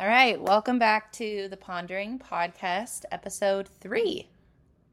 All 0.00 0.06
right, 0.06 0.40
welcome 0.40 0.78
back 0.78 1.12
to 1.12 1.48
the 1.50 1.58
Pondering 1.58 2.18
Podcast, 2.18 3.04
episode 3.12 3.68
three. 3.68 4.30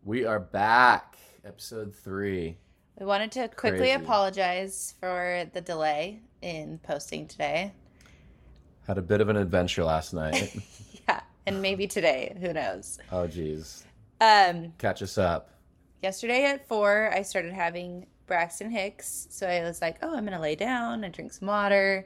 We 0.04 0.26
are 0.26 0.42
back, 0.42 1.18
episode 1.46 1.96
three. 1.96 2.58
We 3.00 3.06
wanted 3.06 3.32
to 3.32 3.48
quickly 3.48 3.80
Crazy. 3.80 3.92
apologize 3.94 4.96
for 5.00 5.46
the 5.54 5.62
delay 5.62 6.20
in 6.42 6.80
posting 6.84 7.26
today. 7.26 7.72
Had 8.86 8.98
a 8.98 9.02
bit 9.02 9.22
of 9.22 9.30
an 9.30 9.38
adventure 9.38 9.84
last 9.86 10.14
night. 10.14 10.58
Yeah, 11.08 11.22
and 11.46 11.62
maybe 11.62 11.88
today, 11.88 12.36
who 12.42 12.52
knows. 12.52 13.00
oh, 13.14 13.28
geez. 13.28 13.86
Um, 14.20 14.74
Catch 14.78 15.02
us 15.02 15.18
up. 15.18 15.52
yesterday 16.04 16.44
at 16.44 16.68
four, 16.68 17.10
I 17.14 17.22
started 17.22 17.54
having 17.54 18.08
Braxton 18.26 18.70
Hicks, 18.70 19.28
so 19.30 19.48
I 19.48 19.62
was 19.62 19.82
like, 19.82 20.00
"Oh, 20.02 20.14
I'm 20.14 20.26
gonna 20.26 20.42
lay 20.42 20.56
down 20.56 21.06
and 21.06 21.14
drink 21.14 21.32
some 21.32 21.48
water," 21.48 22.06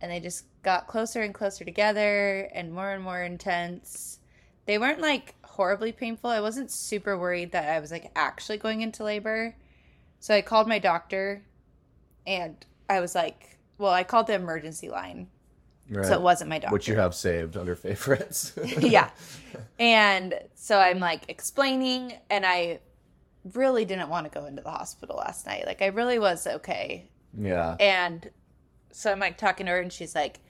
and 0.00 0.12
they 0.12 0.20
just 0.20 0.44
got 0.62 0.86
closer 0.86 1.22
and 1.22 1.34
closer 1.34 1.64
together 1.64 2.48
and 2.54 2.72
more 2.72 2.90
and 2.90 3.02
more 3.02 3.22
intense. 3.22 4.18
They 4.66 4.78
weren't 4.78 5.00
like 5.00 5.34
horribly 5.42 5.92
painful. 5.92 6.30
I 6.30 6.40
wasn't 6.40 6.70
super 6.70 7.18
worried 7.18 7.52
that 7.52 7.68
I 7.68 7.80
was 7.80 7.90
like 7.90 8.10
actually 8.14 8.58
going 8.58 8.82
into 8.82 9.02
labor, 9.04 9.56
so 10.20 10.34
I 10.34 10.42
called 10.42 10.68
my 10.68 10.78
doctor, 10.78 11.42
and 12.26 12.56
I 12.88 13.00
was 13.00 13.14
like, 13.14 13.58
"Well, 13.78 13.92
I 13.92 14.04
called 14.04 14.26
the 14.26 14.34
emergency 14.34 14.88
line." 14.88 15.28
Right. 15.90 16.04
So 16.04 16.12
it 16.12 16.20
wasn't 16.20 16.50
my 16.50 16.58
doctor. 16.58 16.72
Which 16.72 16.86
you 16.86 16.96
have 16.96 17.14
saved 17.14 17.56
under 17.56 17.74
favorites. 17.74 18.52
yeah. 18.78 19.10
And 19.80 20.38
so 20.54 20.78
I'm 20.78 20.98
like 20.98 21.22
explaining, 21.28 22.12
and 22.28 22.44
I 22.44 22.80
really 23.54 23.84
didn't 23.84 24.08
want 24.08 24.30
to 24.30 24.38
go 24.38 24.44
into 24.44 24.62
the 24.62 24.70
hospital 24.70 25.16
last 25.16 25.46
night. 25.46 25.66
Like, 25.66 25.82
I 25.82 25.86
really 25.86 26.18
was 26.18 26.46
okay. 26.46 27.08
Yeah. 27.32 27.76
And 27.78 28.28
so 28.90 29.12
I'm 29.12 29.20
like 29.20 29.38
talking 29.38 29.66
to 29.66 29.72
her, 29.72 29.80
and 29.80 29.92
she's 29.92 30.14
like, 30.14 30.40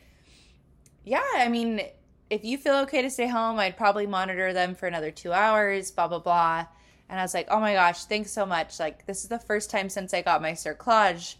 Yeah, 1.08 1.22
I 1.36 1.48
mean, 1.48 1.80
if 2.28 2.44
you 2.44 2.58
feel 2.58 2.74
okay 2.80 3.00
to 3.00 3.08
stay 3.08 3.28
home, 3.28 3.58
I'd 3.58 3.78
probably 3.78 4.06
monitor 4.06 4.52
them 4.52 4.74
for 4.74 4.86
another 4.86 5.10
two 5.10 5.32
hours, 5.32 5.90
blah, 5.90 6.06
blah, 6.06 6.18
blah. 6.18 6.66
And 7.08 7.18
I 7.18 7.22
was 7.22 7.32
like, 7.32 7.46
Oh 7.50 7.58
my 7.58 7.72
gosh, 7.72 8.04
thanks 8.04 8.30
so 8.30 8.44
much. 8.44 8.78
Like, 8.78 9.06
this 9.06 9.22
is 9.22 9.28
the 9.28 9.38
first 9.38 9.70
time 9.70 9.88
since 9.88 10.12
I 10.12 10.20
got 10.20 10.42
my 10.42 10.52
cerclage 10.52 11.36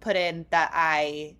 put 0.00 0.16
in 0.16 0.44
that 0.50 0.72
I 0.74 1.36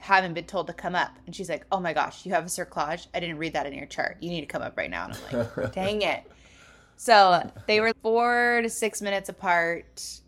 haven't 0.00 0.34
been 0.34 0.44
told 0.44 0.66
to 0.66 0.74
come 0.74 0.94
up. 0.94 1.16
And 1.24 1.34
she's 1.34 1.48
like, 1.48 1.64
Oh 1.72 1.80
my 1.80 1.94
gosh, 1.94 2.26
you 2.26 2.32
have 2.32 2.44
a 2.44 2.48
cerclage? 2.48 3.06
I 3.14 3.20
didn't 3.20 3.38
read 3.38 3.54
that 3.54 3.64
in 3.64 3.72
your 3.72 3.86
chart. 3.86 4.18
You 4.20 4.28
need 4.28 4.42
to 4.42 4.46
come 4.46 4.60
up 4.60 4.76
right 4.76 4.90
now. 4.90 5.06
And 5.06 5.18
I'm 5.30 5.38
like, 5.38 5.72
Dang 5.72 6.02
it. 6.02 6.30
So 6.96 7.50
they 7.66 7.80
were 7.80 7.94
four 8.02 8.60
to 8.62 8.68
six 8.68 9.00
minutes 9.00 9.30
apart. 9.30 10.20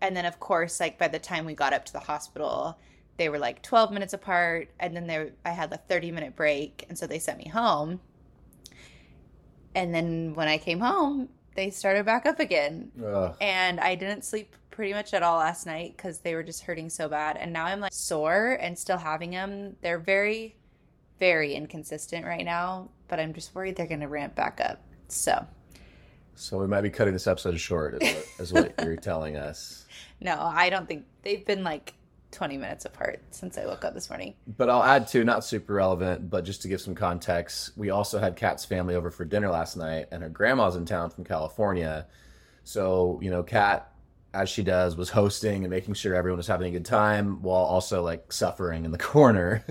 And 0.00 0.16
then, 0.16 0.26
of 0.26 0.38
course, 0.38 0.78
like 0.78 0.96
by 0.96 1.08
the 1.08 1.18
time 1.18 1.44
we 1.44 1.54
got 1.54 1.72
up 1.72 1.84
to 1.86 1.92
the 1.92 1.98
hospital, 1.98 2.78
they 3.18 3.28
were 3.28 3.38
like 3.38 3.62
12 3.62 3.92
minutes 3.92 4.14
apart. 4.14 4.70
And 4.80 4.96
then 4.96 5.06
they, 5.06 5.32
I 5.44 5.50
had 5.50 5.72
a 5.72 5.76
30 5.76 6.10
minute 6.12 6.34
break. 6.34 6.86
And 6.88 6.96
so 6.96 7.06
they 7.06 7.18
sent 7.18 7.38
me 7.38 7.48
home. 7.48 8.00
And 9.74 9.94
then 9.94 10.34
when 10.34 10.48
I 10.48 10.56
came 10.58 10.80
home, 10.80 11.28
they 11.54 11.70
started 11.70 12.06
back 12.06 12.24
up 12.24 12.40
again 12.40 12.90
Ugh. 13.04 13.36
and 13.40 13.80
I 13.80 13.96
didn't 13.96 14.24
sleep 14.24 14.54
pretty 14.70 14.92
much 14.92 15.12
at 15.12 15.22
all 15.24 15.38
last 15.38 15.66
night 15.66 15.94
because 15.96 16.20
they 16.20 16.34
were 16.34 16.42
just 16.44 16.62
hurting 16.62 16.88
so 16.88 17.08
bad. 17.08 17.36
And 17.36 17.52
now 17.52 17.66
I'm 17.66 17.80
like 17.80 17.92
sore 17.92 18.56
and 18.60 18.78
still 18.78 18.96
having 18.96 19.30
them. 19.32 19.76
They're 19.82 19.98
very, 19.98 20.56
very 21.18 21.54
inconsistent 21.54 22.24
right 22.24 22.44
now, 22.44 22.90
but 23.08 23.18
I'm 23.20 23.34
just 23.34 23.54
worried 23.54 23.74
they're 23.76 23.86
going 23.88 24.00
to 24.00 24.08
ramp 24.08 24.36
back 24.36 24.60
up. 24.64 24.80
So, 25.08 25.44
So 26.36 26.58
we 26.58 26.68
might 26.68 26.82
be 26.82 26.90
cutting 26.90 27.12
this 27.12 27.26
episode 27.26 27.58
short, 27.58 28.00
is 28.02 28.14
what, 28.14 28.26
is 28.38 28.52
what 28.52 28.74
you're 28.84 28.96
telling 28.96 29.36
us. 29.36 29.86
no, 30.20 30.38
I 30.40 30.70
don't 30.70 30.86
think 30.86 31.06
they've 31.22 31.44
been 31.44 31.64
like 31.64 31.94
20 32.30 32.58
minutes 32.58 32.84
apart 32.84 33.20
since 33.30 33.56
I 33.56 33.64
woke 33.64 33.84
up 33.84 33.94
this 33.94 34.10
morning. 34.10 34.34
But 34.56 34.68
I'll 34.68 34.82
add 34.82 35.08
to 35.08 35.24
not 35.24 35.44
super 35.44 35.74
relevant, 35.74 36.28
but 36.30 36.44
just 36.44 36.62
to 36.62 36.68
give 36.68 36.80
some 36.80 36.94
context, 36.94 37.76
we 37.76 37.90
also 37.90 38.18
had 38.18 38.36
Kat's 38.36 38.64
family 38.64 38.94
over 38.94 39.10
for 39.10 39.24
dinner 39.24 39.50
last 39.50 39.76
night, 39.76 40.08
and 40.10 40.22
her 40.22 40.28
grandma's 40.28 40.76
in 40.76 40.84
town 40.84 41.10
from 41.10 41.24
California. 41.24 42.06
So 42.64 43.18
you 43.22 43.30
know, 43.30 43.42
Kat, 43.42 43.90
as 44.34 44.48
she 44.48 44.62
does, 44.62 44.96
was 44.96 45.08
hosting 45.08 45.64
and 45.64 45.70
making 45.70 45.94
sure 45.94 46.14
everyone 46.14 46.36
was 46.36 46.46
having 46.46 46.68
a 46.68 46.78
good 46.78 46.84
time 46.84 47.42
while 47.42 47.64
also 47.64 48.02
like 48.02 48.32
suffering 48.32 48.84
in 48.84 48.90
the 48.90 48.98
corner. 49.12 49.64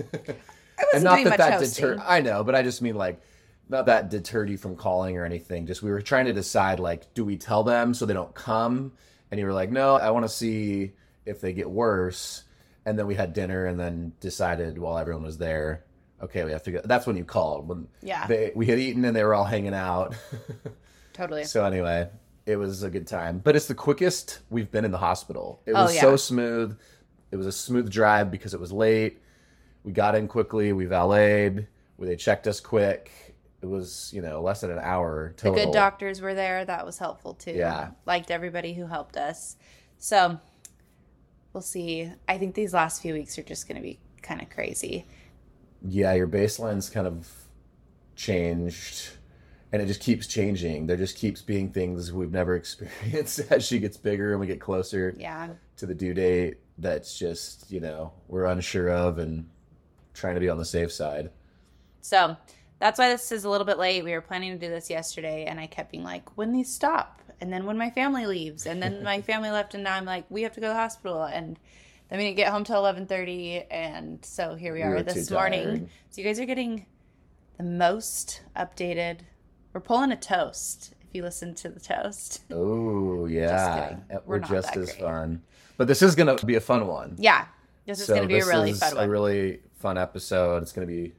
And 0.94 1.04
not 1.04 1.16
that 1.16 1.24
much 1.24 1.38
that 1.38 1.52
hosting. 1.54 1.84
deterred. 1.84 2.02
I 2.04 2.20
know, 2.20 2.44
but 2.44 2.54
I 2.54 2.62
just 2.62 2.82
mean 2.82 2.94
like 2.96 3.20
not 3.68 3.86
that 3.86 4.10
deterred 4.10 4.48
you 4.50 4.56
from 4.56 4.76
calling 4.76 5.16
or 5.16 5.24
anything. 5.24 5.66
Just 5.66 5.82
we 5.82 5.90
were 5.90 6.00
trying 6.00 6.26
to 6.26 6.32
decide 6.32 6.80
like, 6.80 7.12
do 7.14 7.24
we 7.24 7.36
tell 7.36 7.62
them 7.62 7.94
so 7.94 8.06
they 8.06 8.14
don't 8.14 8.34
come? 8.34 8.92
And 9.30 9.38
you 9.38 9.46
were 9.46 9.52
like, 9.52 9.70
no, 9.70 9.96
I 9.96 10.10
want 10.10 10.24
to 10.24 10.28
see 10.28 10.92
if 11.26 11.40
they 11.40 11.52
get 11.52 11.68
worse. 11.68 12.44
And 12.88 12.98
then 12.98 13.06
we 13.06 13.14
had 13.14 13.32
dinner, 13.34 13.66
and 13.66 13.78
then 13.78 14.12
decided 14.20 14.78
while 14.78 14.96
everyone 14.98 15.22
was 15.22 15.36
there, 15.38 15.84
okay, 16.22 16.44
we 16.44 16.52
have 16.52 16.62
to 16.62 16.70
go. 16.72 16.80
That's 16.84 17.06
when 17.06 17.16
you 17.16 17.24
called 17.24 17.68
when 17.68 17.86
Yeah. 18.00 18.26
they 18.26 18.52
we 18.54 18.66
had 18.66 18.78
eaten 18.78 19.04
and 19.04 19.14
they 19.14 19.22
were 19.24 19.34
all 19.34 19.44
hanging 19.44 19.74
out. 19.74 20.14
Totally. 21.12 21.44
so 21.44 21.64
anyway, 21.64 22.08
it 22.46 22.56
was 22.56 22.82
a 22.82 22.90
good 22.90 23.06
time. 23.06 23.40
But 23.44 23.56
it's 23.56 23.66
the 23.66 23.74
quickest 23.74 24.40
we've 24.50 24.70
been 24.70 24.84
in 24.84 24.90
the 24.90 24.98
hospital. 24.98 25.60
It 25.66 25.72
Oh, 25.72 25.84
was 25.84 25.94
yeah. 25.94 26.00
so 26.00 26.16
smooth. 26.16 26.78
It 27.30 27.36
was 27.36 27.46
a 27.46 27.52
smooth 27.52 27.90
drive 27.90 28.30
because 28.30 28.54
it 28.54 28.60
was 28.60 28.72
late. 28.72 29.20
We 29.84 29.92
got 29.92 30.14
in 30.14 30.28
quickly. 30.28 30.72
We 30.72 30.86
valeted. 30.86 31.66
They 31.98 32.16
checked 32.16 32.46
us 32.46 32.60
quick. 32.60 33.10
It 33.60 33.66
was, 33.66 34.10
you 34.14 34.22
know, 34.22 34.40
less 34.40 34.60
than 34.60 34.70
an 34.70 34.78
hour 34.78 35.34
The 35.36 35.50
good 35.50 35.72
doctors 35.72 36.20
were 36.20 36.34
there. 36.34 36.64
That 36.64 36.86
was 36.86 36.96
helpful 36.98 37.34
too. 37.34 37.52
Yeah. 37.52 37.90
Liked 38.06 38.30
everybody 38.30 38.72
who 38.72 38.86
helped 38.86 39.16
us. 39.16 39.56
So 39.98 40.38
we'll 41.58 41.62
see. 41.62 42.08
I 42.28 42.38
think 42.38 42.54
these 42.54 42.72
last 42.72 43.02
few 43.02 43.14
weeks 43.14 43.36
are 43.36 43.42
just 43.42 43.66
going 43.66 43.74
to 43.74 43.82
be 43.82 43.98
kind 44.22 44.40
of 44.40 44.48
crazy. 44.48 45.04
Yeah, 45.82 46.12
your 46.14 46.28
baseline's 46.28 46.88
kind 46.88 47.04
of 47.08 47.28
changed, 48.14 49.10
and 49.72 49.82
it 49.82 49.86
just 49.86 50.00
keeps 50.00 50.28
changing. 50.28 50.86
There 50.86 50.96
just 50.96 51.16
keeps 51.16 51.42
being 51.42 51.72
things 51.72 52.12
we've 52.12 52.30
never 52.30 52.54
experienced 52.62 53.40
as 53.50 53.66
she 53.66 53.80
gets 53.80 53.96
bigger 53.96 54.30
and 54.30 54.38
we 54.40 54.46
get 54.46 54.60
closer 54.60 55.12
Yeah. 55.18 55.48
to 55.78 55.86
the 55.86 55.94
due 55.96 56.14
date. 56.14 56.58
That's 56.78 57.18
just, 57.18 57.72
you 57.72 57.80
know, 57.80 58.12
we're 58.28 58.44
unsure 58.44 58.88
of 58.90 59.18
and 59.18 59.48
trying 60.14 60.34
to 60.34 60.40
be 60.40 60.48
on 60.48 60.58
the 60.58 60.64
safe 60.64 60.92
side. 60.92 61.30
So 62.02 62.36
that's 62.78 63.00
why 63.00 63.08
this 63.08 63.32
is 63.32 63.42
a 63.42 63.50
little 63.50 63.66
bit 63.66 63.78
late. 63.78 64.04
We 64.04 64.12
were 64.12 64.20
planning 64.20 64.52
to 64.52 64.64
do 64.64 64.72
this 64.72 64.88
yesterday, 64.90 65.46
and 65.46 65.58
I 65.58 65.66
kept 65.66 65.90
being 65.90 66.04
like, 66.04 66.36
when 66.38 66.52
these 66.52 66.72
stop, 66.72 67.20
and 67.40 67.52
then 67.52 67.64
when 67.66 67.76
my 67.78 67.90
family 67.90 68.26
leaves, 68.26 68.66
and 68.66 68.82
then 68.82 69.02
my 69.02 69.20
family 69.30 69.50
left, 69.50 69.74
and 69.74 69.84
now 69.84 69.94
I'm 69.94 70.04
like, 70.04 70.24
we 70.30 70.42
have 70.42 70.52
to 70.54 70.60
go 70.60 70.66
to 70.68 70.72
the 70.72 70.78
hospital, 70.78 71.22
and 71.24 71.58
then 72.08 72.18
we 72.18 72.24
didn't 72.24 72.36
get 72.36 72.50
home 72.52 72.64
till 72.64 72.78
eleven 72.78 73.06
thirty, 73.06 73.62
and 73.70 74.24
so 74.24 74.54
here 74.54 74.72
we 74.74 74.82
are 74.82 75.02
this 75.02 75.30
morning. 75.30 75.64
tired. 75.64 75.88
So 76.10 76.20
you 76.20 76.26
guys 76.26 76.40
are 76.40 76.44
getting 76.46 76.86
the 77.56 77.64
most 77.64 78.42
updated. 78.56 79.20
We're 79.72 79.80
pulling 79.80 80.10
a 80.12 80.16
toast. 80.16 80.94
If 81.00 81.14
you 81.14 81.22
listen 81.22 81.54
to 81.56 81.68
the 81.70 81.80
toast, 81.80 82.42
Oh 82.50 83.26
yeah, 83.26 83.88
kidding. 83.88 84.04
Uh, 84.10 84.20
We're 84.26 84.36
we're, 84.36 84.38
just 84.40 84.76
as 84.76 84.90
great. 84.92 85.00
fun. 85.00 85.42
But 85.78 85.86
this 85.88 86.02
is 86.02 86.14
gonna 86.14 86.36
be 86.36 86.56
a 86.56 86.60
fun 86.60 86.86
one. 86.86 87.16
yeah, 87.18 87.46
this 87.86 88.00
is 88.00 88.06
So 88.06 88.14
going 88.16 88.28
to 88.28 88.34
be 88.34 88.40
a 88.40 88.44
really 88.46 88.70
is 88.72 88.80
fun 88.80 88.94
one. 88.96 89.04
A 89.04 89.08
really 89.08 89.60
fun 89.78 89.96
episode. 89.96 90.62
It's 90.62 90.72
gonna 90.72 90.86
be 90.86 91.12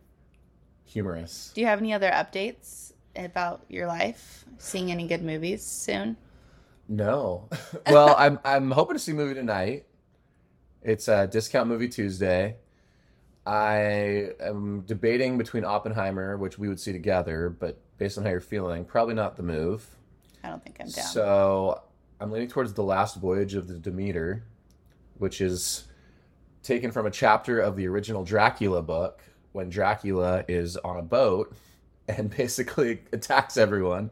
humorous. 0.86 1.52
Do 1.56 1.62
you 1.62 1.68
have 1.68 1.80
any 1.80 1.94
other 1.94 2.10
updates 2.12 2.94
about 3.26 3.66
your 3.70 3.88
life? 3.88 4.46
Seeing 4.58 4.92
any 4.92 5.08
good 5.08 5.24
movies 5.24 5.66
soon? 5.66 6.18
No. 6.88 7.50
well, 7.88 8.16
I'm 8.18 8.40
I'm 8.44 8.72
hoping 8.72 8.96
to 8.96 9.00
see 9.00 9.12
a 9.12 9.16
movie 9.16 9.36
tonight. 9.36 9.86
It's 10.82 11.08
a 11.08 11.28
discount 11.28 11.68
movie 11.68 11.90
Tuesday. 11.90 12.58
I 13.46 14.32
am 14.40 14.82
debating 14.82 15.38
between 15.38 15.66
Oppenheimer, 15.66 16.38
which 16.38 16.60
we 16.60 16.68
would 16.68 16.80
see 16.80 16.92
together, 16.92 17.50
but 17.50 17.80
based 17.98 18.18
on 18.18 18.24
how 18.24 18.30
you're 18.32 18.42
feeling, 18.42 18.86
probably 18.86 19.16
not 19.16 19.36
the 19.38 19.44
move. 19.44 19.86
I 20.44 20.50
don't 20.50 20.64
think 20.64 20.78
I'm 20.80 20.90
down. 20.90 21.06
So 21.06 21.82
I'm 22.20 22.32
leaning 22.32 22.48
towards 22.48 22.74
the 22.74 22.84
last 22.84 23.16
voyage 23.16 23.56
of 23.56 23.68
the 23.68 23.76
Demeter, 23.76 24.44
which 25.18 25.42
is 25.42 25.86
taken 26.64 26.92
from 26.92 27.06
a 27.06 27.12
chapter 27.12 27.60
of 27.60 27.76
the 27.76 27.88
original 27.88 28.24
Dracula 28.24 28.82
book 28.82 29.22
when 29.52 29.70
Dracula 29.70 30.44
is 30.48 30.78
on 30.78 30.98
a 30.98 31.02
boat 31.02 31.56
and 32.18 32.30
basically 32.38 33.02
attacks 33.12 33.58
everyone. 33.58 34.12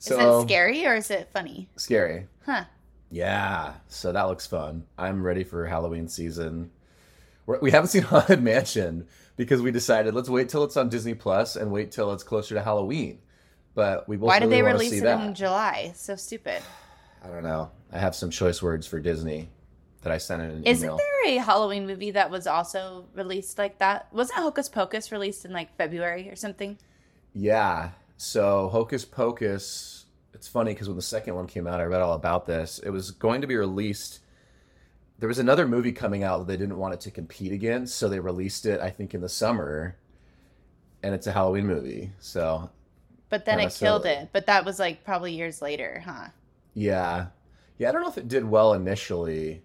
Is 0.00 0.06
So 0.06 0.40
it 0.40 0.42
scary 0.46 0.86
or 0.86 0.94
is 0.94 1.10
it 1.10 1.28
funny? 1.32 1.68
Scary. 1.76 2.26
Huh. 2.44 2.64
Yeah, 3.10 3.74
so 3.88 4.12
that 4.12 4.22
looks 4.24 4.46
fun. 4.46 4.84
I'm 4.98 5.22
ready 5.22 5.44
for 5.44 5.66
Halloween 5.66 6.08
season. 6.08 6.70
We're, 7.46 7.60
we 7.60 7.70
haven't 7.70 7.88
seen 7.90 8.02
Haunted 8.02 8.42
Mansion 8.42 9.06
because 9.36 9.60
we 9.62 9.70
decided 9.70 10.14
let's 10.14 10.28
wait 10.28 10.48
till 10.48 10.64
it's 10.64 10.76
on 10.76 10.88
Disney 10.88 11.14
Plus 11.14 11.56
and 11.56 11.70
wait 11.70 11.92
till 11.92 12.12
it's 12.12 12.22
closer 12.24 12.54
to 12.54 12.62
Halloween. 12.62 13.18
But 13.74 14.08
we 14.08 14.16
both 14.16 14.28
Why 14.28 14.38
did 14.38 14.46
really 14.46 14.56
they 14.56 14.62
release 14.62 14.92
it 14.92 15.04
that. 15.04 15.24
in 15.24 15.34
July? 15.34 15.92
So 15.96 16.14
stupid. 16.16 16.62
I 17.24 17.28
don't 17.28 17.42
know. 17.42 17.70
I 17.92 17.98
have 17.98 18.14
some 18.14 18.30
choice 18.30 18.62
words 18.62 18.86
for 18.86 19.00
Disney 19.00 19.48
that 20.02 20.12
I 20.12 20.18
sent 20.18 20.42
in 20.42 20.50
an 20.50 20.64
Isn't 20.64 20.84
email. 20.84 20.96
there 20.96 21.34
a 21.34 21.36
Halloween 21.38 21.86
movie 21.86 22.10
that 22.12 22.30
was 22.30 22.46
also 22.46 23.06
released 23.14 23.58
like 23.58 23.78
that? 23.78 24.12
Wasn't 24.12 24.38
Hocus 24.38 24.68
Pocus 24.68 25.10
released 25.10 25.44
in 25.44 25.52
like 25.52 25.76
February 25.76 26.28
or 26.28 26.36
something? 26.36 26.78
Yeah. 27.34 27.90
So 28.16 28.68
Hocus 28.68 29.04
Pocus, 29.04 30.06
it's 30.32 30.48
funny 30.48 30.72
because 30.72 30.88
when 30.88 30.96
the 30.96 31.02
second 31.02 31.34
one 31.34 31.46
came 31.46 31.66
out, 31.66 31.80
I 31.80 31.84
read 31.84 32.00
all 32.02 32.14
about 32.14 32.46
this. 32.46 32.78
It 32.78 32.90
was 32.90 33.10
going 33.10 33.40
to 33.40 33.46
be 33.46 33.56
released. 33.56 34.20
There 35.18 35.28
was 35.28 35.38
another 35.38 35.66
movie 35.68 35.92
coming 35.92 36.22
out 36.24 36.38
that 36.38 36.46
they 36.48 36.56
didn't 36.56 36.78
want 36.78 36.94
it 36.94 37.00
to 37.02 37.10
compete 37.10 37.52
against, 37.52 37.96
so 37.96 38.08
they 38.08 38.20
released 38.20 38.66
it, 38.66 38.80
I 38.80 38.90
think, 38.90 39.14
in 39.14 39.20
the 39.20 39.28
summer. 39.28 39.96
and 41.02 41.14
it's 41.14 41.26
a 41.26 41.32
Halloween 41.32 41.66
movie. 41.66 42.12
So 42.18 42.70
But 43.28 43.44
then 43.44 43.60
it 43.60 43.74
killed 43.74 44.04
silly. 44.04 44.14
it. 44.14 44.30
But 44.32 44.46
that 44.46 44.64
was 44.64 44.78
like 44.78 45.04
probably 45.04 45.32
years 45.34 45.60
later, 45.62 46.02
huh? 46.04 46.28
yeah, 46.74 47.26
yeah. 47.78 47.88
I 47.88 47.92
don't 47.92 48.02
know 48.02 48.08
if 48.08 48.18
it 48.18 48.28
did 48.28 48.44
well 48.44 48.74
initially, 48.74 49.62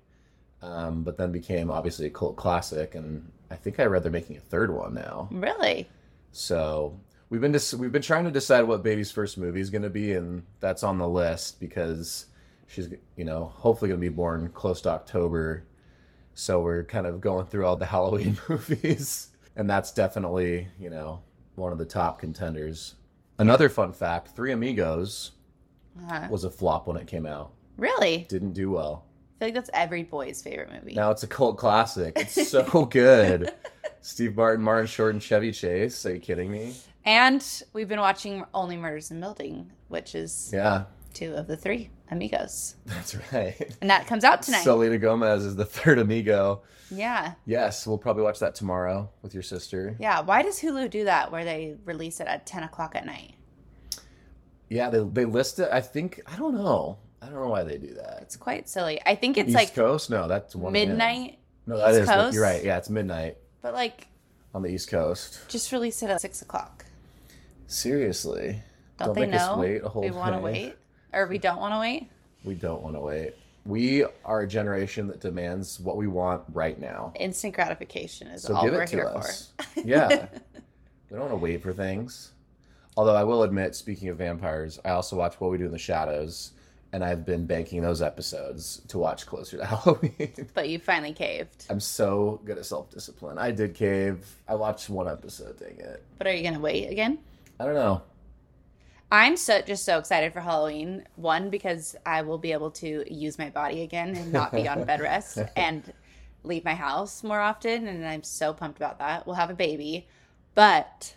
um, 0.62 1.04
but 1.04 1.18
then 1.18 1.32
became 1.32 1.72
obviously 1.72 2.08
a 2.08 2.10
cult 2.12 2.36
classic, 2.36 2.96
and 2.96 3.32
I 3.52 3.56
think 3.56 3.80
I 3.80 3.86
read 3.86 4.04
they're 4.04 4.12
making 4.12 4.38
a 4.38 4.42
third 4.42 4.72
one 4.74 4.94
now. 4.94 5.28
Really? 5.32 5.90
So 6.32 7.00
we've 7.30 7.42
been 7.42 7.52
dis- 7.52 7.74
we've 7.74 7.92
been 7.92 8.02
trying 8.02 8.26
to 8.26 8.32
decide 8.32 8.64
what 8.64 8.84
baby's 8.84 9.12
first 9.12 9.38
movie 9.38 9.60
is 9.62 9.70
going 9.70 9.82
to 9.84 9.90
be, 9.90 10.14
and 10.14 10.44
that's 10.60 10.84
on 10.84 10.98
the 10.98 11.08
list 11.08 11.60
because 11.60 12.26
she's 12.68 12.90
you 13.16 13.26
know 13.26 13.46
hopefully 13.56 13.90
going 13.90 14.00
to 14.02 14.10
be 14.10 14.14
born 14.14 14.50
close 14.50 14.82
to 14.82 14.90
October. 14.90 15.64
So 16.34 16.62
we're 16.62 16.84
kind 16.86 17.06
of 17.06 17.20
going 17.22 17.48
through 17.48 17.66
all 17.66 17.76
the 17.76 17.86
Halloween 17.98 18.38
movies, 18.48 19.30
and 19.56 19.70
that's 19.70 19.92
definitely 19.92 20.68
you 20.80 20.90
know 20.90 21.22
one 21.56 21.72
of 21.72 21.78
the 21.78 21.86
top 21.86 22.20
contenders. 22.20 22.96
Another 23.38 23.70
fun 23.70 23.94
fact: 23.94 24.36
Three 24.36 24.52
Amigos 24.52 25.32
Uh-huh. 25.98 26.28
was 26.30 26.44
a 26.44 26.50
flop 26.50 26.88
when 26.88 26.98
it 26.98 27.08
came 27.08 27.26
out. 27.26 27.52
Really? 27.78 28.26
Didn't 28.30 28.54
do 28.54 28.72
well. 28.72 29.06
I 29.06 29.40
feel 29.40 29.48
like 29.48 29.54
that's 29.56 29.70
every 29.74 30.04
boy's 30.04 30.42
favorite 30.42 30.70
movie. 30.72 30.94
Now 30.96 31.12
it's 31.12 31.24
a 31.24 31.28
cult 31.28 31.58
classic. 31.58 32.14
It's 32.18 32.50
so 32.50 32.86
good. 32.86 33.52
Steve 34.02 34.36
Martin, 34.36 34.64
Martin 34.64 34.88
Short, 34.88 35.14
and 35.14 35.24
Chevy 35.24 35.52
Chase. 35.54 36.06
Are 36.06 36.14
you 36.16 36.20
kidding 36.20 36.52
me? 36.52 36.76
And 37.10 37.64
we've 37.74 37.88
been 37.88 38.00
watching 38.00 38.46
Only 38.54 38.78
Murders 38.78 39.10
in 39.10 39.20
the 39.20 39.26
Building, 39.26 39.72
which 39.88 40.14
is 40.14 40.52
Yeah, 40.54 40.84
two 41.16 41.34
of 41.34 41.48
the 41.48 41.58
three 41.58 41.90
amigos. 42.12 42.76
that's 42.86 43.16
right. 43.34 43.76
And 43.82 43.90
that 43.90 44.06
comes 44.06 44.24
out 44.24 44.44
tonight. 44.44 44.62
Selena 44.62 45.00
Gomez 45.00 45.44
is 45.44 45.56
the 45.56 45.66
third 45.66 45.98
amigo. 45.98 46.62
yeah. 46.92 47.34
Yes, 47.48 47.88
we'll 47.88 47.98
probably 47.98 48.22
watch 48.22 48.38
that 48.42 48.54
tomorrow 48.54 49.10
with 49.24 49.34
your 49.34 49.42
sister. 49.42 49.96
Yeah. 50.00 50.22
Why 50.22 50.44
does 50.44 50.60
Hulu 50.60 50.88
do 50.92 51.06
that 51.06 51.32
where 51.32 51.44
they 51.44 51.78
release 51.84 52.20
it 52.20 52.28
at 52.28 52.46
10 52.46 52.62
o'clock 52.62 52.96
at 52.96 53.08
night? 53.08 53.34
Yeah, 54.70 54.92
they, 54.92 55.00
they 55.00 55.26
list 55.26 55.58
it. 55.58 55.70
I 55.72 55.82
think 55.82 56.22
I 56.28 56.36
don't 56.36 56.54
know. 56.54 57.00
I 57.24 57.26
don't 57.26 57.42
know 57.42 57.50
why 57.50 57.64
they 57.64 57.80
do 57.80 57.96
that. 57.96 58.20
It's 58.22 58.38
quite 58.38 58.70
silly. 58.70 59.02
I 59.04 59.16
think 59.16 59.40
it's 59.40 59.50
East 59.50 59.56
like 59.56 59.74
Coast? 59.74 60.12
No, 60.12 60.28
that's 60.28 60.56
one 60.56 60.74
midnight, 60.74 61.40
No, 61.66 61.76
that 61.80 61.90
East 61.90 62.02
is. 62.02 62.08
Coast? 62.08 62.34
You're 62.36 62.44
right. 62.44 62.64
Yeah, 62.64 62.78
it's 62.78 62.92
midnight 62.92 63.38
but 63.64 63.74
like 63.74 64.08
on 64.54 64.62
the 64.62 64.70
East 64.70 64.90
Coast. 64.92 65.40
just 65.48 65.72
release 65.72 66.04
it 66.04 66.12
at 66.12 66.22
6 66.22 66.44
o'clock. 66.44 66.86
Seriously, 67.70 68.60
Don't, 68.98 69.14
they 69.14 69.28
make 69.28 69.36
us 69.36 69.48
know 69.48 69.58
wait 69.60 69.84
a 69.84 69.90
whole 69.90 70.02
we 70.02 70.10
want 70.10 70.34
to 70.34 70.42
wait? 70.42 70.76
Or 71.14 71.28
we 71.28 71.38
don't 71.38 71.62
want 71.62 71.74
to 71.76 71.80
wait? 71.80 72.10
We 72.44 72.56
don't 72.56 72.82
want 72.82 72.96
to 72.96 73.00
wait. 73.00 73.36
We 73.64 74.06
are 74.26 74.42
a 74.42 74.48
generation 74.48 75.08
that 75.08 75.20
demands 75.20 75.80
what 75.80 75.96
we 75.96 76.08
want 76.08 76.42
right 76.52 76.80
now. 76.80 77.14
Instant 77.20 77.54
gratification 77.54 78.28
is 78.30 78.42
So 78.42 78.56
all 78.56 78.66
we're 78.66 78.88
here 78.88 79.08
us. 79.08 79.54
yeah. 79.76 80.28
We 81.10 81.18
don't 81.18 81.30
want 81.30 81.42
to 81.42 81.44
wait 81.44 81.64
for 81.64 81.74
things. 81.74 82.34
Although 82.96 83.16
I 83.16 83.24
will 83.24 83.42
admit, 83.42 83.76
speaking 83.76 84.10
of 84.10 84.18
vampires, 84.18 84.80
I 84.86 84.90
also 84.90 85.16
watch 85.16 85.40
What 85.40 85.50
We 85.50 85.58
Do 85.58 85.66
in 85.66 85.72
the 85.72 85.80
Shadows, 85.80 86.52
and 86.94 87.04
I've 87.04 87.26
been 87.26 87.48
banking 87.48 87.82
those 87.82 88.04
episodes 88.04 88.84
to 88.90 89.00
watch 89.00 89.26
closer 89.26 89.58
to 89.58 89.66
Halloween. 89.76 90.48
But 90.54 90.70
you 90.70 90.78
finally 90.78 91.14
caved. 91.14 91.66
I'm 91.68 91.80
so 91.80 92.42
good 92.46 92.60
at 92.60 92.66
self 92.66 92.92
discipline. 92.92 93.40
I 93.40 93.50
did 93.50 93.74
cave. 93.74 94.24
I 94.48 94.54
watched 94.54 94.88
one 94.88 95.08
episode, 95.08 95.58
dang 95.58 95.80
it. 95.80 96.04
But 96.20 96.28
are 96.28 96.34
you 96.34 96.44
going 96.44 96.54
to 96.54 96.60
wait 96.60 96.92
again? 96.92 97.18
I 97.60 97.66
don't 97.66 97.76
know. 97.76 98.02
I'm 99.12 99.38
so 99.38 99.62
just 99.62 99.86
so 99.86 99.98
excited 99.98 100.34
for 100.34 100.40
Halloween. 100.40 101.04
One 101.16 101.50
because 101.50 101.96
I 102.06 102.22
will 102.22 102.38
be 102.38 102.52
able 102.52 102.72
to 102.72 103.04
use 103.12 103.40
my 103.40 103.50
body 103.50 103.82
again 103.82 104.16
and 104.16 104.32
not 104.32 104.52
be 104.52 104.68
on 104.68 104.84
bed 104.84 105.02
rest 105.02 105.40
and 105.56 105.92
leave 106.44 106.64
my 106.64 106.76
house 106.76 107.24
more 107.24 107.40
often 107.40 107.88
and 107.88 108.06
I'm 108.06 108.24
so 108.24 108.54
pumped 108.54 108.78
about 108.78 109.00
that. 109.00 109.26
We'll 109.26 109.36
have 109.36 109.50
a 109.50 109.56
baby. 109.56 110.08
But 110.56 111.16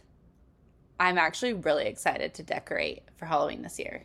I'm 0.99 1.19
actually 1.19 1.53
really 1.55 1.87
excited 1.87 2.35
to 2.35 2.43
decorate 2.43 3.03
for 3.17 3.27
Halloween 3.27 3.63
this 3.63 3.79
year. 3.79 4.05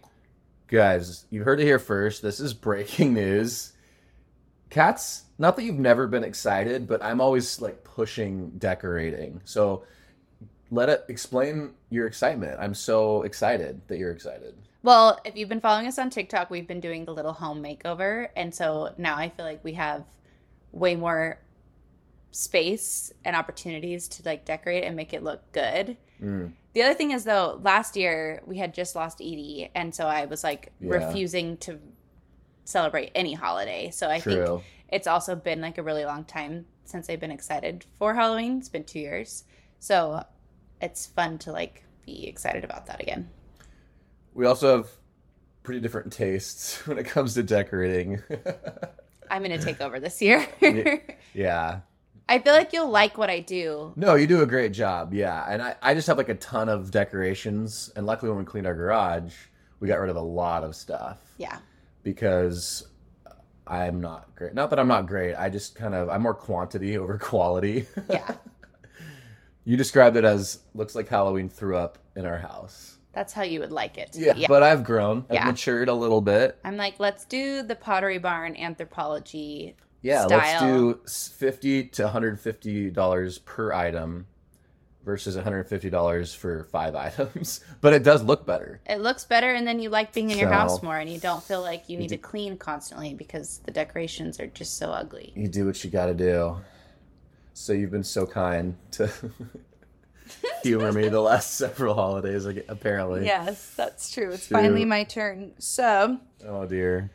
Guys, 0.68 1.26
you 1.30 1.44
heard 1.44 1.62
it 1.62 1.66
here 1.66 1.80
first. 1.80 2.22
This 2.22 2.40
is 2.40 2.54
breaking 2.54 3.14
news. 3.14 3.74
Cats, 4.70 5.24
not 5.38 5.56
that 5.56 5.64
you've 5.64 5.80
never 5.80 6.08
been 6.08 6.26
excited, 6.26 6.88
but 6.88 7.02
I'm 7.02 7.22
always 7.22 7.62
like 7.62 7.86
pushing 7.86 8.50
decorating. 8.58 9.42
So 9.46 9.84
let 10.72 10.90
it 10.90 11.06
explain 11.08 11.72
your 11.90 12.08
excitement. 12.08 12.58
I'm 12.60 12.74
so 12.74 13.24
excited 13.24 13.82
that 13.88 13.98
you're 13.98 14.12
excited. 14.12 14.56
Well, 14.84 15.20
if 15.26 15.36
you've 15.36 15.50
been 15.50 15.62
following 15.62 15.88
us 15.88 15.98
on 16.00 16.10
TikTok, 16.10 16.50
we've 16.50 16.68
been 16.68 16.80
doing 16.80 17.06
the 17.06 17.14
little 17.14 17.34
home 17.34 17.62
makeover. 17.62 18.30
And 18.36 18.54
so 18.54 18.94
now 18.98 19.18
I 19.18 19.30
feel 19.30 19.46
like 19.46 19.64
we 19.64 19.74
have 19.74 20.04
way 20.72 20.96
more 20.96 21.40
space 22.32 23.12
and 23.26 23.36
opportunities 23.36 24.08
to 24.08 24.24
like 24.24 24.46
decorate 24.46 24.84
and 24.84 24.96
make 24.96 25.14
it 25.14 25.24
look 25.24 25.52
good. 25.52 25.98
Mm. 26.22 26.52
The 26.74 26.84
other 26.84 26.94
thing 26.94 27.12
is 27.12 27.24
though, 27.24 27.60
last 27.64 27.96
year 27.96 28.42
we 28.46 28.58
had 28.58 28.74
just 28.74 28.96
lost 28.96 29.20
Edie, 29.20 29.72
and 29.74 29.94
so 29.94 30.06
I 30.06 30.26
was 30.26 30.44
like 30.44 30.72
Yeah. 30.80 30.92
refusing 30.96 31.58
to 31.58 31.80
celebrate 32.66 33.12
any 33.16 33.34
holiday. 33.34 33.90
So 33.90 34.10
I 34.10 34.20
think 34.20 34.62
it's 34.90 35.08
also 35.08 35.36
been 35.36 35.62
like 35.62 35.78
a 35.78 35.84
really 35.84 36.06
long 36.06 36.24
time 36.26 36.66
since 36.86 37.10
I've 37.10 37.20
been 37.20 37.32
excited 37.32 37.86
for 37.98 38.14
Halloween. 38.14 38.60
It's 38.60 38.70
been 38.70 38.84
two 38.84 39.00
years, 39.00 39.44
so 39.80 40.24
it's 40.82 41.06
fun 41.08 41.38
to 41.40 41.52
like 41.52 41.84
be 42.06 42.28
excited 42.28 42.64
about 42.64 42.86
that 42.88 43.02
again. 43.02 43.30
We 44.34 44.46
also 44.46 44.78
have 44.78 44.90
pretty 45.64 45.82
different 45.82 46.14
tastes 46.14 46.86
when 46.88 46.98
it 46.98 47.06
comes 47.06 47.34
to 47.36 47.44
decorating. 47.44 48.22
I'm 49.30 49.42
gonna 49.42 49.58
take 49.58 49.82
over 49.82 50.00
this 50.00 50.22
year. 50.22 50.48
Yeah. 50.62 50.98
yeah. 51.34 51.80
I 52.30 52.40
feel 52.40 52.54
like 52.54 52.74
you'll 52.74 52.90
like 52.90 53.18
what 53.18 53.30
I 53.30 53.40
do. 53.40 53.94
No, 53.96 54.16
you 54.16 54.28
do 54.28 54.42
a 54.42 54.46
great 54.46 54.74
job. 54.74 55.14
Yeah. 55.14 55.46
And 55.50 55.62
I, 55.62 55.76
I 55.82 55.94
just 55.94 56.08
have 56.08 56.18
like 56.18 56.28
a 56.30 56.36
ton 56.36 56.68
of 56.68 56.92
decorations. 56.92 57.90
And 57.96 58.06
luckily, 58.06 58.30
when 58.30 58.40
we 58.40 58.46
cleaned 58.46 58.68
our 58.68 58.76
garage, 58.76 59.34
we 59.80 59.88
got 59.88 60.00
rid 60.00 60.10
of 60.10 60.16
a 60.18 60.22
lot 60.22 60.64
of 60.64 60.76
stuff. 60.76 61.20
Yeah, 61.38 61.58
because 62.04 62.88
I'm 63.66 64.02
not 64.02 64.34
great. 64.36 64.54
Not 64.54 64.70
that 64.72 64.80
I'm 64.80 64.88
not 64.88 65.08
great. 65.08 65.36
I 65.36 65.50
just 65.50 65.76
kind 65.76 65.94
of 65.94 66.10
I'm 66.10 66.22
more 66.22 66.34
quantity 66.34 66.98
over 66.98 67.18
quality. 67.18 67.86
yeah, 68.10 68.36
you 69.68 69.76
described 69.76 70.16
it 70.16 70.24
as 70.24 70.60
looks 70.74 70.96
like 70.96 71.10
Halloween 71.10 71.50
threw 71.50 71.76
up 71.76 71.98
in 72.16 72.26
our 72.26 72.38
house. 72.38 72.96
that's 73.12 73.34
how 73.34 73.42
you 73.44 73.60
would 73.60 73.72
like 73.72 73.98
it. 73.98 74.12
Yeah, 74.16 74.46
but 74.48 74.64
I've 74.64 74.84
grown. 74.84 75.26
I've 75.30 75.34
Yeah. 75.36 75.46
matured 75.46 75.90
a 75.90 75.94
little 75.94 76.22
bit. 76.22 76.58
I'm 76.64 76.78
like, 76.78 77.00
let's 77.00 77.26
do 77.26 77.64
the 77.64 77.76
Pottery 77.76 78.18
Barn 78.20 78.56
Anthropologie. 78.56 79.74
Yeah, 80.02 80.26
let's 80.26 80.62
do 80.62 81.00
50 81.10 81.86
to 81.90 82.04
150 82.04 82.92
dollars 82.92 83.40
per 83.40 83.74
item 83.74 84.28
versus 85.04 85.36
150 85.36 85.90
dollars 85.90 86.34
for 86.36 86.66
five 86.66 86.96
items. 87.08 87.62
But 87.82 87.94
it 87.94 88.04
does 88.04 88.22
look 88.24 88.46
better. 88.46 88.80
It 88.86 89.02
looks 89.02 89.26
better, 89.26 89.52
and 89.52 89.66
then 89.68 89.80
you 89.80 89.90
like 89.90 90.14
being 90.14 90.30
in 90.30 90.38
your 90.38 90.50
house 90.50 90.82
more, 90.84 90.98
and 90.98 91.10
you 91.10 91.20
don't 91.20 91.42
feel 91.44 91.62
like 91.62 91.90
you 91.90 91.98
need 91.98 92.10
to 92.10 92.18
clean 92.18 92.56
constantly 92.58 93.16
because 93.16 93.60
the 93.66 93.72
decorations 93.72 94.40
are 94.40 94.48
just 94.48 94.78
so 94.78 94.92
ugly. 94.92 95.34
You 95.36 95.48
do 95.48 95.66
what 95.66 95.84
you 95.84 95.90
got 95.90 96.06
to 96.06 96.14
do. 96.14 96.58
So 97.60 97.74
you've 97.74 97.90
been 97.90 98.04
so 98.04 98.28
kind 98.28 98.76
to 98.92 99.12
humor 100.64 100.92
me 100.92 101.10
the 101.10 101.20
last 101.20 101.56
several 101.56 101.96
holidays, 101.96 102.46
apparently. 102.46 103.26
Yes, 103.26 103.74
that's 103.76 104.12
true. 104.12 104.30
It's 104.32 104.46
finally 104.46 104.86
my 104.86 105.04
turn. 105.04 105.54
So, 105.58 106.20
Oh 106.46 106.68
dear. 106.68 107.10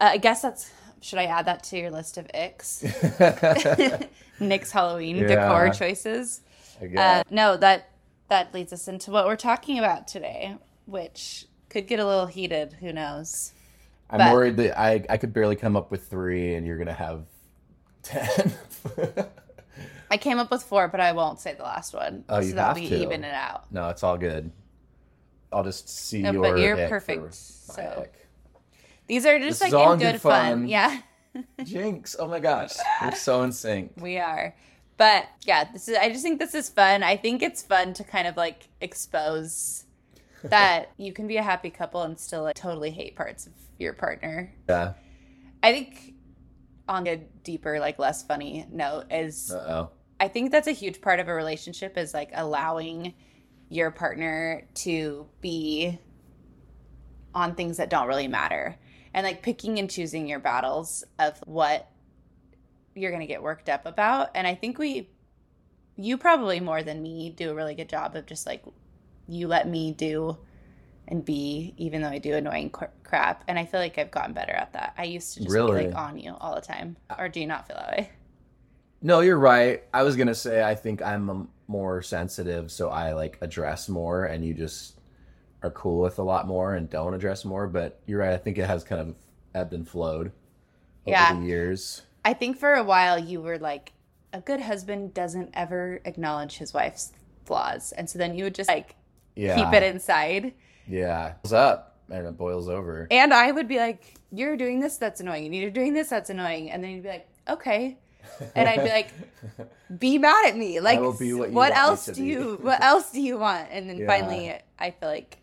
uh, 0.00 0.08
I 0.12 0.16
guess 0.16 0.40
that's. 0.40 0.70
Should 1.02 1.18
I 1.18 1.24
add 1.26 1.44
that 1.44 1.62
to 1.64 1.78
your 1.78 1.90
list 1.90 2.16
of 2.16 2.26
icks? 2.34 2.82
Nick's 4.40 4.70
Halloween 4.72 5.16
Yeah. 5.16 5.26
decor 5.26 5.68
choices. 5.70 6.40
I 6.80 6.86
Uh, 6.96 7.22
no, 7.30 7.58
that 7.58 7.90
that 8.30 8.54
leads 8.54 8.72
us 8.72 8.88
into 8.88 9.10
what 9.10 9.26
we're 9.26 9.36
talking 9.36 9.78
about 9.78 10.08
today, 10.08 10.56
which 10.86 11.44
could 11.68 11.86
get 11.86 12.00
a 12.00 12.06
little 12.06 12.26
heated. 12.26 12.72
Who 12.80 12.94
knows? 12.94 13.52
I'm 14.08 14.18
but- 14.20 14.32
worried 14.32 14.56
that 14.56 14.80
I 14.80 15.04
I 15.10 15.18
could 15.18 15.34
barely 15.34 15.54
come 15.54 15.76
up 15.76 15.90
with 15.90 16.06
three, 16.08 16.54
and 16.54 16.66
you're 16.66 16.78
gonna 16.78 16.94
have 16.94 17.26
ten. 18.02 18.54
I 20.10 20.16
came 20.16 20.38
up 20.38 20.50
with 20.50 20.62
four, 20.62 20.88
but 20.88 21.00
I 21.00 21.12
won't 21.12 21.40
say 21.40 21.54
the 21.54 21.62
last 21.62 21.94
one. 21.94 22.24
Oh, 22.28 22.38
you 22.40 22.50
so 22.50 22.56
that 22.56 22.66
have 22.68 22.76
we 22.76 22.88
to. 22.88 23.02
even 23.02 23.24
it 23.24 23.34
out. 23.34 23.70
no, 23.72 23.88
it's 23.88 24.02
all 24.02 24.16
good. 24.18 24.50
I'll 25.52 25.64
just 25.64 25.88
see 25.88 26.22
No, 26.22 26.32
your. 26.32 26.42
but 26.42 26.58
you're 26.58 26.76
ick 26.80 26.88
perfect, 26.88 27.34
so. 27.34 27.82
ick. 28.02 28.28
These 29.06 29.24
are 29.26 29.38
just 29.38 29.60
This 29.60 29.72
like 29.72 29.84
in 29.86 29.92
in 29.92 29.98
good 29.98 30.12
good 30.12 30.20
fun. 30.20 30.52
fun. 30.60 30.68
Yeah, 30.68 31.00
Jinx! 31.64 32.16
Oh 32.18 32.26
my 32.28 32.40
gosh, 32.40 32.72
we're 33.02 33.12
so 33.12 33.42
in 33.42 33.52
sync. 33.52 33.92
we 34.00 34.18
are. 34.18 34.54
But 34.96 35.26
yeah, 35.44 35.64
this 35.72 35.88
is. 35.88 35.96
I 35.96 36.08
just 36.08 36.22
think 36.22 36.38
this 36.38 36.54
is 36.54 36.68
fun. 36.68 37.02
I 37.02 37.16
think 37.16 37.42
it's 37.42 37.62
fun 37.62 37.92
to 37.94 38.04
kind 38.04 38.26
of 38.26 38.36
like 38.36 38.68
expose 38.80 39.84
that 40.44 40.90
you 40.96 41.12
can 41.12 41.26
be 41.26 41.36
a 41.36 41.42
happy 41.42 41.70
couple 41.70 42.02
and 42.02 42.18
still 42.18 42.42
like 42.44 42.54
totally 42.56 42.90
hate 42.90 43.16
parts 43.16 43.46
of 43.46 43.52
your 43.78 43.92
partner. 43.92 44.52
Yeah. 44.68 44.94
I 45.62 45.72
think 45.72 46.14
on 46.88 47.06
a 47.06 47.16
deeper, 47.16 47.78
like 47.80 47.98
less 47.98 48.22
funny 48.22 48.66
note 48.70 49.06
is 49.10 49.52
Uh 49.52 49.66
oh. 49.68 49.90
I 50.18 50.28
think 50.28 50.50
that's 50.50 50.68
a 50.68 50.72
huge 50.72 51.00
part 51.00 51.20
of 51.20 51.28
a 51.28 51.34
relationship 51.34 51.98
is 51.98 52.14
like 52.14 52.30
allowing 52.34 53.14
your 53.68 53.90
partner 53.90 54.62
to 54.74 55.26
be 55.40 55.98
on 57.34 57.54
things 57.54 57.76
that 57.76 57.90
don't 57.90 58.08
really 58.08 58.28
matter 58.28 58.78
and 59.12 59.24
like 59.24 59.42
picking 59.42 59.78
and 59.78 59.90
choosing 59.90 60.26
your 60.26 60.38
battles 60.38 61.04
of 61.18 61.38
what 61.46 61.90
you're 62.94 63.10
going 63.10 63.20
to 63.20 63.26
get 63.26 63.42
worked 63.42 63.68
up 63.68 63.84
about. 63.84 64.30
And 64.34 64.46
I 64.46 64.54
think 64.54 64.78
we 64.78 65.10
you 65.96 66.18
probably 66.18 66.60
more 66.60 66.82
than 66.82 67.02
me 67.02 67.30
do 67.30 67.50
a 67.50 67.54
really 67.54 67.74
good 67.74 67.88
job 67.88 68.16
of 68.16 68.26
just 68.26 68.46
like 68.46 68.62
you 69.26 69.48
let 69.48 69.68
me 69.68 69.92
do 69.92 70.38
and 71.08 71.24
be 71.24 71.74
even 71.76 72.02
though 72.02 72.08
I 72.08 72.18
do 72.18 72.34
annoying 72.34 72.70
cr- 72.70 72.86
crap 73.04 73.44
and 73.48 73.58
I 73.58 73.64
feel 73.64 73.80
like 73.80 73.96
I've 73.98 74.10
gotten 74.10 74.32
better 74.34 74.52
at 74.52 74.72
that. 74.72 74.94
I 74.98 75.04
used 75.04 75.34
to 75.34 75.40
just 75.44 75.54
Really? 75.54 75.82
be 75.82 75.86
like 75.88 75.96
on 75.96 76.18
you 76.18 76.34
all 76.40 76.54
the 76.54 76.60
time. 76.60 76.96
Uh, 77.08 77.16
or 77.18 77.28
do 77.28 77.40
you 77.40 77.46
not 77.46 77.66
feel 77.68 77.76
that 77.76 77.90
way? 77.96 78.10
No, 79.02 79.20
you're 79.20 79.38
right. 79.38 79.82
I 79.94 80.02
was 80.02 80.16
gonna 80.16 80.34
say 80.34 80.62
I 80.62 80.74
think 80.74 81.02
I'm 81.02 81.48
more 81.68 82.02
sensitive, 82.02 82.70
so 82.72 82.88
I 82.88 83.12
like 83.12 83.38
address 83.40 83.88
more, 83.88 84.24
and 84.24 84.44
you 84.44 84.54
just 84.54 84.98
are 85.62 85.70
cool 85.70 86.00
with 86.02 86.18
a 86.18 86.22
lot 86.22 86.46
more 86.46 86.74
and 86.74 86.88
don't 86.88 87.14
address 87.14 87.44
more. 87.44 87.66
But 87.66 88.00
you're 88.06 88.20
right. 88.20 88.32
I 88.32 88.36
think 88.38 88.58
it 88.58 88.66
has 88.66 88.82
kind 88.84 89.00
of 89.00 89.14
ebbed 89.54 89.72
and 89.74 89.86
flowed 89.88 90.28
over 90.28 90.32
Yeah. 91.06 91.34
the 91.34 91.46
years. 91.46 92.02
I 92.24 92.32
think 92.32 92.58
for 92.58 92.74
a 92.74 92.82
while 92.82 93.18
you 93.18 93.40
were 93.40 93.58
like 93.58 93.92
a 94.32 94.40
good 94.40 94.60
husband 94.60 95.14
doesn't 95.14 95.50
ever 95.54 96.00
acknowledge 96.04 96.56
his 96.58 96.74
wife's 96.74 97.12
flaws. 97.44 97.92
And 97.92 98.10
so 98.10 98.18
then 98.18 98.34
you 98.34 98.44
would 98.44 98.54
just 98.54 98.68
like 98.68 98.96
Yeah, 99.36 99.54
keep 99.56 99.72
it 99.72 99.82
inside. 99.84 100.52
Yeah, 100.88 101.34
it's 101.42 101.52
up 101.52 101.96
and 102.10 102.26
it 102.26 102.36
boils 102.36 102.68
over. 102.68 103.06
And 103.10 103.32
I 103.34 103.50
would 103.50 103.68
be 103.68 103.78
like, 103.78 104.14
You're 104.32 104.56
doing 104.56 104.80
this, 104.80 104.96
that's 104.96 105.20
annoying. 105.20 105.46
And 105.46 105.54
you're 105.54 105.70
doing 105.70 105.92
this, 105.92 106.08
that's 106.08 106.30
annoying. 106.30 106.70
And 106.70 106.82
then 106.82 106.90
you'd 106.92 107.02
be 107.02 107.08
like, 107.08 107.28
Okay. 107.48 107.98
And 108.54 108.68
I'd 108.68 108.82
be 108.82 108.90
like, 108.90 109.10
Be 109.98 110.18
mad 110.18 110.46
at 110.46 110.56
me. 110.56 110.80
Like 110.80 111.00
what 111.00 111.20
me 111.20 111.76
else 111.76 112.06
do 112.06 112.14
be." 112.14 112.28
you 112.28 112.58
what 112.62 112.82
else 112.82 113.12
do 113.12 113.20
you 113.20 113.38
want? 113.38 113.68
And 113.70 113.88
then 113.88 113.98
Yeah. 113.98 114.06
finally 114.06 114.54
I 114.78 114.90
feel 114.90 115.08
like 115.08 115.38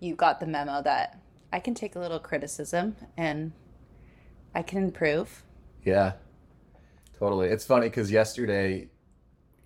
you 0.00 0.14
got 0.14 0.40
the 0.40 0.46
memo 0.46 0.82
that 0.82 1.18
I 1.52 1.60
can 1.60 1.74
take 1.74 1.96
a 1.96 1.98
little 1.98 2.18
criticism 2.18 2.96
and 3.16 3.52
I 4.54 4.62
can 4.62 4.78
improve. 4.78 5.42
Yeah, 5.84 6.12
totally. 7.18 7.48
It's 7.48 7.64
funny 7.64 7.86
because 7.88 8.10
yesterday 8.10 8.88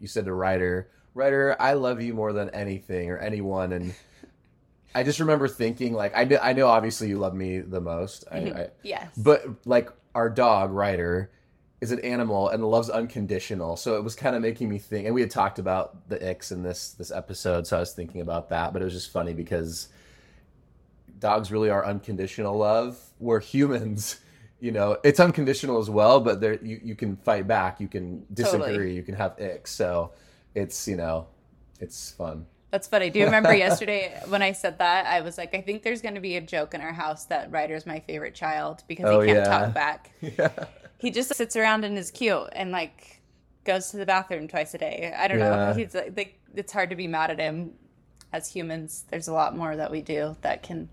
you 0.01 0.07
said 0.09 0.25
to 0.27 0.33
Ryder, 0.35 0.91
Ryder, 1.15 1.57
I 1.61 1.75
love 1.75 2.01
you 2.03 2.15
more 2.15 2.33
than 2.33 2.51
anything 2.51 3.11
or 3.11 3.19
anyone, 3.19 3.73
and 3.73 3.95
I 4.95 5.03
just 5.03 5.21
remember 5.21 5.49
thinking 5.49 5.93
like 5.93 6.15
I 6.17 6.25
kn- 6.25 6.41
I 6.43 6.53
know 6.53 6.69
obviously 6.69 7.09
you 7.09 7.19
love 7.19 7.35
me 7.35 7.59
the 7.59 7.81
most, 7.81 8.25
I, 8.31 8.39
mm-hmm. 8.41 8.57
I, 8.57 8.69
Yes. 8.83 9.09
but 9.17 9.45
like 9.67 9.91
our 10.15 10.31
dog 10.31 10.71
Ryder 10.71 11.31
is 11.81 11.91
an 11.91 12.01
animal 12.01 12.49
and 12.49 12.65
loves 12.65 12.89
unconditional, 12.89 13.77
so 13.77 13.97
it 13.97 14.05
was 14.05 14.15
kind 14.15 14.37
of 14.37 14.43
making 14.43 14.69
me 14.69 14.79
think. 14.79 15.07
And 15.07 15.15
we 15.15 15.21
had 15.21 15.31
talked 15.31 15.59
about 15.59 16.09
the 16.09 16.17
icks 16.19 16.53
in 16.53 16.63
this 16.63 16.93
this 16.93 17.11
episode, 17.11 17.67
so 17.67 17.77
I 17.77 17.81
was 17.81 17.93
thinking 17.93 18.21
about 18.21 18.49
that, 18.51 18.73
but 18.73 18.83
it 18.83 18.85
was 18.85 18.95
just 18.95 19.11
funny 19.13 19.35
because 19.35 19.89
dogs 21.19 21.51
really 21.51 21.71
are 21.71 21.85
unconditional 21.85 22.57
love 22.57 22.99
where 23.19 23.41
humans 23.41 24.21
you 24.61 24.71
know 24.71 24.97
it's 25.05 25.21
unconditional 25.21 25.79
as 25.79 25.89
well 25.89 26.21
but 26.21 26.41
there 26.41 26.55
you, 26.63 26.81
you 26.83 26.95
can 26.95 27.17
fight 27.17 27.47
back 27.47 27.81
you 27.81 27.89
can 27.89 28.25
disagree 28.33 28.67
Totally. 28.67 28.95
you 28.95 29.03
can 29.03 29.15
have 29.15 29.37
icks 29.39 29.69
so 29.69 30.13
it's 30.55 30.87
you 30.87 30.97
know 30.97 31.27
it's 31.81 32.11
fun 32.13 32.47
That's 32.75 32.89
funny. 32.89 33.09
Do 33.09 33.21
you 33.21 33.27
remember 33.27 33.55
yesterday 33.67 34.21
when 34.27 34.43
I 34.43 34.51
said 34.51 34.79
that? 34.79 35.07
I 35.07 35.21
was 35.21 35.39
like, 35.39 35.55
I 35.55 35.61
think 35.61 35.85
there's 35.85 36.03
going 36.03 36.17
to 36.17 36.21
be 36.21 36.35
a 36.35 36.41
joke 36.41 36.75
in 36.75 36.81
our 36.81 36.93
house 36.93 37.25
that 37.27 37.53
Ryder's 37.53 37.87
my 37.87 38.01
favorite 38.01 38.35
child 38.35 38.83
because 38.89 39.05
Oh, 39.07 39.21
he 39.21 39.29
can't 39.33 39.47
yeah. 39.47 39.59
talk 39.59 39.73
back. 39.73 40.11
yeah 40.21 40.51
He 40.99 41.13
just 41.13 41.33
sits 41.37 41.55
around 41.55 41.85
and 41.85 41.97
is 41.97 42.11
cute 42.11 42.49
and 42.51 42.73
like 42.73 43.23
goes 43.63 43.93
to 43.93 43.97
the 43.97 44.05
bathroom 44.05 44.49
twice 44.49 44.75
a 44.75 44.79
day. 44.79 45.15
I 45.17 45.29
don't 45.29 45.39
know. 45.39 45.73
He's 45.73 45.95
like, 45.95 46.17
like, 46.17 46.41
it's 46.53 46.73
hard 46.73 46.91
to 46.91 46.97
be 46.97 47.07
mad 47.07 47.31
at 47.31 47.39
him. 47.39 47.75
As 48.33 48.51
humans, 48.51 49.05
there's 49.09 49.29
a 49.29 49.33
lot 49.33 49.57
more 49.57 49.77
that 49.77 49.93
we 49.93 50.03
do 50.03 50.37
that 50.41 50.65
can 50.65 50.89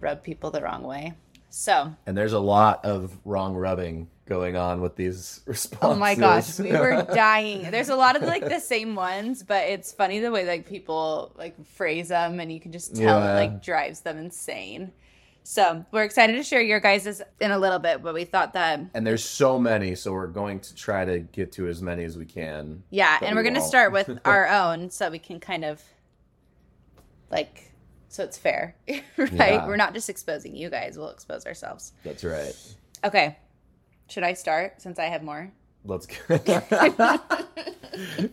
rub 0.00 0.22
people 0.22 0.50
the 0.50 0.62
wrong 0.62 0.82
way. 0.82 1.12
So, 1.50 1.92
and 2.06 2.16
there's 2.16 2.32
a 2.32 2.40
lot 2.40 2.82
of 2.86 3.18
wrong 3.26 3.54
rubbing 3.54 4.08
going 4.26 4.56
on 4.56 4.80
with 4.80 4.96
these 4.96 5.40
responses 5.46 5.78
oh 5.82 5.94
my 5.94 6.14
gosh, 6.14 6.58
we 6.58 6.72
were 6.72 7.02
dying. 7.14 7.70
There's 7.70 7.88
a 7.88 7.96
lot 7.96 8.16
of 8.16 8.22
like 8.22 8.44
the 8.48 8.60
same 8.60 8.94
ones, 8.94 9.42
but 9.42 9.64
it's 9.68 9.92
funny 9.92 10.18
the 10.18 10.30
way 10.30 10.44
like 10.46 10.66
people 10.66 11.32
like 11.36 11.54
phrase 11.66 12.08
them, 12.08 12.40
and 12.40 12.52
you 12.52 12.60
can 12.60 12.72
just 12.72 12.94
tell 12.96 13.18
Yeah. 13.20 13.32
it 13.32 13.34
like 13.34 13.62
drives 13.62 14.00
them 14.00 14.18
insane. 14.18 14.92
So 15.44 15.84
we're 15.92 16.02
excited 16.02 16.32
to 16.32 16.42
share 16.42 16.60
your 16.60 16.80
guys's 16.80 17.22
in 17.40 17.52
a 17.52 17.58
little 17.58 17.78
bit, 17.78 18.02
but 18.02 18.14
we 18.14 18.24
thought 18.24 18.52
that 18.54 18.80
and 18.94 19.06
there's 19.06 19.24
so 19.24 19.60
many 19.60 19.94
so 19.94 20.12
we're 20.12 20.26
going 20.26 20.58
to 20.58 20.74
try 20.74 21.04
to 21.04 21.20
get 21.20 21.52
to 21.52 21.68
as 21.68 21.80
many 21.80 22.02
as 22.02 22.18
we 22.18 22.24
can 22.26 22.82
yeah, 22.90 23.18
and 23.22 23.30
we 23.30 23.36
we're 23.36 23.44
gonna 23.44 23.60
won't. 23.60 23.68
start 23.68 23.92
with 23.92 24.18
our 24.24 24.48
own, 24.48 24.90
so 24.90 25.08
we 25.08 25.20
can 25.20 25.38
kind 25.38 25.64
of 25.64 25.80
like 27.30 27.72
so 28.08 28.24
it's 28.24 28.38
fair, 28.38 28.74
right? 28.88 29.30
Yeah. 29.32 29.66
We're 29.66 29.76
not 29.76 29.92
just 29.94 30.08
exposing 30.08 30.56
you 30.56 30.70
guys; 30.70 30.96
we'll 30.96 31.10
expose 31.10 31.46
ourselves. 31.46 31.92
that's 32.04 32.24
right 32.24 32.56
Okay, 33.04 33.36
should 34.08 34.22
I 34.22 34.34
start 34.34 34.80
since 34.82 34.98
I 34.98 35.04
have 35.06 35.22
more? 35.22 35.52
let's 35.88 36.06
go 36.06 36.40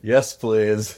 yes 0.02 0.36
please. 0.36 0.98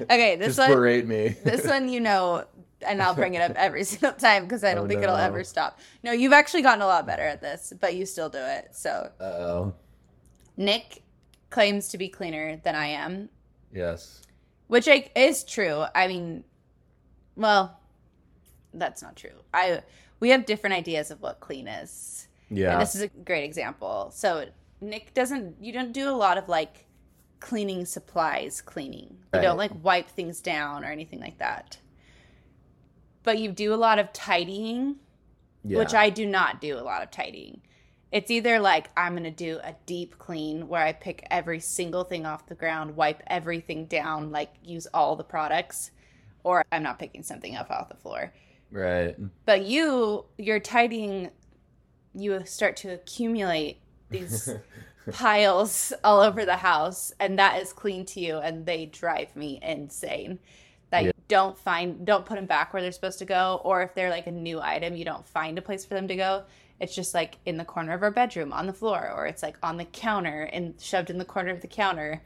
Okay, 0.00 0.36
this 0.36 0.56
just 0.56 0.58
one. 0.58 0.70
berate 0.72 1.06
me. 1.06 1.36
this 1.44 1.64
one 1.66 1.88
you 1.88 2.00
know 2.00 2.44
and 2.82 3.00
i'll 3.00 3.14
bring 3.14 3.34
it 3.34 3.40
up 3.40 3.52
every 3.56 3.84
single 3.92 4.12
time 4.12 4.42
because 4.44 4.64
i 4.64 4.74
don't 4.74 4.84
Oh, 4.84 4.88
think 4.88 5.02
it'll 5.02 5.16
ever 5.16 5.44
stop. 5.44 5.78
No 6.02 6.12
you've 6.12 6.32
actually 6.32 6.62
gotten 6.62 6.82
a 6.82 6.86
lot 6.86 7.06
better 7.06 7.22
at 7.22 7.40
this 7.40 7.72
but 7.80 7.94
you 7.94 8.04
still 8.04 8.28
do 8.28 8.38
it 8.40 8.68
so. 8.72 9.10
Oh 9.20 9.74
nick 10.56 11.02
claims 11.50 11.88
to 11.88 11.98
be 11.98 12.08
cleaner 12.08 12.56
than 12.64 12.74
i 12.74 12.86
am. 12.86 13.28
Yes. 13.72 14.22
Which 14.68 14.88
I, 14.88 15.08
is 15.14 15.44
true. 15.44 15.84
I 15.94 16.08
mean 16.08 16.44
well 17.36 17.78
that's 18.74 19.02
not 19.02 19.16
true. 19.16 19.30
I 19.54 19.82
we 20.20 20.30
have 20.30 20.46
different 20.46 20.74
ideas 20.74 21.10
of 21.10 21.22
what 21.22 21.40
clean 21.40 21.68
is 21.68 22.25
yeah. 22.50 22.72
and 22.72 22.82
this 22.82 22.94
is 22.94 23.02
a 23.02 23.08
great 23.08 23.44
example. 23.44 24.10
So 24.14 24.46
nick 24.80 25.14
doesn't 25.14 25.56
you 25.60 25.72
don't 25.72 25.92
do 25.92 26.08
a 26.08 26.12
lot 26.12 26.36
of 26.36 26.48
like 26.48 26.84
cleaning 27.40 27.84
supplies 27.84 28.60
cleaning. 28.60 29.16
You 29.34 29.42
don't 29.42 29.58
like 29.58 29.72
wipe 29.82 30.08
things 30.08 30.40
down 30.40 30.82
or 30.82 30.88
anything 30.88 31.20
like 31.20 31.38
that. 31.38 31.78
But 33.22 33.38
you 33.38 33.52
do 33.52 33.74
a 33.74 33.76
lot 33.76 33.98
of 33.98 34.12
tidying 34.12 34.96
yeah. 35.64 35.78
which 35.78 35.94
i 35.94 36.10
do 36.10 36.26
not 36.26 36.60
do 36.60 36.78
a 36.78 36.80
lot 36.80 37.02
of 37.02 37.10
tidying. 37.10 37.60
It's 38.12 38.30
either 38.30 38.60
like 38.60 38.88
i'm 38.96 39.12
going 39.12 39.24
to 39.24 39.30
do 39.30 39.58
a 39.62 39.74
deep 39.84 40.18
clean 40.18 40.68
where 40.68 40.82
i 40.82 40.92
pick 40.92 41.26
every 41.30 41.60
single 41.60 42.04
thing 42.04 42.24
off 42.24 42.46
the 42.46 42.54
ground 42.54 42.96
wipe 42.96 43.22
everything 43.26 43.86
down 43.86 44.30
like 44.30 44.54
use 44.62 44.86
all 44.94 45.16
the 45.16 45.24
products 45.24 45.90
or 46.44 46.64
i'm 46.70 46.84
not 46.84 46.98
picking 46.98 47.22
something 47.22 47.56
up 47.56 47.70
off 47.70 47.88
the 47.88 47.96
floor. 47.96 48.32
Right. 48.70 49.16
But 49.44 49.64
you, 49.64 50.24
you're 50.38 50.60
tidying, 50.60 51.30
you 52.16 52.44
start 52.44 52.76
to 52.78 52.88
accumulate 52.92 53.78
these 54.10 54.50
piles 55.12 55.92
all 56.02 56.20
over 56.20 56.44
the 56.44 56.56
house, 56.56 57.12
and 57.20 57.38
that 57.38 57.60
is 57.60 57.72
clean 57.72 58.04
to 58.06 58.20
you, 58.20 58.38
and 58.38 58.66
they 58.66 58.86
drive 58.86 59.34
me 59.36 59.58
insane. 59.62 60.38
That 60.90 61.04
you 61.04 61.12
don't 61.26 61.58
find, 61.58 62.06
don't 62.06 62.24
put 62.24 62.36
them 62.36 62.46
back 62.46 62.72
where 62.72 62.80
they're 62.80 62.92
supposed 62.92 63.18
to 63.18 63.24
go, 63.24 63.60
or 63.64 63.82
if 63.82 63.94
they're 63.94 64.10
like 64.10 64.28
a 64.28 64.32
new 64.32 64.60
item, 64.60 64.94
you 64.94 65.04
don't 65.04 65.26
find 65.26 65.58
a 65.58 65.62
place 65.62 65.84
for 65.84 65.94
them 65.94 66.06
to 66.08 66.16
go. 66.16 66.44
It's 66.78 66.94
just 66.94 67.14
like 67.14 67.38
in 67.44 67.56
the 67.56 67.64
corner 67.64 67.92
of 67.92 68.02
our 68.02 68.10
bedroom 68.10 68.52
on 68.52 68.66
the 68.66 68.72
floor, 68.72 69.12
or 69.14 69.26
it's 69.26 69.42
like 69.42 69.56
on 69.62 69.76
the 69.76 69.84
counter 69.86 70.42
and 70.52 70.74
shoved 70.80 71.10
in 71.10 71.18
the 71.18 71.24
corner 71.24 71.50
of 71.50 71.60
the 71.60 71.66
counter 71.66 72.22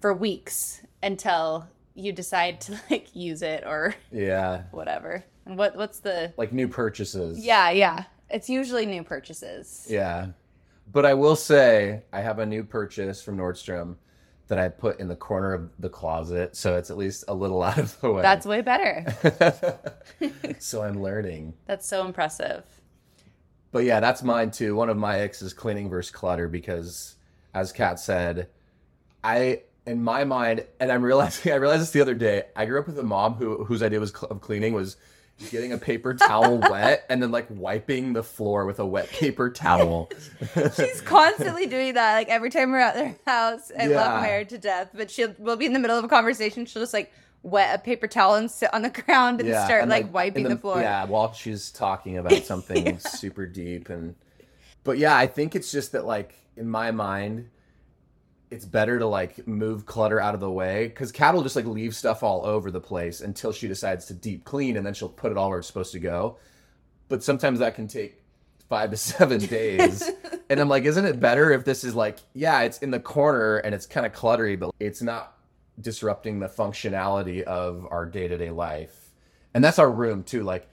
for 0.00 0.12
weeks 0.12 0.82
until 1.02 1.66
you 1.94 2.12
decide 2.12 2.60
to 2.62 2.78
like 2.90 3.14
use 3.14 3.42
it 3.42 3.64
or 3.66 3.94
yeah 4.12 4.62
whatever. 4.70 5.24
And 5.46 5.56
what 5.56 5.76
what's 5.76 6.00
the 6.00 6.32
like 6.36 6.52
new 6.52 6.68
purchases. 6.68 7.44
yeah, 7.44 7.70
yeah. 7.70 8.04
It's 8.34 8.50
usually 8.50 8.84
new 8.84 9.04
purchases. 9.04 9.86
Yeah. 9.88 10.30
But 10.92 11.06
I 11.06 11.14
will 11.14 11.36
say 11.36 12.02
I 12.12 12.20
have 12.20 12.40
a 12.40 12.46
new 12.46 12.64
purchase 12.64 13.22
from 13.22 13.38
Nordstrom 13.38 13.94
that 14.48 14.58
I 14.58 14.68
put 14.68 14.98
in 14.98 15.06
the 15.06 15.14
corner 15.14 15.54
of 15.54 15.70
the 15.78 15.88
closet, 15.88 16.56
so 16.56 16.76
it's 16.76 16.90
at 16.90 16.96
least 16.96 17.24
a 17.28 17.34
little 17.34 17.62
out 17.62 17.78
of 17.78 18.00
the 18.00 18.10
way. 18.10 18.22
That's 18.22 18.44
way 18.44 18.60
better. 18.60 19.06
so 20.58 20.82
I'm 20.82 21.00
learning. 21.00 21.54
That's 21.66 21.86
so 21.86 22.04
impressive. 22.04 22.64
But 23.70 23.84
yeah, 23.84 24.00
that's 24.00 24.24
mine 24.24 24.50
too. 24.50 24.74
One 24.74 24.90
of 24.90 24.96
my 24.96 25.22
icks 25.22 25.40
is 25.40 25.52
cleaning 25.52 25.88
versus 25.88 26.10
clutter 26.10 26.48
because, 26.48 27.14
as 27.54 27.70
Kat 27.70 28.00
said, 28.00 28.48
I 29.22 29.62
in 29.86 30.02
my 30.02 30.24
mind, 30.24 30.66
and 30.80 30.90
I'm 30.90 31.04
realizing 31.04 31.52
I 31.52 31.56
realized 31.56 31.82
this 31.82 31.90
the 31.92 32.00
other 32.00 32.14
day. 32.14 32.44
I 32.56 32.66
grew 32.66 32.80
up 32.80 32.88
with 32.88 32.98
a 32.98 33.04
mom 33.04 33.34
who 33.34 33.64
whose 33.64 33.82
idea 33.82 34.00
was 34.00 34.10
cl- 34.10 34.30
of 34.30 34.40
cleaning 34.40 34.74
was 34.74 34.96
getting 35.50 35.72
a 35.72 35.78
paper 35.78 36.14
towel 36.14 36.58
wet 36.58 37.04
and 37.08 37.22
then 37.22 37.30
like 37.30 37.46
wiping 37.50 38.12
the 38.12 38.22
floor 38.22 38.64
with 38.66 38.78
a 38.78 38.86
wet 38.86 39.08
paper 39.10 39.50
towel. 39.50 40.10
She's 40.76 41.00
constantly 41.00 41.66
doing 41.66 41.94
that. 41.94 42.14
Like 42.14 42.28
every 42.28 42.50
time 42.50 42.70
we're 42.70 42.78
at 42.78 42.94
their 42.94 43.16
house, 43.26 43.70
I 43.78 43.86
love 43.86 44.22
Yeah. 44.22 44.26
her 44.26 44.44
to 44.44 44.58
death. 44.58 44.90
But 44.94 45.10
she'll 45.10 45.34
we'll 45.38 45.56
be 45.56 45.66
in 45.66 45.72
the 45.72 45.78
middle 45.78 45.98
of 45.98 46.04
a 46.04 46.08
conversation. 46.08 46.66
She'll 46.66 46.82
just 46.82 46.94
like 46.94 47.12
wet 47.42 47.74
a 47.74 47.78
paper 47.82 48.06
towel 48.06 48.36
and 48.36 48.50
sit 48.50 48.72
on 48.72 48.82
the 48.82 48.90
ground 48.90 49.40
and 49.40 49.50
start 49.50 49.82
and, 49.82 49.90
like, 49.90 50.10
wiping 50.14 50.46
in 50.46 50.50
the, 50.50 50.56
floor. 50.56 50.80
Yeah, 50.80 51.04
while 51.04 51.32
she's 51.34 51.70
talking 51.70 52.16
about 52.16 52.32
something 52.44 52.98
super 52.98 53.44
deep 53.46 53.90
and 53.90 54.14
but 54.82 54.98
yeah, 54.98 55.16
I 55.16 55.26
think 55.26 55.54
it's 55.54 55.70
just 55.72 55.92
that 55.92 56.06
like 56.06 56.34
in 56.56 56.68
my 56.70 56.90
mind 56.90 57.50
it's 58.50 58.64
better 58.64 58.98
to 58.98 59.06
like 59.06 59.46
move 59.48 59.86
clutter 59.86 60.20
out 60.20 60.34
of 60.34 60.40
the 60.40 60.50
way 60.50 60.90
cuz 60.90 61.10
Kat 61.10 61.34
will 61.34 61.42
just 61.42 61.56
like 61.56 61.66
leave 61.66 61.94
stuff 61.94 62.22
all 62.22 62.44
over 62.44 62.70
the 62.70 62.80
place 62.80 63.20
until 63.20 63.52
she 63.52 63.68
decides 63.68 64.06
to 64.06 64.14
deep 64.14 64.44
clean 64.44 64.76
and 64.76 64.86
then 64.86 64.94
she'll 64.94 65.08
put 65.08 65.32
it 65.32 65.38
all 65.38 65.50
where 65.50 65.58
it's 65.58 65.68
supposed 65.68 65.92
to 65.92 66.00
go. 66.00 66.36
But 67.08 67.22
sometimes 67.22 67.58
that 67.58 67.74
can 67.74 67.88
take 67.88 68.22
5 68.68 68.90
to 68.90 68.96
7 68.96 69.38
days. 69.46 70.10
and 70.48 70.60
I'm 70.60 70.68
like, 70.68 70.84
isn't 70.84 71.04
it 71.04 71.20
better 71.20 71.52
if 71.52 71.64
this 71.64 71.84
is 71.84 71.94
like, 71.94 72.18
yeah, 72.32 72.62
it's 72.62 72.78
in 72.78 72.90
the 72.90 73.00
corner 73.00 73.58
and 73.58 73.74
it's 73.74 73.86
kind 73.86 74.06
of 74.06 74.12
cluttery, 74.12 74.58
but 74.58 74.74
it's 74.80 75.02
not 75.02 75.36
disrupting 75.80 76.40
the 76.40 76.48
functionality 76.48 77.42
of 77.42 77.86
our 77.90 78.06
day-to-day 78.06 78.50
life. 78.50 79.12
And 79.52 79.62
that's 79.62 79.78
our 79.78 79.90
room 79.90 80.22
too. 80.22 80.42
Like 80.42 80.68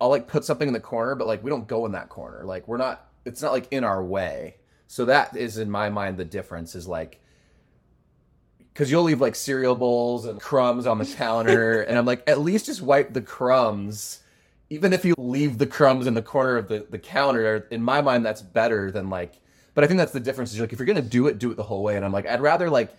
I'll 0.00 0.10
like 0.10 0.28
put 0.28 0.44
something 0.44 0.68
in 0.68 0.74
the 0.74 0.80
corner, 0.80 1.14
but 1.14 1.26
like 1.26 1.42
we 1.42 1.50
don't 1.50 1.66
go 1.66 1.86
in 1.86 1.92
that 1.92 2.08
corner. 2.08 2.44
Like 2.44 2.68
we're 2.68 2.76
not 2.76 3.08
it's 3.24 3.42
not 3.42 3.52
like 3.52 3.68
in 3.70 3.84
our 3.84 4.02
way. 4.02 4.56
So 4.88 5.04
that 5.04 5.36
is 5.36 5.58
in 5.58 5.70
my 5.70 5.90
mind 5.90 6.16
the 6.16 6.24
difference 6.24 6.74
is 6.74 6.88
like 6.88 7.20
because 8.72 8.92
you'll 8.92 9.02
leave 9.02 9.20
like 9.20 9.34
cereal 9.34 9.74
bowls 9.74 10.24
and 10.24 10.40
crumbs 10.40 10.86
on 10.86 10.98
the 10.98 11.04
counter, 11.16 11.82
and 11.82 11.98
I'm 11.98 12.06
like, 12.06 12.22
at 12.28 12.40
least 12.40 12.66
just 12.66 12.80
wipe 12.80 13.12
the 13.12 13.20
crumbs. 13.20 14.20
Even 14.70 14.92
if 14.92 15.04
you 15.04 15.14
leave 15.18 15.58
the 15.58 15.66
crumbs 15.66 16.06
in 16.06 16.14
the 16.14 16.22
corner 16.22 16.56
of 16.56 16.68
the, 16.68 16.86
the 16.88 16.98
counter, 16.98 17.66
in 17.70 17.82
my 17.82 18.00
mind, 18.00 18.24
that's 18.24 18.40
better 18.40 18.92
than 18.92 19.10
like. 19.10 19.40
But 19.74 19.82
I 19.82 19.86
think 19.88 19.98
that's 19.98 20.12
the 20.12 20.20
difference. 20.20 20.52
Is 20.52 20.60
like 20.60 20.72
if 20.72 20.78
you're 20.78 20.86
gonna 20.86 21.02
do 21.02 21.26
it, 21.26 21.38
do 21.38 21.50
it 21.50 21.56
the 21.56 21.62
whole 21.64 21.82
way. 21.82 21.96
And 21.96 22.04
I'm 22.04 22.12
like, 22.12 22.26
I'd 22.26 22.40
rather 22.40 22.70
like 22.70 22.94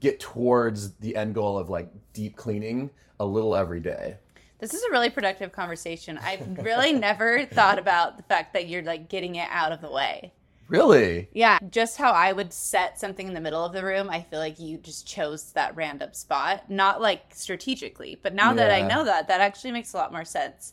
get 0.00 0.18
towards 0.18 0.94
the 0.94 1.14
end 1.14 1.34
goal 1.34 1.56
of 1.56 1.70
like 1.70 1.88
deep 2.12 2.36
cleaning 2.36 2.90
a 3.20 3.24
little 3.24 3.54
every 3.54 3.80
day. 3.80 4.16
This 4.58 4.74
is 4.74 4.82
a 4.82 4.90
really 4.90 5.08
productive 5.10 5.52
conversation. 5.52 6.18
I've 6.18 6.58
really 6.58 6.92
never 6.92 7.46
thought 7.46 7.78
about 7.78 8.16
the 8.16 8.24
fact 8.24 8.54
that 8.54 8.68
you're 8.68 8.82
like 8.82 9.08
getting 9.08 9.36
it 9.36 9.48
out 9.50 9.70
of 9.70 9.80
the 9.80 9.90
way. 9.90 10.32
Really? 10.70 11.28
Yeah, 11.32 11.58
just 11.68 11.96
how 11.96 12.12
I 12.12 12.32
would 12.32 12.52
set 12.52 12.98
something 12.98 13.26
in 13.26 13.34
the 13.34 13.40
middle 13.40 13.64
of 13.64 13.72
the 13.72 13.84
room, 13.84 14.08
I 14.08 14.22
feel 14.22 14.38
like 14.38 14.60
you 14.60 14.78
just 14.78 15.04
chose 15.04 15.50
that 15.52 15.74
random 15.74 16.12
spot, 16.12 16.70
not 16.70 17.00
like 17.00 17.22
strategically, 17.34 18.20
but 18.22 18.34
now 18.34 18.54
that 18.54 18.70
I 18.70 18.80
know 18.86 19.04
that, 19.04 19.26
that 19.26 19.40
actually 19.40 19.72
makes 19.72 19.92
a 19.94 19.96
lot 19.96 20.12
more 20.12 20.24
sense. 20.24 20.72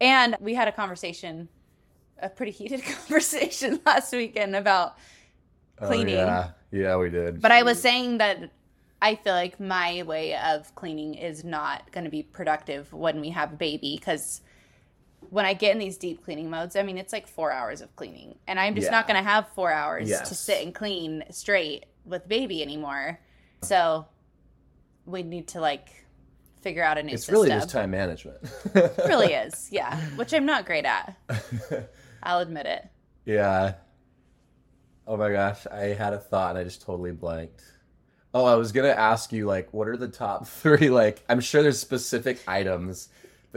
And 0.00 0.34
we 0.40 0.54
had 0.54 0.66
a 0.66 0.72
conversation, 0.72 1.50
a 2.22 2.30
pretty 2.30 2.52
heated 2.52 2.82
conversation 2.84 3.78
last 3.86 4.14
weekend 4.14 4.56
about 4.56 4.96
oh, 5.82 5.88
cleaning. 5.88 6.16
Oh, 6.16 6.18
yeah, 6.20 6.50
yeah, 6.70 6.96
we 6.96 7.10
did. 7.10 7.42
But 7.42 7.52
I 7.52 7.62
was 7.62 7.78
saying 7.78 8.18
that 8.18 8.50
I 9.02 9.14
feel 9.14 9.34
like 9.34 9.60
my 9.60 10.04
way 10.04 10.36
of 10.36 10.74
cleaning 10.74 11.12
is 11.12 11.44
not 11.44 11.92
going 11.92 12.04
to 12.04 12.10
be 12.10 12.22
productive 12.22 12.90
when 12.94 13.20
we 13.20 13.28
have 13.28 13.52
a 13.52 13.56
baby 13.56 13.98
because 13.98 14.40
when 15.30 15.44
I 15.44 15.52
get 15.54 15.72
in 15.72 15.78
these 15.78 15.96
deep 15.96 16.24
cleaning 16.24 16.48
modes, 16.50 16.76
I 16.76 16.82
mean, 16.82 16.96
it's 16.98 17.12
like 17.12 17.26
four 17.28 17.52
hours 17.52 17.80
of 17.80 17.94
cleaning. 17.96 18.38
And 18.46 18.58
I'm 18.58 18.74
just 18.74 18.86
Yeah. 18.86 18.90
not 18.92 19.06
going 19.06 19.22
to 19.22 19.28
have 19.28 19.48
four 19.54 19.70
hours 19.72 20.08
to 20.08 20.34
sit 20.34 20.64
and 20.64 20.74
clean 20.74 21.24
straight 21.30 21.86
with 22.04 22.26
baby 22.28 22.62
anymore. 22.62 23.18
So 23.62 24.06
we 25.04 25.22
need 25.22 25.48
to 25.48 25.60
like 25.60 25.88
figure 26.62 26.82
out 26.82 26.98
a 26.98 27.02
new 27.02 27.12
it's 27.14 27.22
system. 27.22 27.34
really 27.34 27.48
just 27.50 27.70
time 27.70 27.90
management. 27.90 28.38
It 28.74 28.94
really 29.06 29.32
is. 29.34 29.68
Yeah. 29.70 29.96
Which 30.16 30.32
I'm 30.32 30.46
not 30.46 30.64
great 30.66 30.84
at. 30.84 31.16
I'll 32.22 32.40
admit 32.40 32.66
it. 32.66 32.88
Yeah. 33.24 33.74
Oh 35.06 35.16
my 35.16 35.30
gosh, 35.32 35.66
I 35.66 35.94
had 35.94 36.12
a 36.12 36.18
thought 36.18 36.50
and 36.50 36.58
I 36.58 36.64
just 36.64 36.82
totally 36.82 37.12
blanked. 37.12 37.62
Oh, 38.34 38.44
I 38.44 38.56
was 38.56 38.72
gonna 38.72 38.88
ask 38.88 39.32
you 39.32 39.46
like, 39.46 39.72
what 39.72 39.88
are 39.88 39.96
the 39.96 40.08
top 40.08 40.46
three? 40.48 40.90
Like, 40.90 41.24
I'm 41.28 41.40
sure 41.40 41.62
there's 41.62 41.78
specific 41.78 42.40
items 42.46 43.08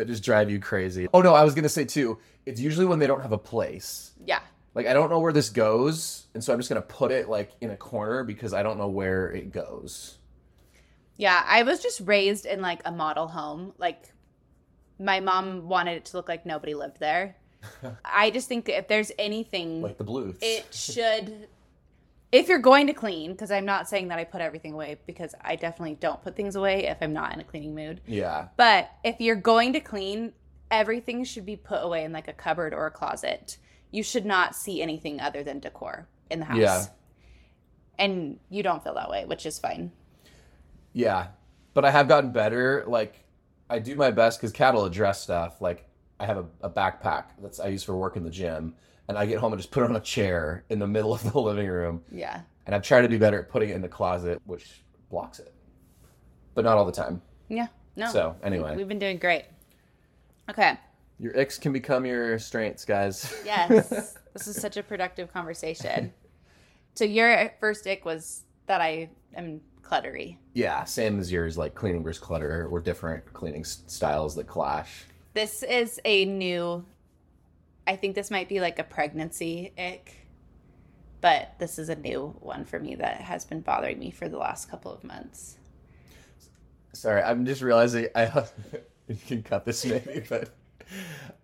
that 0.01 0.07
just 0.07 0.23
drive 0.23 0.49
you 0.49 0.59
crazy. 0.59 1.07
Oh 1.13 1.21
no, 1.21 1.35
I 1.35 1.43
was 1.43 1.53
gonna 1.53 1.69
say 1.69 1.85
too. 1.85 2.17
It's 2.47 2.59
usually 2.59 2.87
when 2.87 2.97
they 2.97 3.05
don't 3.07 3.21
have 3.21 3.31
a 3.33 3.37
place. 3.37 4.11
Yeah. 4.25 4.39
Like, 4.73 4.87
I 4.87 4.93
don't 4.93 5.09
know 5.11 5.19
where 5.19 5.33
this 5.33 5.49
goes, 5.49 6.25
and 6.33 6.43
so 6.43 6.51
I'm 6.51 6.57
just 6.59 6.69
gonna 6.69 6.81
put 6.81 7.11
it 7.11 7.29
like 7.29 7.51
in 7.61 7.69
a 7.69 7.77
corner 7.77 8.23
because 8.23 8.51
I 8.53 8.63
don't 8.63 8.77
know 8.79 8.87
where 8.87 9.29
it 9.31 9.51
goes. 9.51 10.17
Yeah, 11.17 11.43
I 11.45 11.61
was 11.63 11.81
just 11.83 12.01
raised 12.05 12.47
in 12.47 12.61
like 12.61 12.81
a 12.83 12.91
model 12.91 13.27
home. 13.27 13.73
Like 13.77 14.11
my 14.97 15.19
mom 15.19 15.67
wanted 15.67 15.97
it 15.97 16.05
to 16.05 16.17
look 16.17 16.27
like 16.27 16.45
nobody 16.47 16.73
lived 16.73 16.99
there. 16.99 17.35
I 18.03 18.31
just 18.31 18.47
think 18.47 18.65
that 18.65 18.77
if 18.77 18.87
there's 18.87 19.11
anything 19.19 19.83
Like 19.83 19.99
the 19.99 20.03
blues. 20.03 20.37
it 20.41 20.65
should 20.73 21.47
if 22.31 22.47
you're 22.47 22.59
going 22.59 22.87
to 22.87 22.93
clean 22.93 23.31
because 23.31 23.51
I'm 23.51 23.65
not 23.65 23.89
saying 23.89 24.07
that 24.07 24.19
I 24.19 24.23
put 24.23 24.41
everything 24.41 24.73
away 24.73 24.97
because 25.05 25.35
I 25.41 25.55
definitely 25.55 25.95
don't 25.95 26.21
put 26.21 26.35
things 26.35 26.55
away 26.55 26.85
if 26.85 26.97
I'm 27.01 27.13
not 27.13 27.33
in 27.33 27.39
a 27.39 27.43
cleaning 27.43 27.75
mood. 27.75 28.01
yeah. 28.05 28.47
But 28.57 28.91
if 29.03 29.19
you're 29.19 29.35
going 29.35 29.73
to 29.73 29.79
clean, 29.79 30.33
everything 30.69 31.23
should 31.23 31.45
be 31.45 31.57
put 31.57 31.83
away 31.83 32.03
in 32.03 32.13
like 32.13 32.27
a 32.27 32.33
cupboard 32.33 32.73
or 32.73 32.85
a 32.87 32.91
closet. 32.91 33.57
You 33.91 34.03
should 34.03 34.25
not 34.25 34.55
see 34.55 34.81
anything 34.81 35.19
other 35.19 35.43
than 35.43 35.59
decor 35.59 36.07
in 36.29 36.39
the 36.39 36.45
house. 36.45 36.57
Yeah. 36.57 36.85
And 37.99 38.39
you 38.49 38.63
don't 38.63 38.83
feel 38.83 38.95
that 38.95 39.09
way, 39.09 39.25
which 39.25 39.45
is 39.45 39.59
fine. 39.59 39.91
Yeah, 40.93 41.27
but 41.73 41.85
I 41.85 41.91
have 41.91 42.07
gotten 42.07 42.31
better. 42.31 42.83
Like, 42.87 43.23
I 43.69 43.79
do 43.79 43.95
my 43.95 44.11
best 44.11 44.39
because 44.39 44.51
Kat 44.51 44.73
will 44.73 44.85
address 44.85 45.21
stuff. 45.21 45.61
Like, 45.61 45.87
I 46.19 46.25
have 46.25 46.37
a, 46.37 46.45
a 46.61 46.69
backpack 46.69 47.25
that's 47.41 47.59
I 47.59 47.67
use 47.67 47.83
for 47.83 47.95
work 47.95 48.15
in 48.15 48.23
the 48.23 48.29
gym, 48.29 48.75
and 49.11 49.19
I 49.19 49.25
get 49.25 49.39
home 49.39 49.51
and 49.53 49.61
just 49.61 49.71
put 49.71 49.83
it 49.83 49.89
on 49.89 49.95
a 49.95 49.99
chair 50.01 50.63
in 50.69 50.79
the 50.79 50.87
middle 50.87 51.13
of 51.13 51.21
the 51.31 51.39
living 51.39 51.67
room. 51.67 52.01
Yeah. 52.11 52.41
And 52.65 52.73
I've 52.73 52.81
tried 52.83 53.01
to 53.01 53.07
do 53.07 53.19
better 53.19 53.39
at 53.39 53.49
putting 53.49 53.69
it 53.69 53.75
in 53.75 53.81
the 53.81 53.89
closet, 53.89 54.41
which 54.45 54.81
blocks 55.09 55.39
it, 55.39 55.53
but 56.55 56.63
not 56.63 56.77
all 56.77 56.85
the 56.85 56.91
time. 56.91 57.21
Yeah. 57.49 57.67
No. 57.95 58.07
So 58.07 58.35
anyway, 58.43 58.75
We've 58.77 58.87
been 58.87 58.99
doing 58.99 59.17
great. 59.17 59.45
Okay. 60.49 60.77
your 61.19 61.33
icks 61.37 61.57
can 61.59 61.73
become 61.73 62.05
your 62.05 62.39
strengths, 62.39 62.85
guys. 62.85 63.33
Yes. 63.45 63.89
this 64.33 64.47
is 64.47 64.55
such 64.59 64.77
a 64.77 64.83
productive 64.83 65.31
conversation. 65.33 66.13
So 66.95 67.03
your 67.05 67.51
first 67.59 67.85
ick 67.87 68.05
was 68.05 68.43
that 68.67 68.79
I 68.81 69.09
am 69.35 69.59
cluttery. 69.83 70.37
yeah, 70.53 70.83
same 70.85 71.19
as 71.19 71.31
yours. 71.31 71.57
Like 71.57 71.75
cleaning 71.75 72.03
versus 72.03 72.23
clutter. 72.23 72.67
We're 72.69 72.79
different 72.79 73.33
cleaning 73.33 73.65
styles 73.65 74.35
that 74.35 74.47
clash. 74.47 75.03
This 75.33 75.63
is 75.63 75.99
a 76.05 76.23
new 76.25 76.85
I 77.87 77.95
think 77.95 78.15
this 78.15 78.31
might 78.31 78.49
be 78.49 78.59
like 78.59 78.79
a 78.79 78.83
pregnancy 78.83 79.73
ick. 79.77 80.17
But 81.21 81.53
this 81.59 81.77
is 81.77 81.89
a 81.89 81.95
new 81.95 82.35
one 82.39 82.65
for 82.65 82.79
me 82.79 82.95
that 82.95 83.21
has 83.21 83.45
been 83.45 83.61
bothering 83.61 83.99
me 83.99 84.09
for 84.09 84.27
the 84.27 84.37
last 84.37 84.71
couple 84.71 84.91
of 84.91 85.03
months. 85.03 85.57
Sorry, 86.93 87.21
I'm 87.21 87.45
just 87.45 87.61
realizing 87.61 88.07
I 88.15 88.45
you 89.07 89.17
can 89.27 89.43
cut 89.43 89.63
this 89.63 89.85
maybe, 89.85 90.23
but 90.27 90.49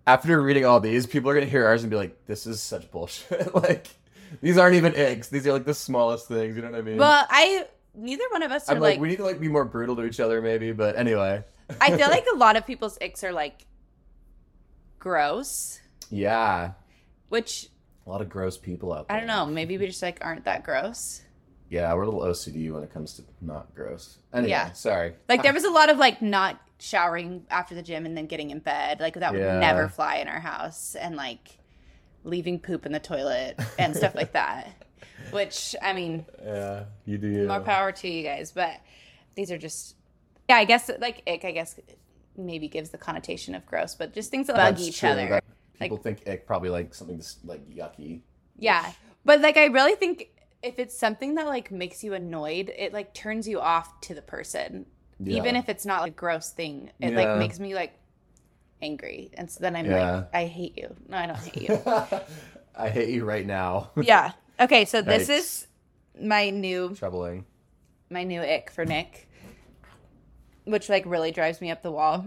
after 0.06 0.42
reading 0.42 0.66
all 0.66 0.80
these, 0.80 1.06
people 1.06 1.30
are 1.30 1.34
gonna 1.36 1.46
hear 1.46 1.66
ours 1.66 1.84
and 1.84 1.92
be 1.92 1.96
like, 1.96 2.26
"This 2.26 2.48
is 2.48 2.62
such 2.62 2.90
bullshit." 2.92 3.54
like, 3.64 3.88
these 4.42 4.58
aren't 4.58 4.76
even 4.76 4.96
eggs. 4.96 5.30
These 5.30 5.46
are 5.48 5.54
like 5.54 5.66
the 5.66 5.74
smallest 5.74 6.28
things. 6.28 6.56
You 6.56 6.64
know 6.64 6.72
what 6.72 6.80
I 6.80 6.82
mean? 6.82 6.98
Well, 6.98 7.26
I 7.30 7.68
neither 7.94 8.24
one 8.32 8.44
of 8.44 8.52
us 8.52 8.68
are 8.68 8.76
I'm 8.76 8.82
like, 8.82 8.94
like, 8.96 9.02
we 9.02 9.10
need 9.10 9.18
to 9.18 9.26
like 9.26 9.40
be 9.40 9.48
more 9.48 9.66
brutal 9.66 9.96
to 9.98 10.06
each 10.06 10.20
other, 10.20 10.42
maybe. 10.42 10.72
But 10.72 10.98
anyway, 10.98 11.44
I 11.80 11.96
feel 11.96 12.10
like 12.10 12.26
a 12.34 12.38
lot 12.38 12.56
of 12.56 12.66
people's 12.66 12.98
icks 13.00 13.24
are 13.24 13.32
like 13.32 13.66
gross, 15.00 15.80
yeah, 16.10 16.72
which 17.30 17.70
a 18.06 18.10
lot 18.10 18.22
of 18.22 18.30
gross 18.30 18.58
people 18.58 18.94
out 18.94 19.08
there. 19.08 19.18
I 19.18 19.20
don't 19.20 19.28
know, 19.28 19.46
maybe 19.46 19.78
we 19.78 19.88
just 19.88 20.02
like 20.02 20.20
aren't 20.22 20.46
that 20.46 20.64
gross. 20.64 21.22
Yeah, 21.70 21.94
we're 21.94 22.04
a 22.04 22.06
little 22.06 22.22
OCD 22.22 22.72
when 22.72 22.84
it 22.84 22.94
comes 22.94 23.14
to 23.16 23.24
not 23.42 23.74
gross. 23.76 24.20
Anyway, 24.34 24.50
Yeah. 24.52 24.72
sorry. 24.72 25.16
Like 25.28 25.44
there 25.44 25.54
was 25.54 25.66
a 25.66 25.70
lot 25.70 25.90
of 25.90 25.98
like 25.98 26.22
not 26.22 26.62
showering 26.80 27.46
after 27.50 27.76
the 27.76 27.82
gym 27.82 28.06
and 28.06 28.16
then 28.16 28.26
getting 28.28 28.52
in 28.52 28.60
bed. 28.60 29.02
Like 29.02 29.16
that 29.16 29.34
would 29.34 29.42
Yeah. 29.42 29.60
never 29.60 29.90
fly 29.90 30.18
in 30.18 30.28
our 30.30 30.40
house 30.40 30.96
and 30.96 31.16
like 31.18 31.58
leaving 32.24 32.60
poop 32.60 32.86
in 32.86 32.92
the 32.94 33.00
toilet 33.02 33.60
and 33.78 33.96
stuff 33.96 34.16
like 34.16 34.32
that. 34.32 34.70
Which 35.32 35.76
I 35.82 35.92
mean, 35.92 36.26
Yeah, 36.42 36.86
you 37.06 37.18
do. 37.18 37.48
More 37.48 37.60
power 37.60 37.92
to 37.92 38.08
you 38.08 38.24
guys, 38.24 38.52
but 38.54 38.80
these 39.36 39.52
are 39.52 39.58
just 39.58 39.96
yeah, 40.48 40.56
I 40.56 40.64
guess 40.64 40.90
like 41.00 41.22
ick 41.28 41.44
I 41.44 41.52
guess 41.52 41.78
maybe 42.38 42.70
gives 42.70 42.92
the 42.92 42.98
connotation 42.98 43.56
of 43.56 43.66
gross, 43.66 43.94
but 43.94 44.14
just 44.14 44.32
things 44.32 44.48
that 44.48 44.56
bug 44.56 44.80
each 44.80 45.00
true. 45.02 45.10
other. 45.10 45.28
That- 45.28 45.44
people 45.80 45.98
think 45.98 46.28
ick 46.28 46.46
probably 46.48 46.70
like 46.70 46.94
something 46.94 47.18
that's 47.18 47.38
like 47.44 47.68
yucky. 47.70 48.22
Yeah. 48.58 48.92
But 49.26 49.42
like 49.42 49.58
I 49.58 49.66
really 49.66 49.96
think 49.96 50.30
if 50.64 50.80
it's 50.80 50.98
something 50.98 51.36
that 51.36 51.46
like 51.48 51.72
makes 51.72 52.04
you 52.04 52.14
annoyed, 52.14 52.72
it 52.76 52.94
like 52.94 53.14
turns 53.14 53.48
you 53.48 53.60
off 53.60 54.00
to 54.02 54.14
the 54.16 54.22
person. 54.22 54.86
Yeah. 55.20 55.38
Even 55.38 55.56
if 55.56 55.70
it's 55.70 55.86
not 55.86 56.02
like 56.02 56.12
a 56.12 56.16
gross 56.16 56.52
thing. 56.52 56.92
It 57.00 57.12
Yeah. 57.12 57.18
like 57.18 57.40
makes 57.40 57.60
me 57.60 57.76
like 57.76 57.94
angry. 58.82 59.32
And 59.36 59.50
so 59.50 59.60
then 59.62 59.76
I'm 59.76 59.86
Yeah. 59.86 60.16
like, 60.16 60.30
I 60.36 60.46
hate 60.46 60.78
you. 60.78 60.96
No, 61.10 61.18
I 61.18 61.26
don't 61.28 61.38
hate 61.38 61.70
you. 61.70 61.80
I 62.76 62.90
hate 62.90 63.10
you 63.10 63.26
right 63.26 63.46
now. 63.46 63.92
yeah. 64.02 64.32
Okay, 64.60 64.86
so 64.86 65.02
this 65.02 65.28
Yikes. 65.30 65.38
is 65.38 65.68
my 66.22 66.50
new 66.50 66.96
Troubling. 66.96 67.46
my 68.10 68.24
new 68.24 68.42
ick 68.42 68.70
for 68.72 68.86
Nick. 68.86 69.28
Which 70.66 70.90
like 70.90 71.06
really 71.06 71.32
drives 71.32 71.62
me 71.62 71.72
up 71.72 71.82
the 71.82 71.92
wall. 71.92 72.26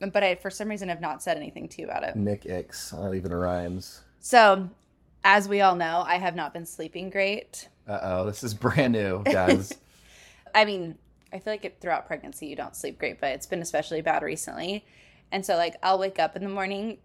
But 0.00 0.22
I 0.22 0.34
for 0.34 0.50
some 0.50 0.68
reason 0.68 0.88
have 0.88 1.00
not 1.00 1.22
said 1.22 1.36
anything 1.36 1.68
to 1.68 1.82
you 1.82 1.88
about 1.88 2.04
it. 2.04 2.16
Nick 2.16 2.46
Icks. 2.46 2.92
Not 2.92 3.14
even 3.14 3.32
rhymes. 3.32 4.00
So 4.20 4.70
as 5.24 5.48
we 5.48 5.60
all 5.60 5.76
know, 5.76 6.02
I 6.06 6.16
have 6.16 6.34
not 6.34 6.52
been 6.52 6.66
sleeping 6.66 7.10
great. 7.10 7.68
Uh 7.86 7.98
oh, 8.02 8.24
this 8.26 8.42
is 8.42 8.54
brand 8.54 8.92
new, 8.92 9.22
guys. 9.24 9.72
I 10.54 10.64
mean, 10.64 10.96
I 11.32 11.38
feel 11.38 11.52
like 11.52 11.64
it, 11.64 11.76
throughout 11.80 12.06
pregnancy 12.06 12.46
you 12.46 12.56
don't 12.56 12.74
sleep 12.74 12.98
great, 12.98 13.20
but 13.20 13.32
it's 13.32 13.46
been 13.46 13.62
especially 13.62 14.00
bad 14.00 14.22
recently. 14.22 14.84
And 15.30 15.44
so 15.44 15.56
like 15.56 15.76
I'll 15.82 15.98
wake 15.98 16.18
up 16.18 16.36
in 16.36 16.42
the 16.42 16.48
morning 16.48 16.98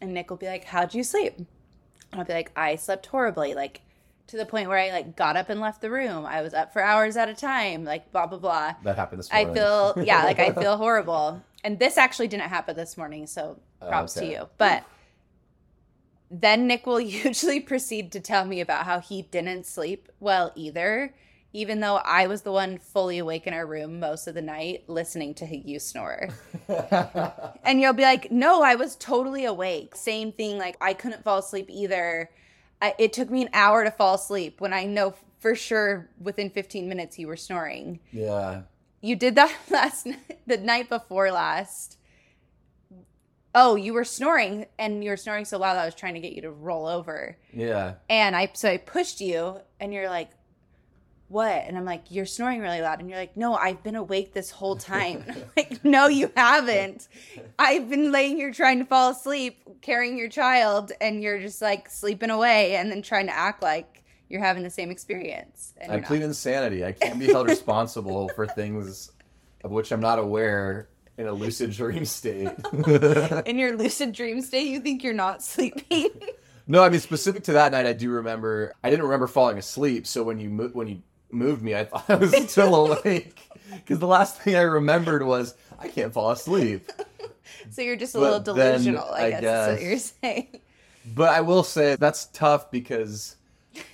and 0.00 0.12
Nick 0.12 0.30
will 0.30 0.36
be 0.36 0.46
like, 0.46 0.64
"How'd 0.64 0.94
you 0.94 1.04
sleep?" 1.04 1.36
And 1.38 2.20
I'll 2.20 2.24
be 2.24 2.32
like, 2.32 2.50
"I 2.56 2.76
slept 2.76 3.06
horribly." 3.06 3.54
Like 3.54 3.80
to 4.28 4.36
the 4.36 4.46
point 4.46 4.68
where 4.68 4.78
I 4.78 4.90
like 4.90 5.16
got 5.16 5.36
up 5.36 5.50
and 5.50 5.60
left 5.60 5.80
the 5.80 5.90
room. 5.90 6.24
I 6.24 6.42
was 6.42 6.54
up 6.54 6.72
for 6.72 6.82
hours 6.82 7.16
at 7.16 7.28
a 7.28 7.34
time, 7.34 7.84
like 7.84 8.10
blah 8.12 8.26
blah 8.26 8.38
blah. 8.38 8.74
that 8.82 8.96
happened 8.96 9.20
this 9.20 9.32
morning. 9.32 9.50
I 9.50 9.54
feel 9.54 9.94
yeah, 10.04 10.24
like 10.24 10.38
I 10.38 10.52
feel 10.60 10.76
horrible. 10.76 11.42
And 11.64 11.78
this 11.78 11.96
actually 11.96 12.28
didn't 12.28 12.50
happen 12.50 12.76
this 12.76 12.96
morning, 12.96 13.26
so 13.26 13.58
oh, 13.80 13.88
props 13.88 14.16
okay. 14.16 14.26
to 14.26 14.32
you. 14.32 14.48
But 14.58 14.84
then 16.30 16.66
Nick 16.66 16.86
will 16.86 17.00
usually 17.26 17.60
proceed 17.60 18.12
to 18.12 18.20
tell 18.20 18.44
me 18.44 18.60
about 18.60 18.84
how 18.84 19.00
he 19.00 19.22
didn't 19.22 19.66
sleep 19.66 20.10
well 20.20 20.52
either. 20.54 21.14
even 21.54 21.78
though 21.80 21.96
I 21.96 22.26
was 22.26 22.42
the 22.42 22.50
one 22.50 22.78
fully 22.78 23.18
awake 23.18 23.46
in 23.46 23.54
our 23.54 23.64
room 23.64 24.00
most 24.00 24.26
of 24.26 24.34
the 24.34 24.42
night 24.42 24.84
listening 24.88 25.34
to 25.34 25.56
you 25.56 25.78
snore. 25.78 26.28
and 27.64 27.80
you'll 27.80 27.92
be 27.92 28.02
like, 28.02 28.30
no, 28.30 28.62
I 28.62 28.74
was 28.74 28.96
totally 28.96 29.44
awake. 29.44 29.94
Same 29.94 30.32
thing. 30.32 30.58
Like, 30.58 30.76
I 30.80 30.94
couldn't 30.94 31.22
fall 31.22 31.38
asleep 31.38 31.68
either. 31.70 32.28
I, 32.82 32.94
it 32.98 33.12
took 33.12 33.30
me 33.30 33.42
an 33.42 33.50
hour 33.54 33.84
to 33.84 33.90
fall 33.92 34.16
asleep 34.16 34.60
when 34.60 34.72
I 34.72 34.84
know 34.84 35.14
for 35.38 35.54
sure 35.54 36.10
within 36.20 36.50
15 36.50 36.88
minutes 36.88 37.18
you 37.18 37.28
were 37.28 37.36
snoring. 37.36 38.00
Yeah. 38.10 38.62
You 39.04 39.16
did 39.16 39.34
that 39.34 39.54
last 39.70 40.06
night, 40.06 40.40
the 40.46 40.56
night 40.56 40.88
before 40.88 41.30
last. 41.30 41.98
Oh, 43.54 43.76
you 43.76 43.92
were 43.92 44.04
snoring 44.04 44.66
and 44.78 45.04
you 45.04 45.10
were 45.10 45.16
snoring 45.18 45.44
so 45.44 45.58
loud 45.58 45.76
I 45.76 45.84
was 45.84 45.94
trying 45.94 46.14
to 46.14 46.20
get 46.20 46.32
you 46.32 46.42
to 46.42 46.50
roll 46.50 46.86
over. 46.86 47.36
Yeah. 47.52 47.94
And 48.08 48.34
I 48.34 48.50
so 48.54 48.70
I 48.70 48.78
pushed 48.78 49.20
you 49.20 49.60
and 49.78 49.92
you're 49.92 50.08
like, 50.08 50.30
what? 51.28 51.64
And 51.66 51.76
I'm 51.76 51.84
like, 51.84 52.04
you're 52.08 52.24
snoring 52.24 52.60
really 52.60 52.80
loud. 52.80 53.00
And 53.00 53.10
you're 53.10 53.18
like, 53.18 53.36
no, 53.36 53.54
I've 53.54 53.82
been 53.82 53.94
awake 53.94 54.32
this 54.32 54.50
whole 54.50 54.76
time. 54.76 55.24
like, 55.56 55.84
no, 55.84 56.08
you 56.08 56.32
haven't. 56.34 57.08
I've 57.58 57.90
been 57.90 58.10
laying 58.10 58.36
here 58.36 58.52
trying 58.52 58.78
to 58.78 58.84
fall 58.86 59.10
asleep, 59.10 59.60
carrying 59.82 60.16
your 60.16 60.28
child, 60.28 60.92
and 61.00 61.22
you're 61.22 61.40
just 61.40 61.60
like 61.60 61.90
sleeping 61.90 62.30
away 62.30 62.76
and 62.76 62.90
then 62.90 63.02
trying 63.02 63.26
to 63.26 63.36
act 63.36 63.62
like 63.62 64.03
you're 64.28 64.40
having 64.42 64.62
the 64.62 64.70
same 64.70 64.90
experience. 64.90 65.74
I 65.80 66.00
plead 66.00 66.20
not. 66.20 66.26
insanity. 66.26 66.84
I 66.84 66.92
can't 66.92 67.18
be 67.18 67.26
held 67.26 67.48
responsible 67.48 68.28
for 68.30 68.46
things 68.46 69.10
of 69.62 69.70
which 69.70 69.92
I'm 69.92 70.00
not 70.00 70.18
aware 70.18 70.88
in 71.16 71.26
a 71.26 71.32
lucid 71.32 71.70
dream 71.72 72.04
state. 72.04 72.48
In 73.46 73.58
your 73.58 73.76
lucid 73.76 74.12
dream 74.12 74.40
state, 74.40 74.66
you 74.66 74.80
think 74.80 75.04
you're 75.04 75.14
not 75.14 75.42
sleeping. 75.42 76.10
no, 76.66 76.82
I 76.82 76.88
mean 76.88 77.00
specific 77.00 77.44
to 77.44 77.52
that 77.52 77.72
night, 77.72 77.86
I 77.86 77.92
do 77.92 78.10
remember. 78.10 78.74
I 78.82 78.90
didn't 78.90 79.04
remember 79.04 79.26
falling 79.28 79.56
asleep. 79.56 80.06
So 80.06 80.22
when 80.24 80.40
you 80.40 80.50
mo- 80.50 80.70
when 80.72 80.88
you 80.88 81.02
moved 81.30 81.62
me, 81.62 81.74
I 81.74 81.84
thought 81.84 82.04
I 82.10 82.16
was 82.16 82.34
still 82.50 82.92
awake 82.92 83.38
because 83.70 84.00
the 84.00 84.06
last 84.08 84.40
thing 84.40 84.56
I 84.56 84.62
remembered 84.62 85.22
was 85.24 85.54
I 85.78 85.88
can't 85.88 86.12
fall 86.12 86.30
asleep. 86.32 86.90
so 87.70 87.80
you're 87.82 87.96
just 87.96 88.14
a 88.16 88.18
But 88.18 88.42
little 88.42 88.54
then, 88.54 88.72
delusional, 88.72 89.08
I, 89.10 89.26
I 89.26 89.30
guess, 89.40 89.68
is 89.68 89.74
what 89.78 89.82
you're 89.88 89.98
saying. 89.98 90.60
But 91.14 91.28
I 91.30 91.42
will 91.42 91.62
say 91.62 91.96
that's 91.96 92.26
tough 92.26 92.70
because 92.72 93.36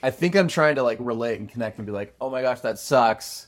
I 0.03 0.11
think 0.11 0.37
I'm 0.37 0.49
trying 0.49 0.77
to 0.77 0.83
like 0.83 0.99
relate 1.01 1.39
and 1.41 1.49
connect 1.49 1.79
and 1.79 1.87
be 1.87 1.93
like, 1.93 2.15
oh 2.21 2.31
my 2.31 2.43
gosh, 2.43 2.61
that 2.61 2.79
sucks. 2.79 3.47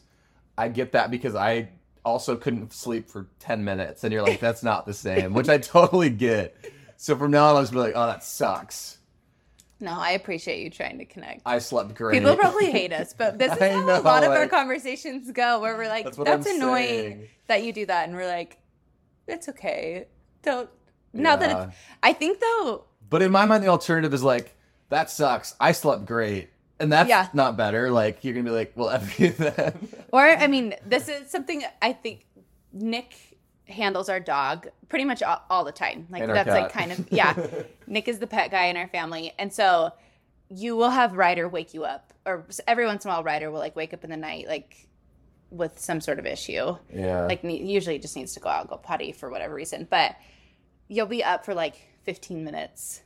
I 0.56 0.68
get 0.68 0.92
that 0.92 1.10
because 1.10 1.34
I 1.34 1.70
also 2.04 2.36
couldn't 2.36 2.72
sleep 2.72 3.08
for 3.08 3.28
10 3.40 3.64
minutes. 3.64 4.04
And 4.04 4.12
you're 4.12 4.22
like, 4.22 4.40
that's 4.40 4.62
not 4.62 4.86
the 4.86 4.94
same, 4.94 5.34
which 5.34 5.48
I 5.48 5.58
totally 5.58 6.10
get. 6.10 6.56
So 6.96 7.16
from 7.16 7.30
now 7.30 7.48
on, 7.48 7.56
I'll 7.56 7.62
just 7.62 7.72
be 7.72 7.78
like, 7.78 7.94
oh, 7.96 8.06
that 8.06 8.22
sucks. 8.22 8.98
No, 9.80 9.90
I 9.98 10.10
appreciate 10.12 10.62
you 10.62 10.70
trying 10.70 10.98
to 10.98 11.04
connect. 11.04 11.42
I 11.44 11.58
slept 11.58 11.94
great. 11.94 12.20
People 12.20 12.36
probably 12.36 12.70
hate 12.70 12.92
us, 12.92 13.12
but 13.12 13.36
this 13.38 13.52
is 13.52 13.58
how 13.58 13.84
know, 13.84 14.00
a 14.00 14.02
lot 14.02 14.22
of 14.22 14.30
our 14.30 14.46
conversations 14.46 15.28
go, 15.32 15.58
where 15.58 15.76
we're 15.76 15.88
like, 15.88 16.04
That's 16.04 16.16
"That's, 16.16 16.46
annoying 16.46 16.86
saying. 16.86 17.28
that 17.48 17.64
you 17.64 17.72
do 17.72 17.86
that," 17.86 18.06
and 18.08 18.16
we're 18.16 18.28
like, 18.28 18.58
"It's 19.26 19.48
okay, 19.48 20.06
don't." 20.42 20.70
Now 21.12 21.34
that 21.34 21.68
it's, 21.68 21.76
I 22.00 22.12
think 22.12 22.38
though, 22.38 22.84
But 23.10 23.22
in 23.22 23.32
my 23.32 23.44
mind, 23.44 23.64
the 23.64 23.68
alternative 23.68 24.14
is 24.14 24.22
like, 24.22 24.56
that 24.92 25.10
sucks. 25.10 25.54
I 25.60 25.72
slept 25.72 26.06
great. 26.06 26.48
And 26.80 26.90
that's 26.92 27.08
Yeah. 27.08 27.28
not 27.32 27.56
better. 27.56 27.90
Like, 27.90 28.24
you're 28.24 28.34
going 28.34 28.44
to 28.46 28.50
be 28.50 28.56
like, 28.56 28.72
well, 28.74 28.88
F 28.90 29.20
you 29.20 29.30
then. 29.30 29.88
or 30.12 30.22
I 30.24 30.46
mean, 30.46 30.74
this 30.86 31.08
is 31.08 31.30
something 31.30 31.62
I 31.80 31.92
think 31.92 32.26
Nick 32.72 33.14
handles 33.68 34.08
our 34.08 34.20
dog 34.20 34.68
pretty 34.88 35.04
much 35.04 35.22
all, 35.22 35.42
all 35.48 35.64
the 35.64 35.72
time. 35.72 36.06
Like 36.10 36.26
that's 36.26 36.48
like 36.48 36.72
kind 36.72 36.92
of 36.92 37.06
yeah. 37.12 37.34
Nick 37.86 38.08
is 38.08 38.18
the 38.18 38.26
pet 38.26 38.50
guy 38.50 38.66
in 38.66 38.76
our 38.76 38.88
family, 38.88 39.32
and 39.38 39.52
so 39.52 39.92
you 40.48 40.76
will 40.76 40.90
have 40.90 41.14
Ryder 41.14 41.48
wake 41.48 41.72
you 41.72 41.84
up, 41.84 42.12
or 42.26 42.44
every 42.66 42.84
once 42.84 43.04
in 43.04 43.10
a 43.10 43.14
while, 43.14 43.22
Ryder 43.24 43.50
will 43.50 43.60
like 43.60 43.76
wake 43.76 43.94
up 43.94 44.04
in 44.04 44.10
the 44.10 44.16
night 44.16 44.46
like 44.48 44.88
with 45.50 45.78
some 45.78 46.00
sort 46.00 46.18
of 46.18 46.26
issue. 46.26 46.76
yeah. 46.92 47.26
like 47.26 47.42
usually 47.44 47.98
just 47.98 48.16
needs 48.16 48.34
to 48.34 48.40
go 48.40 48.48
out 48.48 48.62
and 48.62 48.70
go 48.70 48.76
potty 48.76 49.12
for 49.12 49.28
whatever 49.30 49.54
reason 49.54 49.86
but 49.90 50.16
you'll 50.88 51.04
be 51.06 51.22
up 51.22 51.44
for 51.44 51.52
like 51.54 51.76
15 52.04 52.42
minutes 52.42 53.02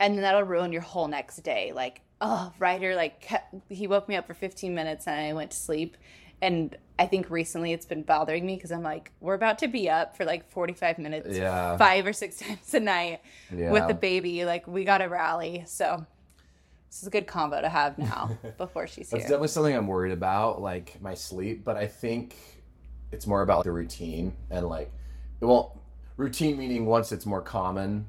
and 0.00 0.14
then 0.14 0.22
that'll 0.22 0.42
ruin 0.42 0.72
your 0.72 0.82
whole 0.82 1.08
next 1.08 1.38
day 1.38 1.72
like 1.74 2.00
oh 2.20 2.52
Ryder 2.58 2.94
like 2.94 3.20
kept, 3.20 3.54
he 3.68 3.86
woke 3.86 4.08
me 4.08 4.16
up 4.16 4.26
for 4.26 4.34
15 4.34 4.74
minutes 4.74 5.06
and 5.06 5.18
i 5.20 5.32
went 5.32 5.50
to 5.52 5.56
sleep 5.56 5.96
and 6.42 6.76
i 6.98 7.06
think 7.06 7.30
recently 7.30 7.72
it's 7.72 7.86
been 7.86 8.02
bothering 8.02 8.44
me 8.46 8.54
because 8.56 8.72
i'm 8.72 8.82
like 8.82 9.12
we're 9.20 9.34
about 9.34 9.58
to 9.58 9.68
be 9.68 9.88
up 9.88 10.16
for 10.16 10.24
like 10.24 10.50
45 10.50 10.98
minutes 10.98 11.36
Yeah. 11.36 11.76
five 11.76 12.06
or 12.06 12.12
six 12.12 12.38
times 12.40 12.74
a 12.74 12.80
night 12.80 13.20
Yeah. 13.54 13.72
with 13.72 13.86
the 13.88 13.94
baby 13.94 14.44
like 14.44 14.66
we 14.66 14.84
gotta 14.84 15.08
rally 15.08 15.64
so 15.66 16.04
this 16.90 17.02
is 17.02 17.06
a 17.08 17.10
good 17.10 17.26
combo 17.26 17.60
to 17.60 17.68
have 17.68 17.98
now 17.98 18.30
before 18.58 18.86
she's 18.86 19.10
here 19.10 19.20
definitely 19.20 19.48
something 19.48 19.76
I'm 19.76 19.86
worried 19.86 20.12
about, 20.12 20.62
like 20.62 20.96
my 21.02 21.12
sleep. 21.12 21.62
But 21.62 21.76
I 21.76 21.86
think 21.86 22.34
it's 23.12 23.26
more 23.26 23.42
about 23.42 23.64
the 23.64 23.72
routine 23.72 24.32
and 24.48 24.66
like 24.66 24.90
it 25.42 25.44
won't 25.44 25.70
routine 26.16 26.56
meaning 26.56 26.86
once 26.86 27.12
it's 27.12 27.26
more 27.26 27.42
common, 27.42 28.06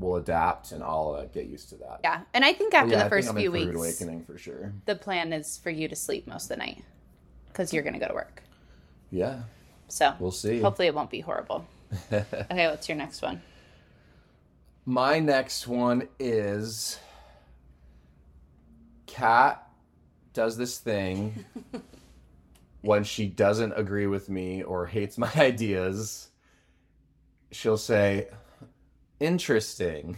we'll 0.00 0.16
adapt 0.16 0.72
and 0.72 0.82
I'll 0.82 1.16
uh, 1.20 1.26
get 1.26 1.46
used 1.46 1.68
to 1.70 1.76
that. 1.76 2.00
yeah 2.02 2.22
and 2.34 2.44
i 2.44 2.52
think 2.52 2.72
after 2.74 2.92
yeah, 2.94 3.04
the 3.04 3.10
first 3.10 3.34
few 3.36 3.50
for 3.50 3.56
a 3.56 3.60
rude 3.60 3.74
weeks 3.76 4.00
awakening 4.00 4.24
for 4.24 4.38
sure. 4.38 4.72
the 4.86 4.94
plan 4.94 5.32
is 5.32 5.58
for 5.58 5.70
you 5.70 5.88
to 5.88 5.94
sleep 5.96 6.26
most 6.26 6.44
of 6.44 6.48
the 6.50 6.56
night 6.56 6.82
because 7.48 7.72
you're 7.72 7.82
going 7.82 7.94
to 7.94 8.00
go 8.00 8.08
to 8.08 8.14
work. 8.14 8.42
Yeah, 9.10 9.40
So 9.88 10.14
we'll 10.20 10.30
see. 10.30 10.60
hopefully 10.60 10.86
it 10.86 10.94
won't 10.94 11.10
be 11.10 11.20
horrible. 11.20 11.66
okay, 12.12 12.68
what's 12.68 12.88
your 12.88 12.96
next 12.96 13.22
one? 13.22 13.42
My 14.86 15.18
next 15.18 15.66
one 15.66 16.08
is 16.20 16.98
Kat 19.06 19.66
does 20.32 20.56
this 20.56 20.78
thing 20.78 21.44
when 22.82 23.02
she 23.04 23.26
doesn't 23.26 23.72
agree 23.76 24.06
with 24.06 24.28
me 24.30 24.62
or 24.62 24.86
hates 24.86 25.18
my 25.18 25.30
ideas. 25.36 26.28
She'll 27.50 27.76
say, 27.76 28.28
interesting. 29.20 30.16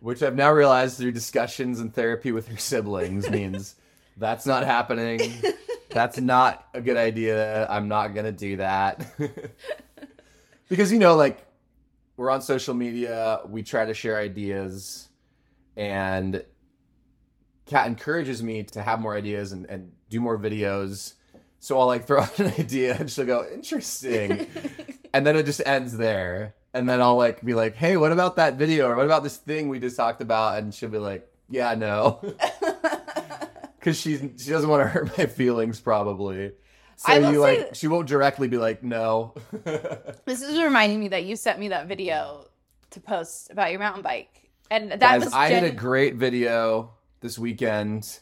Which 0.00 0.22
I've 0.22 0.36
now 0.36 0.52
realized 0.52 0.98
through 0.98 1.12
discussions 1.12 1.80
and 1.80 1.92
therapy 1.92 2.32
with 2.32 2.48
her 2.48 2.56
siblings 2.56 3.28
means 3.30 3.74
that's 4.16 4.46
not 4.46 4.64
happening. 4.64 5.20
That's 5.90 6.18
not 6.18 6.66
a 6.74 6.80
good 6.80 6.96
idea. 6.96 7.66
I'm 7.68 7.88
not 7.88 8.14
going 8.14 8.26
to 8.26 8.32
do 8.32 8.56
that. 8.58 9.06
because, 10.68 10.92
you 10.92 10.98
know, 10.98 11.16
like, 11.16 11.46
we're 12.16 12.30
on 12.30 12.42
social 12.42 12.74
media, 12.74 13.40
we 13.46 13.62
try 13.62 13.84
to 13.84 13.94
share 13.94 14.18
ideas, 14.18 15.08
and 15.76 16.42
Kat 17.66 17.86
encourages 17.88 18.42
me 18.42 18.62
to 18.64 18.82
have 18.82 19.00
more 19.00 19.14
ideas 19.14 19.52
and, 19.52 19.66
and 19.66 19.92
do 20.08 20.20
more 20.20 20.38
videos. 20.38 21.14
So 21.58 21.78
I'll 21.78 21.86
like 21.86 22.06
throw 22.06 22.20
out 22.22 22.38
an 22.38 22.52
idea 22.58 22.96
and 22.96 23.10
she'll 23.10 23.26
go, 23.26 23.46
interesting. 23.52 24.46
and 25.16 25.26
then 25.26 25.34
it 25.34 25.46
just 25.46 25.62
ends 25.64 25.96
there. 25.96 26.54
And 26.74 26.86
then 26.86 27.00
I'll 27.00 27.16
like 27.16 27.42
be 27.42 27.54
like, 27.54 27.74
hey, 27.74 27.96
what 27.96 28.12
about 28.12 28.36
that 28.36 28.56
video? 28.56 28.88
Or 28.88 28.96
what 28.96 29.06
about 29.06 29.22
this 29.22 29.38
thing 29.38 29.70
we 29.70 29.80
just 29.80 29.96
talked 29.96 30.20
about? 30.20 30.58
And 30.58 30.74
she'll 30.74 30.90
be 30.90 30.98
like, 30.98 31.26
yeah, 31.48 31.74
no. 31.74 32.20
Because 33.78 34.00
she's 34.00 34.20
she 34.38 34.50
doesn't 34.50 34.68
want 34.68 34.82
to 34.82 34.88
hurt 34.88 35.16
my 35.16 35.26
feelings, 35.26 35.80
probably. 35.80 36.50
So 36.96 37.12
I 37.12 37.30
you 37.30 37.40
like 37.40 37.76
she 37.76 37.86
won't 37.86 38.08
directly 38.08 38.48
be 38.48 38.56
like, 38.58 38.82
no. 38.82 39.34
This 40.24 40.42
is 40.42 40.60
reminding 40.60 40.98
me 40.98 41.06
that 41.08 41.24
you 41.24 41.36
sent 41.36 41.60
me 41.60 41.68
that 41.68 41.86
video 41.86 42.48
to 42.90 43.00
post 43.00 43.48
about 43.52 43.70
your 43.70 43.78
mountain 43.78 44.02
bike. 44.02 44.50
And 44.72 44.90
that 44.90 44.98
Guys, 44.98 45.24
was 45.24 45.32
I 45.32 45.50
gen- 45.50 45.62
did 45.62 45.72
a 45.72 45.76
great 45.76 46.16
video 46.16 46.94
this 47.20 47.38
weekend. 47.38 48.18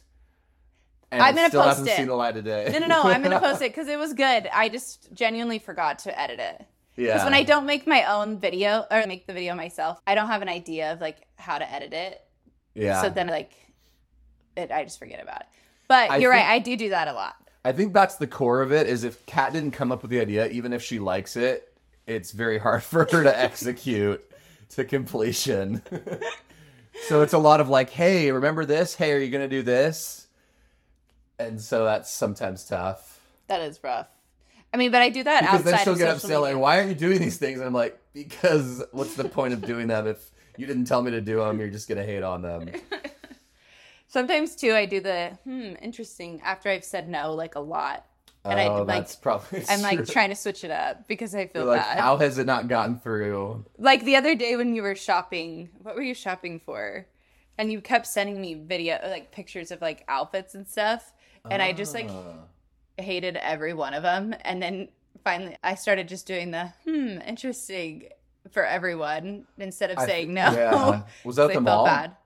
And 1.11 1.23
I'm 1.23 1.35
gonna 1.35 1.49
still 1.49 1.63
post 1.63 1.79
hasn't 1.79 1.89
it. 1.89 1.97
seen 1.97 2.07
the 2.09 2.15
light 2.15 2.37
of 2.37 2.45
day. 2.45 2.69
No, 2.71 2.81
no, 2.81 2.87
no. 2.87 3.03
I'm 3.05 3.23
going 3.23 3.31
to 3.41 3.41
post 3.41 3.63
it 3.63 3.71
because 3.71 3.89
it 3.89 3.99
was 3.99 4.13
good. 4.13 4.49
I 4.53 4.69
just 4.69 5.15
genuinely 5.15 5.61
forgot 5.61 6.01
to 6.01 6.21
edit 6.21 6.41
it. 6.41 6.67
Yeah. 6.97 7.15
Because 7.15 7.25
when 7.25 7.35
I 7.35 7.43
don't 7.43 7.67
make 7.67 7.87
my 7.87 8.05
own 8.05 8.39
video 8.39 8.85
or 8.91 9.07
make 9.07 9.27
the 9.27 9.33
video 9.33 9.55
myself, 9.55 10.01
I 10.07 10.15
don't 10.15 10.29
have 10.29 10.43
an 10.43 10.49
idea 10.49 10.93
of 10.93 11.01
like 11.01 11.19
how 11.37 11.59
to 11.59 11.71
edit 11.73 11.93
it. 11.93 12.21
yeah. 12.75 13.03
So 13.03 13.11
then 13.11 13.29
like 13.29 13.53
it, 14.57 14.71
I 14.71 14.85
just 14.85 14.99
forget 14.99 15.23
about 15.23 15.41
it. 15.41 15.47
But 15.89 16.11
I 16.11 16.17
you're 16.19 16.33
think- 16.33 16.45
right. 16.47 16.53
I 16.53 16.59
do 16.61 16.77
do 16.77 16.89
that 16.91 17.09
a 17.09 17.13
lot. 17.13 17.35
I 17.65 17.73
think 17.73 17.95
that's 17.95 18.17
the 18.17 18.27
core 18.27 18.61
of 18.61 18.73
it 18.73 18.87
is 18.87 19.05
if 19.05 19.25
Kat 19.27 19.53
didn't 19.55 19.71
come 19.71 19.91
up 19.91 20.03
with 20.03 20.11
the 20.11 20.21
idea, 20.21 20.49
even 20.49 20.73
if 20.75 20.83
she 20.83 20.99
likes 20.99 21.35
it, 21.35 21.73
it's 22.07 22.31
very 22.31 22.59
hard 22.59 22.83
for 22.93 23.07
her 23.11 23.23
to 23.23 23.39
execute 23.39 24.23
to 24.71 24.85
completion. 24.85 25.81
so 27.09 27.23
it's 27.23 27.33
a 27.33 27.39
lot 27.39 27.61
of 27.61 27.69
like, 27.71 27.91
hey, 27.91 28.31
remember 28.31 28.65
this? 28.67 28.95
Hey, 28.95 29.13
are 29.13 29.19
you 29.19 29.31
gonna 29.31 29.49
do 29.49 29.63
this? 29.63 30.27
And 31.39 31.61
so 31.61 31.85
that's 31.85 32.11
sometimes 32.13 32.65
tough. 32.67 33.21
That 33.49 33.61
is 33.63 33.81
rough. 33.83 34.09
I 34.75 34.77
mean, 34.77 34.91
but 34.91 35.03
I 35.03 35.09
do 35.09 35.23
that 35.23 35.43
Because 35.43 35.61
outside 35.61 35.71
then 35.73 35.85
she'll 35.85 35.97
get 35.97 36.09
upset 36.17 36.41
like, 36.41 36.57
why 36.57 36.79
aren't 36.79 36.89
you 36.89 36.97
doing 36.97 37.21
these 37.21 37.37
things? 37.37 37.61
And 37.61 37.67
I'm 37.69 37.73
like, 37.73 37.97
because 38.13 38.83
what's 38.91 39.15
the 39.15 39.29
point 39.29 39.55
of 39.55 39.65
doing 39.65 39.87
them 39.87 40.09
if 40.09 40.33
you 40.57 40.67
didn't 40.67 40.87
tell 40.87 41.01
me 41.01 41.13
to 41.13 41.21
do 41.21 41.39
them? 41.39 41.61
You're 41.61 41.69
just 41.71 41.89
gonna 41.89 42.03
hate 42.03 42.25
on 42.25 42.43
them. 42.43 42.71
Sometimes 44.09 44.57
too, 44.57 44.73
I 44.73 44.87
do 44.87 45.01
the 45.01 45.39
hmm 45.45 45.75
interesting 45.81 46.41
after 46.43 46.69
I've 46.69 46.85
said 46.85 47.09
no 47.09 47.35
like 47.35 47.55
a 47.55 47.61
lot, 47.61 48.05
and 48.45 48.59
I 48.59 48.67
oh, 48.67 48.83
like 48.83 48.87
that's 48.87 49.15
probably 49.15 49.63
I'm 49.69 49.81
like 49.81 50.07
trying 50.09 50.31
to 50.31 50.37
switch 50.37 50.65
it 50.65 50.73
up 50.73 51.07
because 51.07 51.37
I 51.37 51.47
feel 51.47 51.63
You're 51.63 51.77
like, 51.77 51.87
how 51.87 52.17
has 52.17 52.39
it 52.39 52.47
not 52.47 52.67
gotten 52.67 52.99
through? 52.99 53.65
Like 53.79 54.05
the 54.05 54.17
other 54.17 54.35
day 54.35 54.57
when 54.57 54.75
you 54.75 54.83
were 54.83 54.97
shopping, 54.97 55.71
what 55.83 55.95
were 55.95 56.03
you 56.03 56.15
shopping 56.15 56.59
for? 56.59 57.07
and 57.57 57.71
you 57.71 57.81
kept 57.81 58.05
sending 58.05 58.41
me 58.41 58.55
video 58.55 58.99
like 59.05 59.31
pictures 59.31 59.71
of 59.71 59.81
like 59.81 60.05
outfits 60.09 60.57
and 60.57 60.67
stuff 60.67 61.13
and 61.53 61.63
i 61.63 61.73
just 61.73 61.95
like 61.95 62.11
Ah. 62.11 62.49
Hated 62.99 63.37
every 63.37 63.75
one 63.75 63.95
of 63.95 64.03
them 64.03 64.35
and 64.43 64.63
then 64.63 64.89
finally 65.23 65.57
i 65.65 65.75
started 65.75 66.07
just 66.09 66.27
doing 66.27 66.51
the 66.51 66.67
hmm 66.85 67.19
interesting 67.27 68.05
for 68.51 68.65
everyone 68.65 69.47
instead 69.59 69.91
of 69.91 69.99
I- 69.99 70.07
saying 70.07 70.33
no 70.35 70.53
Yeah. 70.53 71.03
Was 71.25 71.37
that 71.37 71.53
the 71.53 71.61
mall? 71.61 71.85
bad 71.85 72.17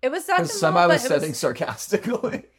it 0.00 0.10
was 0.10 0.28
not 0.28 0.40
the 0.42 0.46
some 0.48 0.74
mall 0.74 0.84
I 0.84 0.86
was 0.86 1.02
setting 1.02 1.34
sarcastically. 1.34 2.44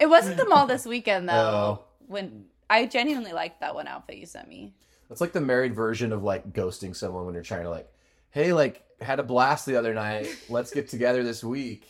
It 0.00 0.06
wasn't 0.08 0.38
the 0.38 0.46
mall 0.46 0.66
this 0.66 0.86
weekend 0.86 1.28
though. 1.28 1.34
Oh. 1.34 1.84
When 2.06 2.46
I 2.70 2.86
genuinely 2.86 3.32
liked 3.32 3.60
that 3.60 3.74
one 3.74 3.86
outfit 3.86 4.16
you 4.16 4.24
sent 4.24 4.48
me. 4.48 4.72
It's 5.10 5.20
like 5.20 5.32
the 5.32 5.42
married 5.42 5.74
version 5.74 6.12
of 6.12 6.22
like 6.22 6.52
ghosting 6.54 6.96
someone 6.96 7.26
when 7.26 7.34
you're 7.34 7.42
trying 7.42 7.64
to 7.64 7.68
like, 7.70 7.92
hey, 8.30 8.54
like 8.54 8.82
had 9.02 9.20
a 9.20 9.22
blast 9.22 9.66
the 9.66 9.76
other 9.76 9.92
night. 9.92 10.28
Let's 10.48 10.72
get 10.72 10.88
together 10.88 11.22
this 11.22 11.44
week. 11.44 11.86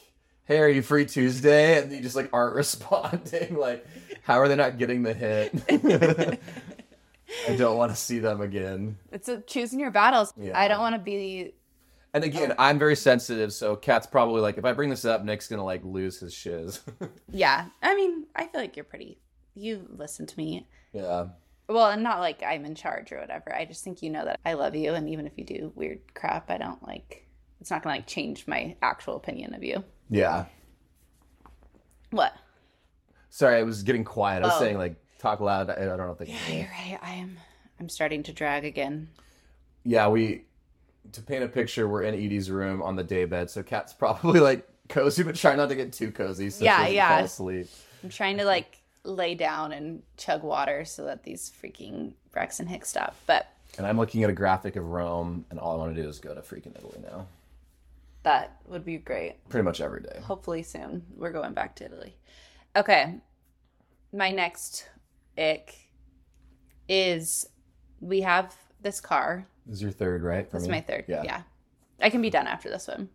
Hey, 0.47 0.59
are 0.59 0.69
you 0.69 0.83
free 0.83 1.07
Tuesday? 1.07 1.83
And 1.83 1.91
you 1.91 2.01
just 2.01 2.17
like 2.17 2.29
aren't 2.33 2.55
responding. 2.57 3.57
Like, 3.57 3.87
how 4.23 4.39
are 4.41 4.49
they 4.49 4.57
not 4.57 4.79
getting 4.79 5.03
the 5.03 5.15
hit? 5.15 5.53
I 7.49 7.57
don't 7.57 7.77
want 7.77 7.91
to 7.93 7.97
see 7.97 8.19
them 8.19 8.41
again. 8.41 8.99
It's 9.11 9.29
a 9.29 9.41
choosing 9.41 9.81
your 9.81 9.91
battles. 9.91 10.33
Yeah. 10.37 10.59
I 10.59 10.69
don't 10.69 10.81
want 10.81 10.95
to 10.95 11.01
be. 11.01 11.55
And 12.13 12.23
again, 12.23 12.53
oh. 12.53 12.57
I'm 12.59 12.79
very 12.79 12.95
sensitive, 12.95 13.53
so 13.53 13.75
Kat's 13.75 14.07
probably 14.07 14.41
like, 14.41 14.57
if 14.57 14.65
I 14.65 14.73
bring 14.73 14.89
this 14.91 15.05
up, 15.05 15.25
Nick's 15.25 15.49
gonna 15.49 15.65
like 15.65 15.85
lose 15.85 16.21
his 16.21 16.33
shiz. 16.33 16.81
Yeah, 17.33 17.67
I 17.83 17.97
mean, 17.97 18.27
I 18.37 18.47
feel 18.47 18.61
like 18.61 18.77
you're 18.77 18.85
pretty. 18.85 19.19
You 19.55 19.87
listen 19.91 20.27
to 20.27 20.37
me. 20.39 20.69
yeah. 20.93 21.27
Well, 21.69 21.87
and 21.87 22.03
not 22.03 22.21
like 22.21 22.43
I'm 22.43 22.67
in 22.67 22.75
charge 22.75 23.11
or 23.11 23.19
whatever. 23.19 23.53
I 23.55 23.65
just 23.65 23.83
think 23.83 24.03
you 24.03 24.11
know 24.11 24.25
that 24.27 24.39
I 24.45 24.53
love 24.53 24.77
you, 24.77 24.93
and 24.95 25.09
even 25.09 25.27
if 25.27 25.33
you 25.37 25.45
do 25.45 25.73
weird 25.75 26.15
crap, 26.15 26.51
I 26.51 26.59
don't 26.59 26.87
like. 26.87 27.27
It's 27.61 27.71
not 27.71 27.83
gonna 27.83 27.97
like 27.97 28.07
change 28.07 28.47
my 28.47 28.77
actual 28.83 29.17
opinion 29.17 29.55
of 29.55 29.65
you. 29.65 29.83
Yeah. 30.11 30.45
What? 32.11 32.35
Sorry, 33.31 33.59
I 33.59 33.63
was 33.65 33.83
getting 33.83 34.05
quiet. 34.05 34.43
I 34.43 34.47
was 34.47 34.57
Oh. 34.57 34.61
saying 34.61 34.79
like 34.79 34.95
talk 35.19 35.41
loud. 35.41 35.71
I, 35.71 35.75
I 35.75 35.85
don't 35.85 35.99
know. 35.99 36.13
If 36.13 36.19
they 36.19 36.27
can 36.27 36.35
Yeah, 36.35 36.41
hear. 36.41 36.57
you're 36.61 36.71
right. 36.93 36.99
I 37.03 37.15
am. 37.15 37.37
I'm 37.81 37.89
starting 37.89 38.23
to 38.25 38.33
drag 38.33 38.65
again. 38.65 39.09
yeah, 39.85 40.09
we 40.09 40.45
to 41.13 41.21
paint 41.23 41.45
a 41.45 41.49
picture, 41.49 41.87
we're 41.87 42.03
in 42.03 42.15
Edie's 42.15 42.51
room 42.51 42.83
on 42.83 42.97
the 42.97 43.05
daybed, 43.05 43.51
so 43.51 43.63
Kat's 43.63 43.93
probably 44.03 44.41
like 44.41 44.67
cozy, 44.89 45.23
but 45.23 45.35
try 45.35 45.55
not 45.55 45.69
to 45.69 45.75
get 45.75 45.93
too 45.93 46.11
cozy 46.11 46.51
so 46.51 46.65
Yeah, 46.65 46.77
she 46.79 46.83
doesn't 46.83 46.95
yeah. 46.97 47.17
fall 47.17 47.25
asleep. 47.27 47.67
I'm 48.03 48.09
trying 48.11 48.39
to 48.39 48.45
like 48.45 48.79
lay 49.03 49.35
down 49.35 49.73
and 49.73 50.03
chug 50.17 50.43
water 50.43 50.85
so 50.85 51.05
that 51.05 51.25
these 51.25 51.53
freaking 51.63 52.13
Braxton 52.33 52.67
Hicks 52.67 52.89
stop. 52.91 53.15
But 53.27 53.49
And 53.77 53.87
I'm 53.87 53.99
looking 53.99 54.23
at 54.25 54.31
a 54.31 54.33
graphic 54.33 54.77
of 54.77 54.85
Rome, 54.87 55.45
and 55.51 55.59
all 55.59 55.75
I 55.75 55.77
want 55.79 55.95
to 55.97 56.03
do 56.03 56.09
is 56.09 56.19
go 56.21 56.35
to 56.35 56.41
freaking 56.41 56.75
Italy 56.77 56.99
now. 57.03 57.27
That 58.25 58.61
would 58.67 58.85
be 58.85 58.99
great. 58.99 59.37
Pretty 59.49 59.65
much 59.65 59.81
every 59.81 60.01
day. 60.01 60.21
Hopefully 60.23 60.63
soon. 60.63 61.05
We're 61.15 61.33
going 61.33 61.55
back 61.55 61.77
to 61.77 61.85
Italy. 61.85 62.17
Okay. 62.75 63.21
My 64.13 64.31
next 64.31 64.89
ick 65.39 65.75
is 66.89 67.47
we 68.01 68.21
have 68.23 68.55
this 68.81 69.01
car. 69.01 69.47
This 69.67 69.77
is 69.77 69.83
your 69.83 69.93
third, 69.93 70.23
right? 70.23 70.51
This 70.51 70.63
is 70.63 70.69
me? 70.69 70.77
my 70.77 70.81
third. 70.81 71.05
Yeah. 71.07 71.23
yeah. 71.25 71.43
I 72.01 72.11
can 72.11 72.23
be 72.23 72.31
done 72.31 72.47
after 72.47 72.69
this 72.69 72.89
one. 72.89 73.09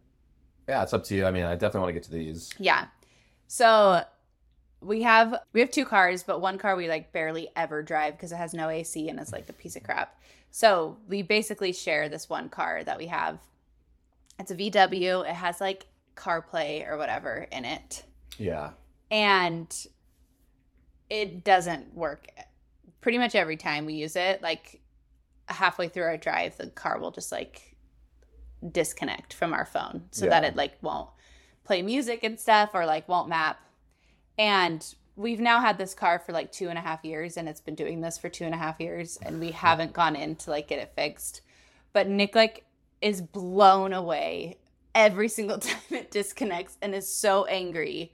Yeah, 0.67 0.83
it's 0.83 0.93
up 0.93 1.03
to 1.05 1.15
you. 1.15 1.25
I 1.25 1.31
mean, 1.31 1.43
I 1.43 1.53
definitely 1.53 1.81
want 1.81 1.89
to 1.89 1.93
get 1.93 2.03
to 2.03 2.11
these. 2.11 2.53
Yeah. 2.59 2.85
So 3.47 4.03
we 4.81 5.01
have 5.01 5.35
we 5.53 5.59
have 5.59 5.71
two 5.71 5.85
cars, 5.85 6.23
but 6.23 6.41
one 6.41 6.57
car 6.57 6.75
we 6.75 6.87
like 6.87 7.11
barely 7.11 7.49
ever 7.55 7.81
drive 7.81 8.15
because 8.15 8.31
it 8.31 8.37
has 8.37 8.53
no 8.53 8.69
AC 8.69 9.09
and 9.09 9.19
it's 9.19 9.31
like 9.31 9.49
a 9.49 9.53
piece 9.53 9.75
of 9.75 9.83
crap. 9.83 10.19
So 10.51 10.97
we 11.07 11.21
basically 11.21 11.73
share 11.73 12.09
this 12.09 12.29
one 12.29 12.49
car 12.49 12.83
that 12.83 12.97
we 12.97 13.07
have. 13.07 13.39
It's 14.39 14.51
a 14.51 14.55
VW. 14.55 15.29
It 15.29 15.35
has 15.35 15.59
like 15.59 15.87
CarPlay 16.15 16.87
or 16.89 16.97
whatever 16.97 17.47
in 17.51 17.65
it. 17.65 18.03
Yeah. 18.37 18.71
And 19.11 19.73
it 21.09 21.43
doesn't 21.43 21.93
work 21.93 22.27
pretty 23.01 23.17
much 23.17 23.35
every 23.35 23.57
time 23.57 23.85
we 23.85 23.93
use 23.93 24.15
it. 24.15 24.41
Like 24.41 24.81
halfway 25.47 25.89
through 25.89 26.03
our 26.03 26.17
drive, 26.17 26.57
the 26.57 26.67
car 26.67 26.99
will 26.99 27.11
just 27.11 27.31
like 27.31 27.75
disconnect 28.71 29.33
from 29.33 29.53
our 29.53 29.65
phone 29.65 30.03
so 30.11 30.27
that 30.27 30.43
it 30.43 30.55
like 30.55 30.73
won't 30.81 31.09
play 31.63 31.81
music 31.81 32.23
and 32.23 32.39
stuff 32.39 32.71
or 32.73 32.85
like 32.85 33.07
won't 33.07 33.29
map. 33.29 33.59
And 34.37 34.85
we've 35.15 35.39
now 35.39 35.59
had 35.59 35.77
this 35.77 35.93
car 35.93 36.19
for 36.19 36.31
like 36.31 36.51
two 36.51 36.69
and 36.69 36.77
a 36.77 36.81
half 36.81 37.03
years 37.03 37.37
and 37.37 37.49
it's 37.49 37.61
been 37.61 37.75
doing 37.75 38.01
this 38.01 38.17
for 38.17 38.29
two 38.29 38.45
and 38.45 38.53
a 38.53 38.57
half 38.57 38.79
years 38.79 39.17
and 39.21 39.39
we 39.39 39.51
haven't 39.51 39.93
gone 39.93 40.15
in 40.15 40.35
to 40.37 40.49
like 40.49 40.67
get 40.67 40.79
it 40.79 40.93
fixed. 40.95 41.41
But 41.91 42.07
Nick 42.07 42.35
like 42.35 42.65
is 43.01 43.21
blown 43.21 43.93
away 43.93 44.57
every 44.95 45.27
single 45.27 45.57
time 45.59 45.79
it 45.91 46.11
disconnects 46.11 46.77
and 46.81 46.93
is 46.93 47.07
so 47.07 47.45
angry 47.45 48.13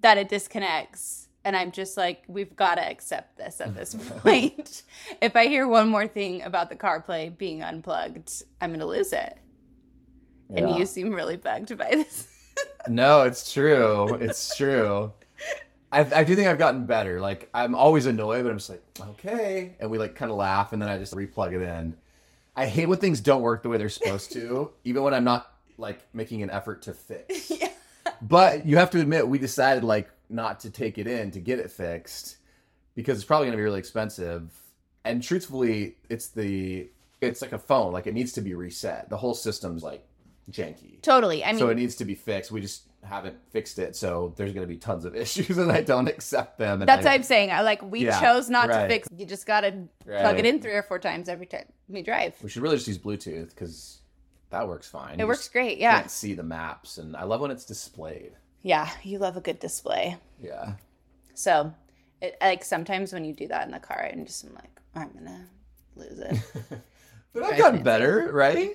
that 0.00 0.18
it 0.18 0.28
disconnects. 0.28 1.28
And 1.44 1.56
I'm 1.56 1.70
just 1.70 1.96
like, 1.96 2.24
we've 2.26 2.56
got 2.56 2.74
to 2.74 2.82
accept 2.82 3.36
this 3.36 3.60
at 3.60 3.74
this 3.76 3.94
point. 4.18 4.82
if 5.20 5.36
I 5.36 5.46
hear 5.46 5.68
one 5.68 5.88
more 5.88 6.08
thing 6.08 6.42
about 6.42 6.70
the 6.70 6.76
CarPlay 6.76 7.36
being 7.38 7.62
unplugged, 7.62 8.42
I'm 8.60 8.70
going 8.70 8.80
to 8.80 8.86
lose 8.86 9.12
it. 9.12 9.38
And 10.54 10.76
you 10.76 10.86
seem 10.86 11.12
really 11.12 11.36
bugged 11.36 11.76
by 11.76 11.90
this. 11.90 12.28
No, 12.88 13.22
it's 13.22 13.52
true. 13.52 14.14
It's 14.14 14.56
true. 14.56 15.12
I, 15.92 16.00
I 16.20 16.24
do 16.24 16.34
think 16.34 16.48
I've 16.48 16.58
gotten 16.58 16.86
better. 16.86 17.20
Like 17.20 17.48
I'm 17.52 17.74
always 17.74 18.06
annoyed, 18.06 18.44
but 18.44 18.50
I'm 18.50 18.58
just 18.58 18.70
like, 18.70 18.82
okay, 19.00 19.74
and 19.80 19.90
we 19.90 19.98
like 19.98 20.14
kind 20.14 20.30
of 20.30 20.36
laugh, 20.36 20.72
and 20.72 20.80
then 20.80 20.88
I 20.88 20.96
just 20.98 21.14
replug 21.14 21.52
it 21.52 21.62
in. 21.62 21.96
I 22.56 22.66
hate 22.66 22.86
when 22.86 22.98
things 22.98 23.20
don't 23.20 23.42
work 23.42 23.62
the 23.62 23.68
way 23.68 23.76
they're 23.76 23.88
supposed 23.88 24.32
to, 24.32 24.72
even 24.84 25.02
when 25.02 25.14
I'm 25.14 25.24
not 25.24 25.52
like 25.78 26.00
making 26.14 26.42
an 26.42 26.50
effort 26.50 26.82
to 26.82 26.92
fix. 26.92 27.50
Yeah. 27.60 27.68
But 28.22 28.64
you 28.64 28.76
have 28.76 28.90
to 28.92 29.00
admit, 29.00 29.28
we 29.28 29.38
decided 29.38 29.84
like 29.84 30.08
not 30.30 30.60
to 30.60 30.70
take 30.70 30.96
it 30.96 31.06
in 31.06 31.32
to 31.32 31.40
get 31.40 31.58
it 31.58 31.70
fixed 31.70 32.36
because 32.94 33.18
it's 33.18 33.26
probably 33.26 33.46
going 33.46 33.52
to 33.52 33.58
be 33.58 33.64
really 33.64 33.78
expensive. 33.78 34.52
And 35.04 35.22
truthfully, 35.22 35.96
it's 36.08 36.28
the 36.28 36.88
it's 37.20 37.42
like 37.42 37.52
a 37.52 37.58
phone. 37.58 37.92
Like 37.92 38.06
it 38.06 38.14
needs 38.14 38.32
to 38.32 38.40
be 38.40 38.54
reset. 38.54 39.10
The 39.10 39.16
whole 39.16 39.34
system's 39.34 39.82
like 39.82 40.06
janky 40.50 41.02
Totally. 41.02 41.44
I 41.44 41.52
mean, 41.52 41.58
so 41.58 41.68
it 41.68 41.76
needs 41.76 41.96
to 41.96 42.04
be 42.04 42.14
fixed. 42.14 42.50
We 42.50 42.60
just 42.60 42.82
haven't 43.02 43.36
fixed 43.50 43.78
it, 43.78 43.94
so 43.96 44.32
there's 44.36 44.52
going 44.52 44.66
to 44.66 44.72
be 44.72 44.76
tons 44.78 45.04
of 45.04 45.14
issues, 45.24 45.58
and 45.58 45.70
I 45.70 45.80
don't 45.82 46.08
accept 46.08 46.58
them. 46.58 46.82
And 46.82 46.88
that's 46.88 47.06
I, 47.06 47.10
what 47.10 47.14
I'm 47.14 47.22
saying. 47.22 47.50
I 47.50 47.60
like 47.62 47.82
we 47.82 48.04
Yeah, 48.06 48.20
chose 48.20 48.50
not 48.50 48.68
right. 48.68 48.82
to 48.82 48.88
fix. 48.88 49.08
You 49.16 49.26
just 49.26 49.46
got 49.46 49.60
to 49.60 49.88
plug 50.04 50.38
it 50.38 50.46
in 50.46 50.60
three 50.60 50.72
or 50.74 50.82
four 50.82 50.98
times 50.98 51.28
every 51.28 51.46
time 51.46 51.66
we 51.88 52.02
drive. 52.02 52.34
we 52.42 52.48
should 52.48 52.62
really 52.62 52.76
just 52.76 52.88
use 52.88 52.98
Bluetooth 52.98 53.50
because 53.50 54.00
that 54.50 54.66
works 54.66 54.88
fine. 54.88 55.14
It 55.14 55.20
You 55.20 55.26
works 55.26 55.48
great. 55.48 55.78
Yeah. 55.78 55.96
Can't 55.98 56.10
see 56.10 56.34
the 56.34 56.42
maps, 56.42 56.98
and 56.98 57.16
I 57.16 57.24
love 57.24 57.40
when 57.40 57.50
it's 57.50 57.64
displayed. 57.64 58.32
Yeah. 58.62 58.90
You 59.04 59.18
love 59.18 59.36
a 59.36 59.40
good 59.40 59.60
display. 59.60 60.16
Yeah, 60.42 60.72
So, 61.34 61.72
it, 62.20 62.36
like 62.40 62.64
sometimes 62.64 63.12
when 63.12 63.24
you 63.24 63.32
do 63.34 63.46
that 63.48 63.66
in 63.66 63.72
the 63.72 63.78
car, 63.78 64.08
I'm 64.12 64.24
just 64.26 64.44
I'm 64.44 64.54
like, 64.54 64.70
oh, 64.96 65.00
I'm 65.00 65.12
gonna 65.12 65.46
lose 65.94 66.18
it. 66.18 66.38
but 67.32 67.42
I've 67.44 67.58
gotten 67.58 67.82
better, 67.82 68.30
right? 68.32 68.72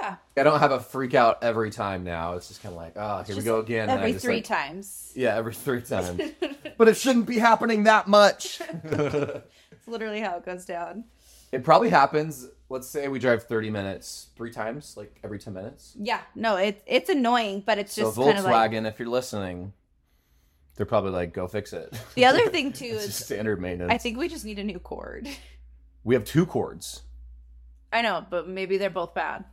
Yeah. 0.00 0.16
I 0.36 0.42
don't 0.42 0.58
have 0.60 0.72
a 0.72 0.80
freak 0.80 1.14
out 1.14 1.42
every 1.42 1.70
time 1.70 2.04
now. 2.04 2.34
It's 2.34 2.48
just 2.48 2.62
kind 2.62 2.72
of 2.74 2.80
like, 2.80 2.92
oh, 2.96 3.22
here 3.22 3.36
we 3.36 3.42
go 3.42 3.60
again. 3.60 3.88
Every 3.90 4.12
three 4.14 4.36
like- 4.36 4.44
times. 4.44 5.12
Yeah, 5.14 5.36
every 5.36 5.54
three 5.54 5.82
times. 5.82 6.20
but 6.78 6.88
it 6.88 6.96
shouldn't 6.96 7.26
be 7.26 7.38
happening 7.38 7.84
that 7.84 8.08
much. 8.08 8.60
It's 9.82 9.88
literally 9.88 10.20
how 10.20 10.36
it 10.36 10.46
goes 10.46 10.64
down. 10.64 11.02
it 11.50 11.64
probably 11.64 11.90
happens. 11.90 12.46
Let's 12.68 12.88
say 12.88 13.08
we 13.08 13.18
drive 13.18 13.42
30 13.42 13.68
minutes 13.70 14.28
three 14.36 14.52
times, 14.52 14.96
like 14.96 15.18
every 15.24 15.40
10 15.40 15.52
minutes. 15.54 15.94
Yeah. 15.98 16.20
No, 16.36 16.54
it's 16.54 16.80
it's 16.86 17.10
annoying, 17.10 17.64
but 17.66 17.78
it's 17.78 17.92
So 17.92 18.02
just 18.02 18.16
Volkswagen, 18.16 18.44
like 18.84 18.92
if 18.92 19.00
you're 19.00 19.08
listening, 19.08 19.72
they're 20.76 20.86
probably 20.86 21.10
like, 21.10 21.32
go 21.34 21.48
fix 21.48 21.72
it. 21.72 21.92
the 22.14 22.26
other 22.26 22.48
thing 22.48 22.72
too 22.82 22.84
is 22.84 23.12
standard 23.16 23.60
maintenance. 23.60 23.92
I 23.92 23.98
think 23.98 24.18
we 24.18 24.28
just 24.28 24.44
need 24.44 24.60
a 24.60 24.64
new 24.64 24.78
cord. 24.78 25.28
we 26.04 26.14
have 26.14 26.24
two 26.24 26.46
cords. 26.46 27.02
I 27.92 28.02
know, 28.02 28.24
but 28.30 28.48
maybe 28.48 28.78
they're 28.78 28.88
both 28.88 29.14
bad. 29.14 29.44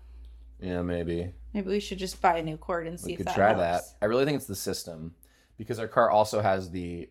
Yeah, 0.62 0.82
maybe 0.82 1.32
Maybe 1.54 1.70
we 1.70 1.80
should 1.80 1.98
just 2.00 2.22
buy 2.22 2.38
a 2.38 2.44
new 2.44 2.58
cord 2.58 2.86
and 2.88 3.00
see 3.00 3.08
we 3.08 3.12
if 3.14 3.18
could 3.20 3.28
that 3.28 3.36
try 3.36 3.48
helps. 3.54 3.62
that. 3.92 3.96
I 4.02 4.06
really 4.06 4.26
think 4.26 4.36
it's 4.36 4.46
the 4.46 4.56
system 4.56 5.16
because 5.58 5.80
our 5.80 5.88
car 5.88 6.10
also 6.12 6.42
has 6.42 6.70
the 6.70 7.10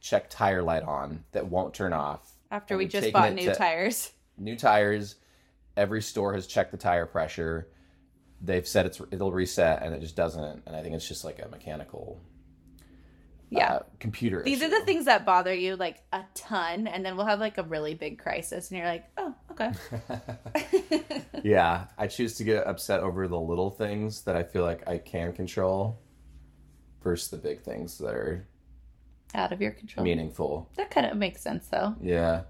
check 0.00 0.28
tire 0.30 0.62
light 0.62 0.82
on 0.82 1.24
that 1.32 1.46
won't 1.48 1.74
turn 1.74 1.92
off. 1.92 2.32
After 2.50 2.74
And 2.74 2.78
we 2.78 2.84
we've 2.86 2.92
just 2.92 3.04
taken 3.04 3.20
bought 3.20 3.28
it 3.30 3.34
new 3.34 3.44
to- 3.50 3.54
tires. 3.54 4.10
New 4.38 4.56
tires. 4.56 5.16
Every 5.76 6.02
store 6.02 6.32
has 6.34 6.46
checked 6.46 6.72
the 6.72 6.78
tire 6.78 7.06
pressure. 7.06 7.68
They've 8.40 8.66
said 8.66 8.86
it's 8.86 9.00
it'll 9.10 9.30
reset, 9.32 9.82
and 9.82 9.94
it 9.94 10.00
just 10.00 10.16
doesn't. 10.16 10.62
And 10.66 10.74
I 10.74 10.82
think 10.82 10.94
it's 10.94 11.06
just 11.06 11.24
like 11.24 11.38
a 11.40 11.48
mechanical, 11.48 12.20
Yeah. 13.50 13.72
uh, 13.74 13.78
computer. 13.98 14.42
These 14.44 14.62
are 14.62 14.68
the 14.70 14.80
things 14.84 15.06
that 15.06 15.26
bother 15.26 15.52
you 15.52 15.74
like 15.76 16.02
a 16.12 16.22
ton, 16.34 16.86
and 16.86 17.04
then 17.04 17.16
we'll 17.16 17.26
have 17.26 17.40
like 17.40 17.58
a 17.58 17.64
really 17.64 17.94
big 17.94 18.18
crisis, 18.18 18.70
and 18.70 18.78
you're 18.78 18.86
like, 18.88 19.04
oh, 19.18 19.34
okay. 19.50 19.72
Yeah, 21.42 21.86
I 21.96 22.06
choose 22.06 22.34
to 22.36 22.44
get 22.44 22.66
upset 22.66 23.00
over 23.00 23.26
the 23.26 23.40
little 23.40 23.70
things 23.70 24.22
that 24.22 24.36
I 24.36 24.42
feel 24.42 24.62
like 24.62 24.86
I 24.86 24.98
can 24.98 25.32
control 25.32 25.98
versus 27.02 27.28
the 27.30 27.38
big 27.38 27.62
things 27.62 27.96
that 27.98 28.14
are 28.14 28.46
Out 29.34 29.50
of 29.52 29.60
your 29.62 29.70
control. 29.70 30.04
meaningful. 30.04 30.68
That 30.76 30.90
kind 30.90 31.06
of 31.06 31.16
makes 31.16 31.40
sense, 31.40 31.66
though. 31.68 31.94
Yeah. 32.02 32.42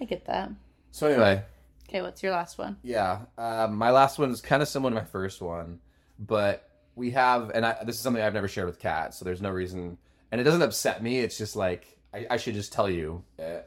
I 0.00 0.04
get 0.06 0.24
that. 0.26 0.50
So 0.92 1.08
anyway, 1.08 1.42
Okay, 1.88 2.00
what's 2.00 2.22
your 2.22 2.32
last 2.32 2.56
one? 2.58 2.78
yeah, 2.82 3.20
uh, 3.36 3.68
my 3.70 3.90
last 3.90 4.18
one 4.18 4.30
is 4.30 4.40
kind 4.40 4.62
of 4.62 4.68
similar 4.68 4.90
to 4.90 4.94
my 4.94 5.04
first 5.04 5.42
one, 5.42 5.78
but 6.18 6.68
we 6.94 7.10
have, 7.10 7.50
and 7.50 7.66
I, 7.66 7.84
this 7.84 7.96
is 7.96 8.00
something 8.00 8.22
I've 8.22 8.32
never 8.34 8.48
shared 8.48 8.66
with 8.66 8.78
Kat, 8.78 9.12
so 9.14 9.24
there's 9.26 9.42
no 9.42 9.50
reason, 9.50 9.98
and 10.32 10.40
it 10.40 10.44
doesn't 10.44 10.62
upset 10.62 11.02
me. 11.02 11.20
It's 11.20 11.38
just 11.38 11.54
like 11.54 11.86
I, 12.12 12.26
I 12.30 12.36
should 12.38 12.54
just 12.54 12.72
tell 12.72 12.90
you, 12.90 13.22
eh. 13.38 13.60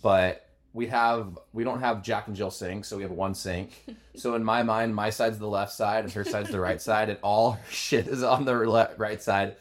but 0.00 0.48
we 0.72 0.86
have 0.86 1.38
we 1.52 1.64
don't 1.64 1.80
have 1.80 2.02
Jack 2.02 2.28
and 2.28 2.36
Jill 2.36 2.50
sink, 2.50 2.86
so 2.86 2.96
we 2.96 3.02
have 3.02 3.10
one 3.10 3.34
sink. 3.34 3.84
so 4.16 4.34
in 4.36 4.44
my 4.44 4.62
mind, 4.62 4.94
my 4.94 5.10
side's 5.10 5.38
the 5.38 5.48
left 5.48 5.72
side 5.72 6.04
and 6.04 6.12
her 6.14 6.24
side's 6.24 6.50
the 6.50 6.60
right 6.60 6.80
side, 6.80 7.10
and 7.10 7.18
all 7.22 7.52
her 7.52 7.60
shit 7.70 8.06
is 8.06 8.22
on 8.22 8.46
the 8.46 8.54
le- 8.54 8.90
right 8.96 9.20
side, 9.20 9.56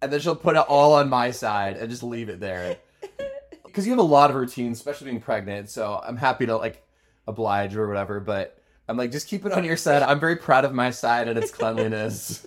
and 0.00 0.10
then 0.12 0.20
she'll 0.20 0.36
put 0.36 0.56
it 0.56 0.64
all 0.68 0.94
on 0.94 1.10
my 1.10 1.32
side 1.32 1.76
and 1.76 1.90
just 1.90 2.02
leave 2.02 2.30
it 2.30 2.40
there. 2.40 2.78
Because 3.64 3.86
you 3.86 3.92
have 3.92 4.00
a 4.00 4.02
lot 4.02 4.30
of 4.30 4.34
routines, 4.34 4.78
especially 4.78 5.04
being 5.04 5.20
pregnant. 5.20 5.70
So 5.70 6.02
I'm 6.04 6.16
happy 6.16 6.46
to 6.46 6.56
like 6.56 6.82
oblige 7.28 7.76
or 7.76 7.86
whatever, 7.86 8.18
but 8.18 8.58
I'm 8.88 8.96
like, 8.96 9.12
just 9.12 9.28
keep 9.28 9.46
it 9.46 9.52
on 9.52 9.62
your 9.62 9.76
side. 9.76 10.02
I'm 10.02 10.18
very 10.18 10.34
proud 10.34 10.64
of 10.64 10.72
my 10.72 10.90
side 10.90 11.28
and 11.28 11.38
its 11.38 11.52
cleanliness. 11.52 12.44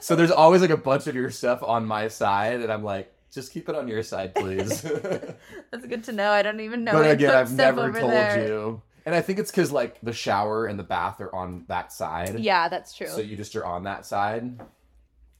So 0.00 0.16
there's 0.16 0.30
always 0.30 0.60
like 0.60 0.70
a 0.70 0.76
bunch 0.76 1.06
of 1.06 1.14
your 1.14 1.30
stuff 1.30 1.62
on 1.62 1.86
my 1.86 2.08
side, 2.08 2.60
and 2.60 2.72
I'm 2.72 2.84
like, 2.84 3.12
just 3.32 3.52
keep 3.52 3.68
it 3.68 3.74
on 3.74 3.88
your 3.88 4.02
side, 4.02 4.34
please. 4.34 4.82
That's 5.70 5.86
good 5.86 6.04
to 6.04 6.12
know. 6.12 6.30
I 6.30 6.42
don't 6.42 6.60
even 6.60 6.84
know. 6.84 6.92
but 6.92 7.10
again, 7.10 7.34
I've 7.34 7.52
never 7.52 7.92
told 7.92 8.12
there. 8.12 8.46
you. 8.46 8.82
And 9.06 9.14
I 9.14 9.20
think 9.22 9.38
it's 9.38 9.50
because 9.50 9.72
like 9.72 9.98
the 10.02 10.12
shower 10.12 10.66
and 10.66 10.78
the 10.78 10.82
bath 10.84 11.20
are 11.20 11.34
on 11.34 11.64
that 11.68 11.92
side. 11.92 12.38
Yeah, 12.40 12.68
that's 12.68 12.94
true. 12.94 13.06
So 13.06 13.20
you 13.20 13.36
just 13.36 13.56
are 13.56 13.64
on 13.64 13.84
that 13.84 14.04
side. 14.04 14.60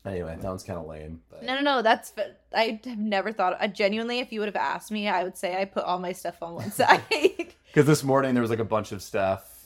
Anyway, 0.06 0.34
that 0.40 0.48
one's 0.48 0.62
kind 0.62 0.78
of 0.78 0.86
lame. 0.86 1.20
But 1.28 1.42
No, 1.42 1.54
no, 1.56 1.60
no. 1.60 1.82
That's 1.82 2.12
I 2.54 2.80
have 2.84 2.98
never 2.98 3.30
thought. 3.30 3.58
I 3.60 3.66
genuinely, 3.66 4.20
if 4.20 4.32
you 4.32 4.40
would 4.40 4.48
have 4.48 4.56
asked 4.56 4.90
me, 4.90 5.06
I 5.08 5.22
would 5.22 5.36
say 5.36 5.60
I 5.60 5.66
put 5.66 5.84
all 5.84 5.98
my 5.98 6.12
stuff 6.12 6.42
on 6.42 6.54
one 6.54 6.70
side. 6.72 7.02
Because 7.68 7.86
this 7.86 8.02
morning 8.02 8.32
there 8.32 8.40
was 8.40 8.48
like 8.48 8.58
a 8.60 8.64
bunch 8.64 8.92
of 8.92 9.02
stuff 9.02 9.57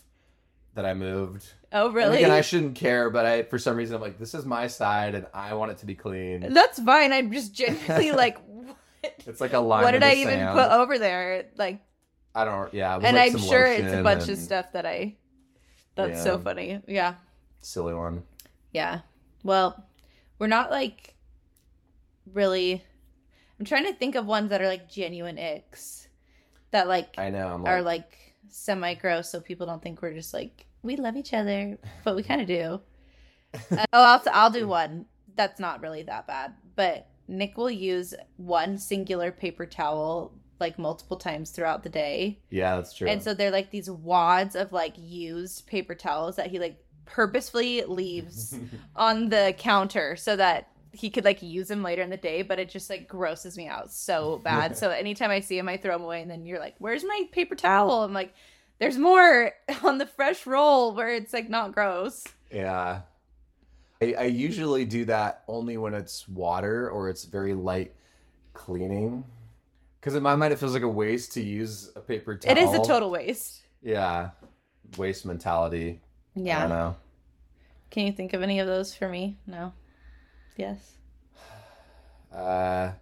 that 0.74 0.84
I 0.86 0.94
moved. 0.94 1.44
oh, 1.72 1.86
And 1.86 1.94
really? 1.94 2.16
again, 2.18 2.30
I 2.30 2.40
shouldn't 2.40 2.74
care, 2.74 3.10
but 3.10 3.26
I 3.26 3.42
for 3.44 3.58
some 3.58 3.76
reason 3.76 3.96
I'm 3.96 4.02
like, 4.02 4.18
this 4.18 4.34
is 4.34 4.44
my 4.44 4.66
side 4.66 5.14
and 5.14 5.26
I 5.34 5.54
want 5.54 5.70
it 5.72 5.78
to 5.78 5.86
be 5.86 5.94
clean. 5.94 6.52
That's 6.52 6.78
fine. 6.80 7.12
I'm 7.12 7.32
just 7.32 7.54
genuinely 7.54 8.12
like, 8.24 8.38
what? 8.46 8.76
It's 9.26 9.40
like 9.40 9.52
a 9.52 9.58
line. 9.58 9.82
What 9.82 9.92
did 9.92 10.02
I 10.02 10.14
even 10.14 10.34
sand. 10.34 10.56
put 10.58 10.70
over 10.70 10.98
there? 10.98 11.46
Like, 11.56 11.80
I 12.34 12.44
don't. 12.44 12.72
Yeah, 12.72 12.94
and 12.94 13.16
like 13.16 13.32
I'm 13.32 13.38
sure 13.38 13.66
it's 13.66 13.92
a 13.92 14.02
bunch 14.02 14.28
of 14.28 14.38
stuff 14.38 14.72
that 14.72 14.86
I. 14.86 15.16
That's 15.94 16.22
so 16.22 16.38
funny. 16.38 16.80
Yeah. 16.86 17.14
Silly 17.60 17.92
one. 17.94 18.22
Yeah. 18.72 19.00
Well, 19.44 19.84
we're 20.38 20.46
not 20.46 20.70
like 20.70 21.14
really. 22.32 22.82
I'm 23.58 23.66
trying 23.66 23.84
to 23.84 23.92
think 23.92 24.14
of 24.14 24.26
ones 24.26 24.50
that 24.50 24.62
are 24.62 24.66
like 24.68 24.88
genuine 24.90 25.36
icks 25.36 26.08
that 26.70 26.88
like 26.88 27.18
I 27.18 27.30
know. 27.30 27.48
I'm 27.48 27.66
are 27.66 27.82
like, 27.82 28.02
like 28.02 28.31
semi 28.52 28.94
gross, 28.94 29.30
so 29.30 29.40
people 29.40 29.66
don't 29.66 29.82
think 29.82 30.02
we're 30.02 30.14
just 30.14 30.34
like 30.34 30.66
we 30.82 30.96
love 30.96 31.16
each 31.16 31.34
other, 31.34 31.78
but 32.04 32.16
we 32.16 32.22
kind 32.22 32.40
of 32.40 32.46
do. 32.46 32.80
Uh, 33.54 33.84
oh, 33.92 34.04
I'll 34.04 34.22
I'll 34.32 34.50
do 34.50 34.66
one. 34.66 35.06
That's 35.34 35.60
not 35.60 35.80
really 35.80 36.02
that 36.04 36.26
bad, 36.26 36.54
but 36.76 37.08
Nick 37.28 37.56
will 37.56 37.70
use 37.70 38.14
one 38.36 38.78
singular 38.78 39.32
paper 39.32 39.66
towel 39.66 40.34
like 40.60 40.78
multiple 40.78 41.16
times 41.16 41.50
throughout 41.50 41.82
the 41.82 41.88
day. 41.88 42.38
yeah, 42.50 42.76
that's 42.76 42.94
true. 42.94 43.08
And 43.08 43.22
so 43.22 43.34
they're 43.34 43.50
like 43.50 43.70
these 43.70 43.90
wads 43.90 44.54
of 44.54 44.72
like 44.72 44.94
used 44.96 45.66
paper 45.66 45.94
towels 45.94 46.36
that 46.36 46.48
he 46.48 46.58
like 46.58 46.78
purposefully 47.04 47.82
leaves 47.82 48.54
on 48.96 49.28
the 49.28 49.54
counter 49.58 50.16
so 50.16 50.36
that 50.36 50.68
he 50.92 51.10
could 51.10 51.24
like 51.24 51.42
use 51.42 51.68
them 51.68 51.82
later 51.82 52.02
in 52.02 52.10
the 52.10 52.16
day, 52.16 52.42
but 52.42 52.58
it 52.58 52.68
just 52.68 52.90
like 52.90 53.08
grosses 53.08 53.56
me 53.56 53.66
out 53.66 53.92
so 53.92 54.40
bad. 54.44 54.76
so 54.78 54.90
anytime 54.90 55.30
I 55.30 55.40
see 55.40 55.58
him, 55.58 55.68
I 55.68 55.76
throw 55.76 55.96
him 55.96 56.02
away, 56.02 56.22
and 56.22 56.30
then 56.30 56.46
you're 56.46 56.58
like, 56.60 56.74
"Where's 56.78 57.04
my 57.04 57.24
paper 57.32 57.54
towel?" 57.54 58.04
I'm 58.04 58.12
like, 58.12 58.34
"There's 58.78 58.98
more 58.98 59.52
on 59.82 59.98
the 59.98 60.06
fresh 60.06 60.46
roll 60.46 60.94
where 60.94 61.14
it's 61.14 61.32
like 61.32 61.48
not 61.48 61.72
gross." 61.72 62.24
yeah. 62.50 63.00
I, 64.02 64.14
I 64.18 64.24
usually 64.24 64.84
do 64.84 65.04
that 65.04 65.44
only 65.46 65.76
when 65.76 65.94
it's 65.94 66.28
water 66.28 66.90
or 66.90 67.08
it's 67.08 67.24
very 67.24 67.54
light 67.54 67.94
cleaning. 68.52 69.24
Because 70.00 70.16
in 70.16 70.24
my 70.24 70.34
mind, 70.34 70.52
it 70.52 70.58
feels 70.58 70.74
like 70.74 70.82
a 70.82 70.88
waste 70.88 71.32
to 71.34 71.40
use 71.40 71.90
a 71.94 72.00
paper 72.00 72.36
towel. 72.36 72.56
It 72.56 72.60
is 72.60 72.74
a 72.74 72.82
total 72.82 73.10
waste. 73.10 73.62
Yeah. 73.80 74.30
Waste 74.96 75.24
mentality. 75.24 76.00
Yeah. 76.34 76.58
I 76.58 76.60
don't 76.62 76.70
know. 76.70 76.96
Can 77.90 78.06
you 78.06 78.12
think 78.12 78.32
of 78.32 78.42
any 78.42 78.58
of 78.58 78.66
those 78.66 78.92
for 78.92 79.08
me? 79.08 79.36
No. 79.46 79.72
Yes. 80.56 80.92
Uh, 82.32 82.92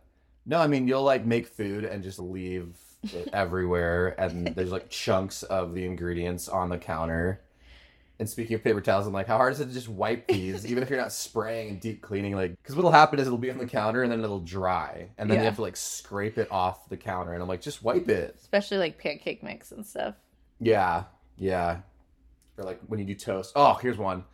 no, 0.46 0.58
I 0.58 0.66
mean 0.66 0.88
you'll 0.88 1.02
like 1.04 1.24
make 1.24 1.46
food 1.46 1.84
and 1.84 2.02
just 2.02 2.18
leave 2.18 2.74
it 3.04 3.28
everywhere, 3.32 4.14
and 4.20 4.48
there's 4.48 4.72
like 4.72 4.90
chunks 4.90 5.42
of 5.44 5.74
the 5.74 5.84
ingredients 5.84 6.48
on 6.48 6.68
the 6.68 6.78
counter. 6.78 7.40
And 8.18 8.28
speaking 8.28 8.54
of 8.54 8.62
paper 8.62 8.82
towels, 8.82 9.06
I'm 9.06 9.14
like, 9.14 9.26
how 9.26 9.38
hard 9.38 9.54
is 9.54 9.60
it 9.60 9.66
to 9.68 9.72
just 9.72 9.88
wipe 9.88 10.28
these, 10.28 10.66
even 10.66 10.82
if 10.82 10.90
you're 10.90 10.98
not 11.00 11.10
spraying 11.10 11.70
and 11.70 11.80
deep 11.80 12.02
cleaning? 12.02 12.34
Like, 12.36 12.50
because 12.62 12.76
what'll 12.76 12.90
happen 12.90 13.18
is 13.18 13.26
it'll 13.26 13.38
be 13.38 13.50
on 13.50 13.56
the 13.56 13.64
counter 13.64 14.02
and 14.02 14.12
then 14.12 14.22
it'll 14.22 14.40
dry, 14.40 15.08
and 15.16 15.30
then 15.30 15.36
Yeah. 15.36 15.42
you 15.42 15.46
have 15.46 15.56
to 15.56 15.62
like 15.62 15.76
scrape 15.76 16.36
it 16.36 16.48
off 16.50 16.86
the 16.90 16.98
counter. 16.98 17.32
And 17.32 17.40
I'm 17.40 17.48
like, 17.48 17.62
just 17.62 17.82
wipe 17.82 18.10
it. 18.10 18.36
Especially 18.38 18.76
like 18.76 18.98
pancake 18.98 19.42
mix 19.42 19.72
and 19.72 19.86
stuff. 19.86 20.16
Yeah, 20.58 21.04
yeah. 21.38 21.78
Or 22.58 22.64
like 22.64 22.80
when 22.88 22.98
you 23.00 23.06
do 23.06 23.14
toast. 23.14 23.52
Oh, 23.56 23.74
here's 23.80 23.96
one. 23.96 24.24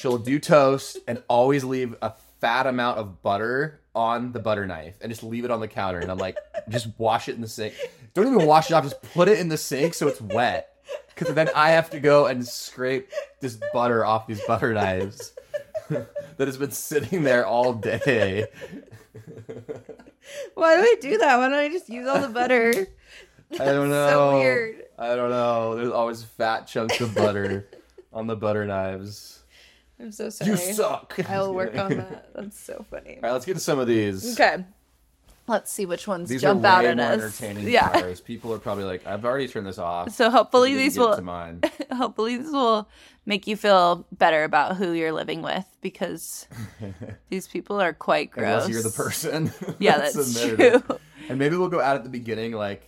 She'll 0.00 0.18
do 0.18 0.38
toast 0.38 0.98
and 1.08 1.22
always 1.28 1.64
leave 1.64 1.94
a 2.02 2.12
fat 2.40 2.66
amount 2.66 2.98
of 2.98 3.22
butter 3.22 3.80
on 3.94 4.32
the 4.32 4.38
butter 4.38 4.66
knife 4.66 4.96
and 5.00 5.10
just 5.10 5.22
leave 5.22 5.44
it 5.44 5.50
on 5.50 5.60
the 5.60 5.68
counter. 5.68 5.98
And 5.98 6.10
I'm 6.10 6.18
like, 6.18 6.36
just 6.68 6.88
wash 6.98 7.28
it 7.28 7.34
in 7.34 7.40
the 7.40 7.48
sink. 7.48 7.74
Don't 8.14 8.26
even 8.26 8.46
wash 8.46 8.70
it 8.70 8.74
off. 8.74 8.84
Just 8.84 9.02
put 9.02 9.28
it 9.28 9.38
in 9.38 9.48
the 9.48 9.56
sink 9.56 9.94
so 9.94 10.08
it's 10.08 10.20
wet. 10.20 10.74
Because 11.14 11.34
then 11.34 11.50
I 11.54 11.70
have 11.70 11.90
to 11.90 12.00
go 12.00 12.26
and 12.26 12.46
scrape 12.46 13.10
this 13.40 13.58
butter 13.72 14.04
off 14.04 14.26
these 14.26 14.40
butter 14.46 14.72
knives 14.72 15.32
that 15.90 16.08
has 16.38 16.56
been 16.56 16.70
sitting 16.70 17.24
there 17.24 17.44
all 17.44 17.74
day. 17.74 18.46
Why 20.54 20.76
do 20.76 20.82
I 20.82 20.96
do 21.00 21.18
that? 21.18 21.36
Why 21.38 21.48
don't 21.48 21.58
I 21.58 21.68
just 21.68 21.88
use 21.88 22.06
all 22.06 22.20
the 22.20 22.28
butter? 22.28 22.72
I 23.52 23.64
don't 23.64 23.88
know. 23.88 24.08
so 24.10 24.38
weird. 24.38 24.84
I 24.98 25.16
don't 25.16 25.30
know. 25.30 25.74
There's 25.74 25.90
always 25.90 26.22
fat 26.22 26.66
chunks 26.66 27.00
of 27.00 27.14
butter 27.14 27.68
on 28.12 28.26
the 28.26 28.36
butter 28.36 28.66
knives. 28.66 29.37
I'm 30.00 30.12
so 30.12 30.28
sorry. 30.30 30.50
You 30.52 30.56
suck. 30.56 31.18
I 31.28 31.40
will 31.40 31.54
work 31.54 31.76
on 31.76 31.96
that. 31.96 32.32
That's 32.34 32.58
so 32.58 32.84
funny. 32.90 33.16
All 33.16 33.22
right, 33.22 33.32
let's 33.32 33.44
get 33.46 33.54
to 33.54 33.60
some 33.60 33.78
of 33.78 33.86
these. 33.88 34.38
Okay. 34.38 34.64
Let's 35.48 35.72
see 35.72 35.86
which 35.86 36.06
ones 36.06 36.28
These 36.28 36.42
jump 36.42 36.62
are 36.62 36.66
out 36.66 36.84
at 36.84 36.98
more 36.98 37.06
us. 37.06 37.22
entertaining 37.40 37.68
Yeah. 37.72 37.88
cars. 37.90 38.20
People 38.20 38.52
are 38.52 38.58
probably 38.58 38.84
like, 38.84 39.06
I've 39.06 39.24
already 39.24 39.48
turned 39.48 39.66
this 39.66 39.78
off. 39.78 40.10
So 40.12 40.30
hopefully 40.30 40.72
You 40.72 40.76
didn't 40.76 40.86
these 40.88 40.98
get 40.98 41.00
will 41.16 41.22
mine. 41.22 41.62
hopefully 41.92 42.36
these 42.36 42.50
will 42.52 42.86
make 43.24 43.46
you 43.46 43.56
feel 43.56 44.06
better 44.12 44.44
about 44.44 44.76
who 44.76 44.92
you're 44.92 45.10
living 45.12 45.40
with 45.40 45.64
because 45.80 46.46
these 47.30 47.48
people 47.48 47.80
are 47.80 47.94
quite 47.94 48.30
gross. 48.30 48.66
Unless 48.66 48.68
you're 48.68 48.82
the 48.82 48.90
person. 48.90 49.50
Yeah, 49.78 49.96
that's 49.98 50.38
true. 50.38 50.82
And 51.30 51.38
maybe 51.38 51.56
we'll 51.56 51.68
go 51.68 51.80
out 51.80 51.96
at 51.96 52.04
the 52.04 52.10
beginning, 52.10 52.52
like 52.52 52.86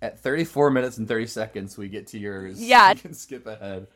at 0.00 0.20
34 0.20 0.70
minutes 0.70 0.98
and 0.98 1.08
30 1.08 1.26
seconds, 1.26 1.76
we 1.76 1.88
get 1.88 2.06
to 2.08 2.18
yours. 2.18 2.62
Yeah. 2.62 2.90
You 2.90 2.96
can 3.00 3.14
skip 3.14 3.44
ahead 3.46 3.88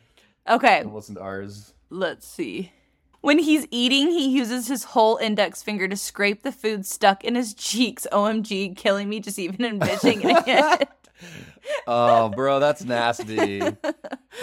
Okay, 0.48 0.80
and 0.80 0.92
listen 0.92 1.14
to 1.14 1.20
ours. 1.20 1.72
Let's 1.92 2.26
see. 2.26 2.72
When 3.20 3.38
he's 3.38 3.66
eating, 3.70 4.10
he 4.10 4.28
uses 4.28 4.66
his 4.66 4.82
whole 4.82 5.16
index 5.18 5.62
finger 5.62 5.86
to 5.86 5.96
scrape 5.96 6.42
the 6.42 6.50
food 6.50 6.84
stuck 6.84 7.22
in 7.22 7.36
his 7.36 7.54
cheeks. 7.54 8.06
OMG, 8.10 8.76
killing 8.76 9.08
me 9.08 9.20
just 9.20 9.38
even 9.38 9.64
envisioning 9.64 10.20
it. 10.24 10.88
Oh, 11.86 12.30
bro, 12.30 12.58
that's 12.58 12.82
nasty. 12.84 13.60
and 13.60 13.76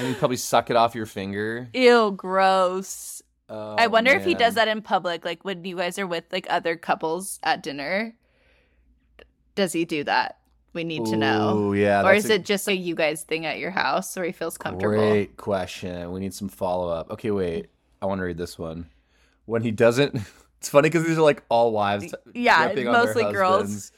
you 0.02 0.14
probably 0.16 0.38
suck 0.38 0.70
it 0.70 0.78
off 0.78 0.96
your 0.96 1.06
finger. 1.06 1.68
Ew, 1.74 2.12
gross. 2.12 3.22
Oh, 3.50 3.76
I 3.78 3.88
wonder 3.88 4.12
if 4.12 4.24
he 4.24 4.36
does 4.36 4.54
that 4.56 4.68
in 4.70 4.82
public, 4.82 5.26
like 5.26 5.44
when 5.44 5.66
you 5.66 5.76
guys 5.76 6.00
are 6.00 6.08
with 6.08 6.24
like 6.32 6.48
other 6.50 6.78
couples 6.78 7.40
at 7.44 7.64
dinner. 7.64 8.14
Does 9.56 9.74
he 9.74 9.84
do 9.84 10.06
that? 10.06 10.38
We 10.74 10.84
need 10.84 11.06
to 11.06 11.18
know. 11.18 11.58
Ooh, 11.58 11.74
yeah. 11.74 12.04
or 12.04 12.14
is 12.14 12.30
a 12.30 12.36
it 12.36 12.46
just 12.46 12.68
a 12.68 12.76
you 12.76 12.94
guys 12.94 13.24
thing 13.24 13.46
at 13.46 13.58
your 13.58 13.72
house 13.72 14.16
where 14.16 14.26
he 14.26 14.32
feels 14.32 14.58
comfortable? 14.58 14.96
Great 14.96 15.36
question. 15.36 16.12
We 16.12 16.20
need 16.20 16.34
some 16.34 16.48
follow 16.48 16.90
up. 16.90 17.10
Okay, 17.12 17.32
wait. 17.32 17.70
I 18.02 18.06
want 18.06 18.20
to 18.20 18.26
read 18.26 18.38
this 18.38 18.58
one. 18.60 18.90
When 19.46 19.63
he 19.63 19.72
doesn't, 19.72 20.15
it's 20.60 20.70
funny 20.70 20.90
because 20.90 21.06
these 21.06 21.17
are 21.17 21.24
like 21.24 21.44
all 21.50 21.72
wives. 21.72 22.13
Yeah, 22.34 22.67
ripping 22.67 22.88
on 22.88 22.94
their 22.94 23.06
mostly 23.06 23.24
girls. 23.32 23.92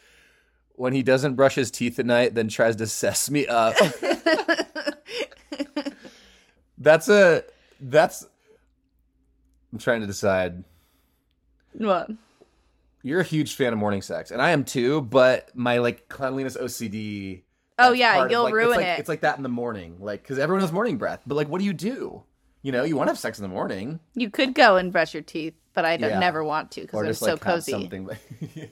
When 0.75 0.93
he 0.93 1.03
doesn't 1.03 1.35
brush 1.35 1.55
his 1.55 1.69
teeth 1.69 1.99
at 1.99 2.05
night, 2.05 2.33
then 2.33 2.47
tries 2.47 2.77
to 2.77 2.87
sess 2.87 3.29
me 3.29 3.45
up. 3.47 3.75
that's 6.77 7.09
a. 7.09 7.43
That's. 7.81 8.25
I'm 9.73 9.79
trying 9.79 10.01
to 10.01 10.07
decide. 10.07 10.63
what? 11.73 12.09
You're 13.03 13.21
a 13.21 13.23
huge 13.25 13.55
fan 13.55 13.73
of 13.73 13.79
morning 13.79 14.01
sex, 14.01 14.31
and 14.31 14.41
I 14.41 14.51
am 14.51 14.63
too. 14.63 15.01
But 15.01 15.55
my 15.55 15.79
like 15.79 16.07
cleanliness 16.09 16.55
OCD. 16.57 17.43
Oh 17.79 17.93
yeah, 17.93 18.27
you'll 18.29 18.43
like, 18.43 18.53
ruin 18.53 18.69
it's 18.73 18.77
like, 18.77 18.85
it. 18.85 18.99
It's 18.99 19.09
like 19.09 19.21
that 19.21 19.37
in 19.37 19.43
the 19.43 19.49
morning, 19.49 19.97
like 19.99 20.21
because 20.21 20.37
everyone 20.39 20.61
has 20.61 20.71
morning 20.71 20.97
breath. 20.97 21.21
But 21.25 21.35
like, 21.35 21.47
what 21.47 21.59
do 21.59 21.65
you 21.65 21.73
do? 21.73 22.23
You 22.61 22.71
know, 22.71 22.83
you 22.83 22.95
want 22.95 23.07
to 23.07 23.11
have 23.11 23.19
sex 23.19 23.39
in 23.39 23.43
the 23.43 23.49
morning, 23.49 23.99
You 24.13 24.29
could 24.29 24.53
go 24.53 24.77
and 24.77 24.91
brush 24.91 25.15
your 25.15 25.23
teeth, 25.23 25.55
but 25.73 25.83
I 25.83 25.97
don't 25.97 26.11
Yeah. 26.11 26.19
never 26.19 26.43
want 26.43 26.69
to 26.71 26.81
because 26.81 27.07
it's 27.07 27.19
so 27.19 27.25
like 27.25 27.43
have 27.43 27.53
cozy. 27.55 27.71
something. 27.71 28.07
yeah. 28.53 28.65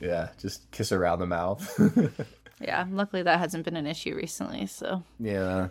yeah, 0.00 0.28
just 0.38 0.70
kiss 0.70 0.92
around 0.92 1.20
the 1.20 1.26
mouth. 1.26 2.12
Yeah, 2.58 2.86
luckily 2.90 3.22
that 3.22 3.38
hasn't 3.38 3.66
been 3.66 3.76
an 3.76 3.86
issue 3.86 4.14
recently. 4.14 4.64
So 4.66 5.02
yeah, 5.20 5.68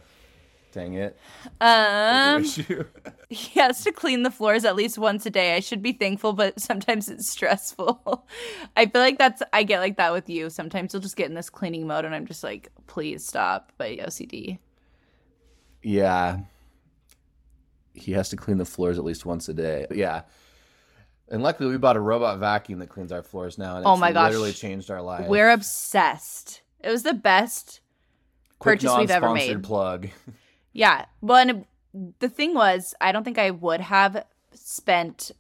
Dang 0.76 0.96
it. 0.96 1.18
Um, 1.62 2.44
he 3.30 3.60
has 3.62 3.82
to 3.86 3.94
clean 3.94 4.24
the 4.24 4.30
floors 4.30 4.66
at 4.66 4.76
least 4.76 4.98
once 4.98 5.26
a 5.26 5.30
day. 5.30 5.56
I 5.56 5.62
should 5.62 5.82
be 5.82 5.94
thankful, 5.94 6.34
but 6.34 6.60
sometimes 6.60 7.08
it's 7.08 7.30
stressful. 7.30 8.28
I 8.76 8.86
feel 8.88 9.02
like 9.02 9.18
that's 9.18 9.42
I 9.54 9.64
get 9.64 9.80
like 9.80 9.96
that 9.96 10.12
with 10.12 10.30
you. 10.30 10.50
Sometimes 10.50 10.92
you'll 10.92 11.02
just 11.02 11.16
get 11.16 11.30
in 11.30 11.34
this 11.34 11.50
cleaning 11.50 11.88
mode, 11.88 12.04
and 12.04 12.14
I'm 12.14 12.26
just 12.26 12.44
like, 12.44 12.68
please 12.88 13.26
stop. 13.26 13.72
By 13.78 13.96
OCD. 13.96 14.60
yeah. 15.82 16.40
He 17.94 18.12
has 18.12 18.28
to 18.32 18.36
clean 18.36 18.58
the 18.58 18.66
floors 18.66 18.98
at 18.98 19.06
least 19.06 19.26
once 19.26 19.48
a 19.48 19.54
day. 19.54 19.88
Yeah. 19.90 20.24
And 21.30 21.42
luckily, 21.42 21.70
we 21.70 21.78
bought 21.78 21.96
a 21.96 22.02
robot 22.02 22.40
vacuum 22.40 22.80
that 22.80 22.88
cleans 22.90 23.14
our 23.14 23.24
floors 23.24 23.58
now, 23.58 23.78
and 23.78 23.84
it's 23.84 23.88
Oh 23.88 23.96
my 23.96 24.12
gosh. 24.12 24.32
literally 24.32 24.52
changed 24.52 24.92
our 24.92 25.02
life. 25.02 25.30
We're 25.30 25.52
obsessed. 25.52 26.64
It 26.82 26.90
was 26.90 27.04
the 27.04 27.14
best 27.14 27.80
Quick 28.60 28.80
purchase 28.82 28.98
we've 28.98 29.10
ever 29.10 29.32
made. 29.34 29.64
Plug. 29.64 30.10
Yeah. 30.76 31.06
Well, 31.22 31.38
and 31.38 31.66
the 32.20 32.28
thing 32.30 32.54
was, 32.54 32.94
I 33.00 33.12
don't 33.14 33.24
think 33.24 33.40
I 33.40 33.50
would 33.52 33.80
have 33.82 34.26
spent 34.54 35.32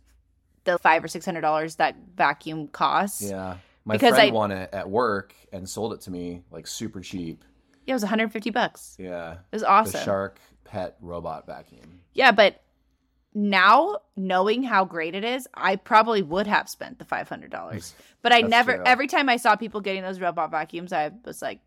the 0.63 0.79
five 0.79 1.03
or 1.03 1.07
six 1.07 1.25
hundred 1.25 1.41
dollars 1.41 1.75
that 1.75 1.95
vacuum 2.15 2.67
costs. 2.69 3.21
Yeah. 3.21 3.57
My 3.83 3.95
Because 3.95 4.15
friend 4.15 4.31
I- 4.31 4.33
won 4.33 4.51
it 4.51 4.69
at 4.73 4.89
work 4.89 5.35
and 5.51 5.69
sold 5.69 5.93
it 5.93 6.01
to 6.01 6.11
me 6.11 6.41
like 6.51 6.65
super 6.67 7.01
cheap. 7.01 7.43
Yeah, 7.85 7.91
it 7.91 7.95
was 7.95 8.01
150 8.03 8.49
bucks. 8.49 8.95
Yeah. 8.97 9.33
It 9.33 9.37
was 9.51 9.61
The 9.61 9.69
awesome. 9.69 10.03
Shark 10.03 10.39
Pet 10.63 10.95
Robot 11.01 11.45
Vacuum. 11.45 11.99
Yeah, 12.13 12.31
but 12.31 12.61
now 13.33 13.97
knowing 14.15 14.63
how 14.63 14.85
great 14.85 15.13
it 15.13 15.23
is, 15.23 15.47
I 15.53 15.75
probably 15.75 16.21
would 16.23 16.47
have 16.47 16.69
spent 16.69 16.97
the 16.99 17.05
five 17.05 17.27
hundred 17.29 17.51
dollars. 17.51 17.93
But 18.21 18.33
I 18.33 18.41
never. 18.41 18.77
true. 18.77 18.83
Every 18.87 19.05
time 19.05 19.29
I 19.29 19.37
saw 19.37 19.55
people 19.55 19.81
getting 19.81 20.01
those 20.01 20.19
robot 20.19 20.49
vacuums, 20.49 20.91
I 20.91 21.11
was 21.25 21.43
like, 21.43 21.59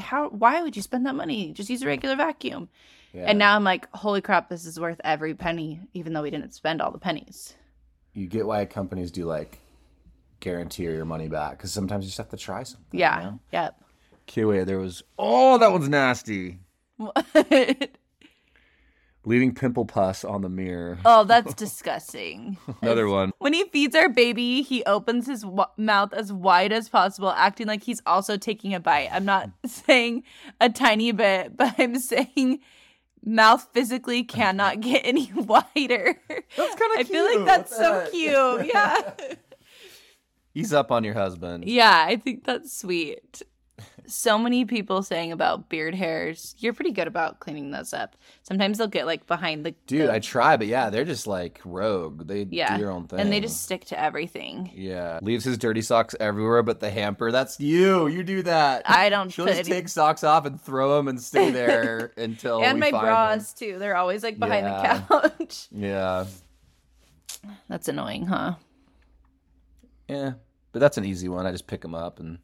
"How? 0.00 0.30
Why 0.30 0.62
would 0.62 0.74
you 0.76 0.80
spend 0.80 1.04
that 1.04 1.14
money? 1.14 1.52
Just 1.52 1.68
use 1.68 1.82
a 1.82 1.86
regular 1.86 2.16
vacuum." 2.16 2.70
Yeah. 3.16 3.24
And 3.26 3.38
now 3.38 3.56
I'm 3.56 3.64
like, 3.64 3.88
"Holy 3.94 4.20
crap! 4.20 4.48
This 4.50 4.66
is 4.66 4.78
worth 4.78 5.00
every 5.02 5.34
penny, 5.34 5.80
even 5.94 6.12
though 6.12 6.22
we 6.22 6.30
didn't 6.30 6.52
spend 6.52 6.80
all 6.82 6.90
the 6.90 6.98
pennies." 6.98 7.54
you 8.12 8.26
get 8.26 8.46
why 8.46 8.64
companies 8.64 9.10
do 9.10 9.26
like 9.26 9.58
guarantee 10.40 10.84
your 10.84 11.04
money 11.04 11.28
back 11.28 11.50
because 11.58 11.70
sometimes 11.70 12.02
you 12.02 12.08
just 12.08 12.16
have 12.16 12.30
to 12.30 12.36
try 12.36 12.62
something. 12.62 12.98
Yeah. 12.98 13.18
You 13.18 13.24
know? 13.24 13.40
Yep. 13.52 13.80
Okay, 14.28 14.44
wait, 14.44 14.64
there 14.64 14.78
was. 14.78 15.02
Oh, 15.18 15.58
that 15.58 15.70
one's 15.70 15.88
nasty. 15.88 16.58
Leaving 19.24 19.54
pimple 19.54 19.84
pus 19.84 20.24
on 20.24 20.42
the 20.42 20.48
mirror. 20.48 20.98
oh, 21.04 21.24
that's 21.24 21.52
disgusting. 21.64 22.56
Another 22.80 23.08
one. 23.08 23.32
When 23.38 23.52
he 23.52 23.64
feeds 23.64 23.96
our 23.96 24.08
baby, 24.08 24.62
he 24.62 24.84
opens 24.84 25.26
his 25.26 25.42
w- 25.42 25.64
mouth 25.76 26.12
as 26.12 26.32
wide 26.32 26.72
as 26.72 26.88
possible, 26.88 27.30
acting 27.30 27.66
like 27.66 27.82
he's 27.82 28.00
also 28.06 28.36
taking 28.36 28.72
a 28.72 28.78
bite. 28.80 29.08
I'm 29.10 29.24
not 29.24 29.50
saying 29.66 30.22
a 30.60 30.70
tiny 30.70 31.10
bit, 31.10 31.56
but 31.56 31.74
I'm 31.76 31.98
saying 31.98 32.60
mouth 33.26 33.68
physically 33.72 34.22
cannot 34.24 34.80
get 34.80 35.02
any 35.04 35.30
wider. 35.34 36.18
That's 36.28 36.74
kind 36.74 36.92
of 36.94 36.98
I 36.98 37.04
feel 37.04 37.24
like 37.24 37.44
that's 37.44 37.76
so 37.76 38.08
cute. 38.10 38.66
Yeah. 38.72 39.10
He's 40.54 40.72
up 40.72 40.90
on 40.90 41.04
your 41.04 41.12
husband. 41.12 41.66
Yeah, 41.66 42.06
I 42.08 42.16
think 42.16 42.44
that's 42.44 42.74
sweet. 42.74 43.42
So 44.06 44.38
many 44.38 44.64
people 44.64 45.02
saying 45.02 45.32
about 45.32 45.68
beard 45.68 45.94
hairs. 45.94 46.54
You're 46.58 46.72
pretty 46.72 46.92
good 46.92 47.06
about 47.08 47.40
cleaning 47.40 47.72
those 47.72 47.92
up. 47.92 48.16
Sometimes 48.42 48.78
they'll 48.78 48.86
get 48.86 49.04
like 49.04 49.26
behind 49.26 49.66
the 49.66 49.72
Dude, 49.86 50.08
the- 50.08 50.12
I 50.14 50.18
try, 50.20 50.56
but 50.56 50.66
yeah, 50.66 50.88
they're 50.90 51.04
just 51.04 51.26
like 51.26 51.60
rogue. 51.64 52.26
They 52.26 52.46
yeah, 52.50 52.76
do 52.76 52.82
their 52.84 52.90
own 52.92 53.06
thing. 53.08 53.20
and 53.20 53.32
they 53.32 53.40
just 53.40 53.62
stick 53.62 53.84
to 53.86 54.00
everything. 54.00 54.70
Yeah. 54.74 55.18
Leaves 55.22 55.44
his 55.44 55.58
dirty 55.58 55.82
socks 55.82 56.14
everywhere 56.20 56.62
but 56.62 56.80
the 56.80 56.90
hamper. 56.90 57.30
That's 57.32 57.58
you. 57.60 58.06
You 58.06 58.22
do 58.22 58.42
that. 58.44 58.88
I 58.88 59.08
don't 59.10 59.28
She'll 59.30 59.46
just 59.46 59.60
any- 59.60 59.68
take 59.70 59.88
socks 59.88 60.22
off 60.24 60.46
and 60.46 60.60
throw 60.60 60.96
them 60.96 61.08
and 61.08 61.20
stay 61.20 61.50
there 61.50 62.12
until 62.16 62.62
and 62.62 62.78
my 62.80 62.90
bras 62.90 63.52
too. 63.52 63.78
They're 63.78 63.96
always 63.96 64.22
like 64.22 64.38
behind 64.38 64.66
Yeah. 64.66 65.02
the 65.08 65.30
couch. 65.38 65.68
Yeah. 65.72 66.24
That's 67.68 67.88
annoying, 67.88 68.26
huh? 68.26 68.54
Yeah. 70.08 70.32
But 70.72 70.80
that's 70.80 70.98
an 70.98 71.04
easy 71.04 71.28
one. 71.28 71.46
I 71.46 71.52
just 71.52 71.66
pick 71.66 71.80
them 71.80 71.94
up 71.94 72.20
and 72.20 72.38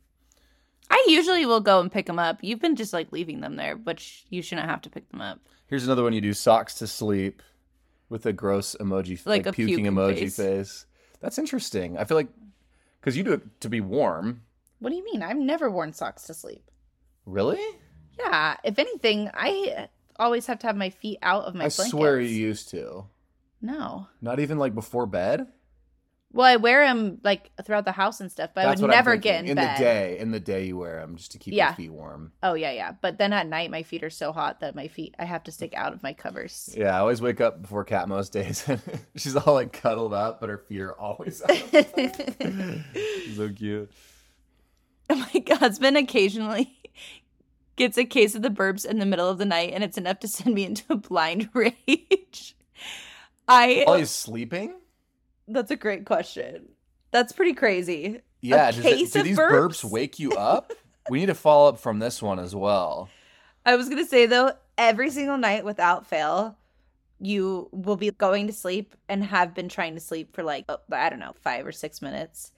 I 0.93 1.05
usually 1.09 1.47
will 1.47 1.61
go 1.61 1.81
and 1.81 1.91
pick 1.91 2.07
them 2.07 2.19
up. 2.19 2.39
You've 2.43 2.61
been 2.61 2.77
just 2.77 2.93
like 2.93 3.11
leaving 3.13 3.41
them 3.41 3.57
there, 3.57 3.77
which 3.77 4.25
you 4.29 4.43
shouldn't 4.43 4.69
have 4.69 4.83
to 4.83 4.91
pick 4.91 5.09
them 5.11 5.21
up. 5.23 5.41
here's 5.67 5.85
another 5.85 6.03
one 6.05 6.13
you 6.13 6.21
do 6.21 6.35
socks 6.35 6.75
to 6.75 6.87
sleep 6.87 7.43
with 8.11 8.27
a 8.27 8.33
gross 8.33 8.77
emoji 8.79 9.17
Like 9.25 9.47
like, 9.47 9.47
a 9.47 9.53
puking 9.53 9.77
puking 9.85 9.93
emoji 9.93 10.19
face. 10.19 10.37
face. 10.37 10.87
That's 11.21 11.39
interesting. 11.39 11.97
I 11.97 12.05
feel 12.05 12.17
like 12.19 12.29
cuz 13.01 13.17
you 13.17 13.25
do 13.25 13.33
it 13.33 13.61
to 13.63 13.69
be 13.71 13.81
warm. 13.81 14.43
What 14.81 14.91
do 14.91 14.97
you 14.97 15.05
mean? 15.05 15.23
I've 15.23 15.39
never 15.39 15.71
worn 15.71 15.93
socks 15.95 16.25
to 16.25 16.35
sleep. 16.35 16.71
Really? 17.25 17.61
Yeah, 18.19 18.57
if 18.63 18.79
anything, 18.79 19.31
I 19.33 19.89
always 20.19 20.47
have 20.47 20.59
to 20.59 20.67
have 20.67 20.77
my 20.77 20.91
feet 20.91 21.19
out 21.23 21.45
of 21.45 21.55
my 21.55 21.65
I 21.65 21.69
blankets. 21.69 21.89
swear 21.91 22.21
you 22.21 22.29
used 22.29 22.69
to. 22.71 23.07
No. 23.63 24.09
Not 24.21 24.41
even 24.41 24.59
like 24.59 24.75
before 24.75 25.07
bed? 25.07 25.47
Well, 26.35 26.47
I 26.47 26.57
wear 26.57 26.87
them 26.87 27.21
like 27.23 27.51
throughout 27.65 27.85
the 27.85 27.93
house 27.93 28.21
and 28.21 28.33
stuff, 28.33 28.51
but 28.55 28.65
I 28.65 28.69
That's 28.71 28.81
would 28.81 28.91
I'm 28.91 28.97
never 28.97 29.17
get 29.17 29.41
in, 29.41 29.47
thinking. 29.49 29.55
bed. 29.57 29.77
the 29.77 29.81
day. 29.85 30.19
In 30.19 30.31
the 30.31 30.41
day 30.41 30.65
you 30.67 30.79
wear 30.79 31.01
them 31.01 31.17
just 31.17 31.33
to 31.33 31.39
keep 31.39 31.53
Yeah. 31.53 31.69
your 31.69 31.75
feet 31.77 31.93
warm. 31.93 32.33
Oh 32.43 32.55
yeah, 32.55 32.71
yeah. 32.73 32.93
But 33.03 33.19
then 33.19 33.33
at 33.35 33.47
night, 33.47 33.71
my 33.71 33.83
feet 33.83 34.03
are 34.03 34.09
so 34.11 34.33
hot 34.33 34.61
that 34.61 34.75
my 34.75 34.89
feet 34.89 35.15
I 35.19 35.25
have 35.27 35.43
to 35.45 35.53
stick 35.53 35.75
out 35.75 35.93
of 35.93 36.03
my 36.03 36.15
covers. 36.15 36.75
Yeah, 36.77 36.97
I 36.97 37.01
always 37.01 37.21
wake 37.21 37.41
up 37.43 37.61
before 37.61 37.85
Kat 37.85 38.09
most 38.09 38.33
days. 38.33 38.65
She's 39.17 39.37
all 39.37 39.53
like 39.55 39.73
cuddled 39.75 40.15
up, 40.15 40.41
but 40.41 40.49
her 40.49 40.59
feet 40.59 40.81
are 40.81 40.99
always 40.99 41.43
out. 41.43 41.51
so 43.37 43.51
cute. 43.55 43.91
Oh 45.11 45.15
my 45.17 45.45
husband 45.57 45.97
occasionally 45.99 46.79
gets 47.77 47.99
a 47.99 48.05
case 48.05 48.35
of 48.35 48.43
the 48.43 48.49
burps 48.51 48.85
in 48.87 48.99
the 48.99 49.07
middle 49.07 49.29
of 49.29 49.37
the 49.39 49.45
night, 49.45 49.73
and 49.75 49.85
it's 49.85 49.99
enough 49.99 50.21
to 50.21 50.29
send 50.29 50.55
me 50.55 50.65
into 50.65 50.85
a 50.91 50.97
blind 50.97 51.51
rage. 51.53 52.57
I. 53.49 53.83
While 53.87 53.99
he's 53.99 54.11
sleeping? 54.11 54.75
That's 55.53 55.71
a 55.71 55.77
great 55.77 56.05
question. 56.05 56.69
That's 57.11 57.33
pretty 57.33 57.55
crazy. 57.55 58.23
Yeah. 58.41 58.69
A 58.69 58.73
does 58.73 58.83
case 58.83 59.15
it, 59.15 59.19
do 59.19 59.23
these 59.25 59.39
burps? 59.39 59.51
burps 59.51 59.85
wake 59.85 60.19
you 60.19 60.33
up? 60.33 60.73
we 61.11 61.21
need 61.21 61.27
to 61.27 61.35
follow 61.35 61.69
up 61.69 61.79
from 61.79 61.99
this 61.99 62.23
one 62.23 62.39
as 62.39 62.55
well. 62.55 63.09
I 63.67 63.77
was 63.77 63.89
gonna 63.89 64.05
say 64.05 64.27
though, 64.27 64.53
every 64.77 65.11
single 65.11 65.39
night 65.39 65.65
without 65.65 66.07
fail, 66.07 66.57
you 67.21 67.69
will 67.71 67.97
be 67.97 68.11
going 68.11 68.49
to 68.49 68.53
sleep 68.53 68.97
and 69.09 69.23
have 69.25 69.55
been 69.55 69.69
trying 69.69 69.95
to 69.95 70.01
sleep 70.01 70.35
for 70.35 70.43
like 70.43 70.65
oh, 70.69 70.79
I 70.91 71.09
don't 71.09 71.21
know 71.21 71.35
five 71.41 71.67
or 71.67 71.73
six 71.73 72.03
minutes, 72.03 72.53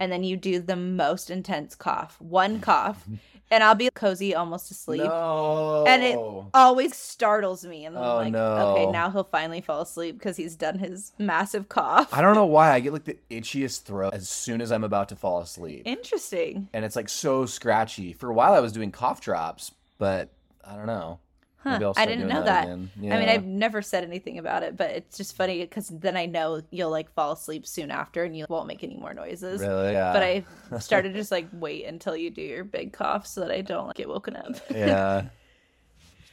and 0.00 0.10
then 0.10 0.24
you 0.24 0.36
do 0.36 0.60
the 0.60 0.76
most 0.76 1.30
intense 1.30 1.74
cough, 1.74 2.20
one 2.20 2.60
cough, 2.60 3.06
and 3.50 3.62
I'll 3.64 3.74
be 3.74 3.88
cozy 3.94 4.34
almost 4.34 4.70
asleep. 4.70 5.02
No. 5.02 5.84
And 5.86 6.02
it 6.02 6.18
always 6.54 6.94
startles 6.96 7.64
me, 7.64 7.84
and 7.84 7.96
Oh, 7.96 8.18
I'm 8.18 8.32
like, 8.32 8.40
okay, 8.42 8.90
now 8.90 9.10
he'll 9.10 9.24
finally 9.24 9.60
fall 9.60 9.80
asleep 9.80 10.18
because 10.18 10.36
he's 10.36 10.56
done 10.56 10.78
his 10.78 11.12
massive 11.18 11.68
cough. 11.68 12.12
I 12.12 12.20
don't 12.20 12.34
know 12.34 12.46
why 12.46 12.72
I 12.72 12.80
get 12.80 12.92
like 12.92 13.04
the 13.04 13.16
itchiest 13.30 13.82
throat 13.82 14.14
as 14.14 14.28
soon 14.28 14.60
as 14.60 14.70
I'm 14.72 14.84
about 14.84 15.08
to 15.10 15.16
fall 15.16 15.40
asleep. 15.40 15.82
Interesting. 15.84 16.68
and 16.72 16.84
it's 16.84 16.96
like 16.96 17.08
so 17.08 17.46
scratchy. 17.46 18.12
For 18.12 18.30
a 18.30 18.34
while 18.34 18.52
I 18.54 18.60
was 18.60 18.72
doing 18.72 18.92
cough 18.92 19.20
drops, 19.20 19.72
but 19.98 20.28
I 20.64 20.76
don't 20.76 20.86
know. 20.86 21.18
Huh, 21.60 21.92
I 21.96 22.06
didn't 22.06 22.28
know 22.28 22.44
that 22.44 22.44
that. 22.44 22.64
again. 22.66 22.90
I 23.12 23.18
mean, 23.18 23.28
I've 23.28 23.44
never 23.44 23.82
said 23.82 24.04
anything 24.04 24.38
about 24.38 24.62
it, 24.62 24.76
but 24.76 24.90
it's 24.90 25.16
just 25.16 25.34
funny 25.34 25.60
because 25.60 25.88
then 25.88 26.16
I 26.16 26.26
know 26.26 26.62
you'll 26.70 26.90
like 26.90 27.12
fall 27.14 27.32
asleep 27.32 27.66
soon 27.66 27.90
after 27.90 28.22
and 28.22 28.36
you 28.36 28.46
won't 28.48 28.68
make 28.68 28.84
any 28.84 28.96
more 28.96 29.12
noises. 29.12 29.60
really 29.60 29.92
yeah. 29.92 30.12
But 30.12 30.22
I 30.22 30.44
started 30.78 31.14
just 31.14 31.32
like 31.32 31.48
wait 31.52 31.86
until 31.86 32.16
you 32.16 32.30
do 32.30 32.42
your 32.42 32.62
big 32.62 32.92
cough 32.92 33.26
so 33.26 33.40
that 33.40 33.50
I 33.50 33.62
don't 33.62 33.88
like, 33.88 33.96
get 33.96 34.08
woken 34.08 34.36
up. 34.36 34.54
yeah. 34.70 35.30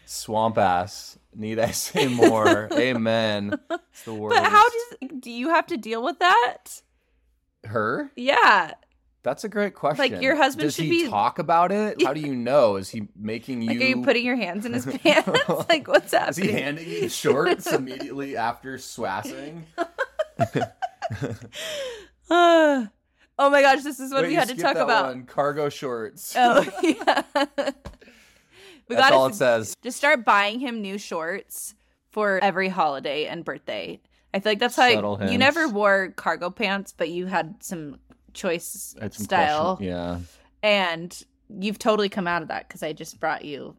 Swamp 0.06 0.60
ass. 0.60 1.18
Need 1.34 1.58
I 1.58 1.72
say 1.72 2.08
more? 2.08 2.70
Amen. 2.74 3.60
It's 3.72 4.04
the 4.04 4.14
worst. 4.14 4.36
But 4.36 4.52
how 4.52 4.64
does 4.70 5.10
do 5.20 5.32
you 5.32 5.50
have 5.50 5.66
to 5.68 5.78
deal 5.78 6.04
with 6.04 6.20
that? 6.20 6.82
her? 7.66 8.12
Yeah. 8.16 8.74
That's 9.26 9.44
a 9.44 9.50
great 9.50 9.74
question. 9.74 9.98
Like 10.12 10.22
your 10.22 10.36
husband 10.36 10.68
Does 10.68 10.76
should 10.76 10.86
he 10.86 11.06
be- 11.06 11.10
talk 11.10 11.40
about 11.40 11.72
it? 11.72 12.04
How 12.04 12.14
do 12.14 12.20
you 12.28 12.36
know? 12.36 12.76
Is 12.76 12.92
he 12.92 13.08
making 13.18 13.64
you? 13.64 13.70
Like, 13.70 13.82
are 13.82 13.86
you 13.86 14.04
putting 14.04 14.24
your 14.24 14.36
hands 14.36 14.68
in 14.68 14.74
his 14.74 14.86
pants? 15.04 15.28
like, 15.68 15.88
what's 15.88 16.12
happening? 16.14 16.46
Is 16.46 16.52
he 16.56 16.62
handing 16.62 16.88
you 16.88 17.10
shorts 17.10 17.66
immediately 17.74 18.38
after 18.38 18.78
swassing? 18.78 19.64
oh 22.30 22.88
my 23.40 23.62
gosh, 23.62 23.82
this 23.82 24.00
is 24.00 24.14
what 24.14 24.22
Wait, 24.22 24.30
we 24.30 24.36
had 24.36 24.48
to 24.50 24.56
talk 24.56 24.76
about. 24.76 25.08
one. 25.08 25.26
Cargo 25.26 25.70
shorts. 25.70 26.36
Oh 26.38 26.64
yeah. 26.84 27.24
we 28.88 28.96
That's 28.96 29.12
all 29.12 29.26
it 29.26 29.34
says. 29.34 29.76
just 29.82 29.98
start 29.98 30.24
buying 30.24 30.60
him 30.60 30.84
new 30.84 31.00
shorts 31.00 31.74
for 32.12 32.40
every 32.44 32.70
holiday 32.70 33.26
and 33.26 33.44
birthday. 33.44 34.00
I 34.36 34.40
feel 34.40 34.52
like 34.52 34.60
that's 34.60 34.76
how 34.76 34.88
Subtle 34.94 35.20
you 35.32 35.40
never 35.40 35.68
wore 35.68 36.14
cargo 36.16 36.52
pants, 36.52 36.94
but 36.96 37.10
you 37.10 37.26
had 37.26 37.56
some 37.64 37.98
choice 38.36 38.96
some 39.00 39.10
style, 39.12 39.80
Yeah. 39.82 40.20
and 40.62 41.24
you've 41.50 41.80
totally 41.80 42.10
come 42.10 42.28
out 42.28 42.42
of 42.44 42.50
that 42.50 42.68
because 42.68 42.84
I 42.84 42.94
just 42.94 43.20
brought 43.20 43.44
you, 43.46 43.76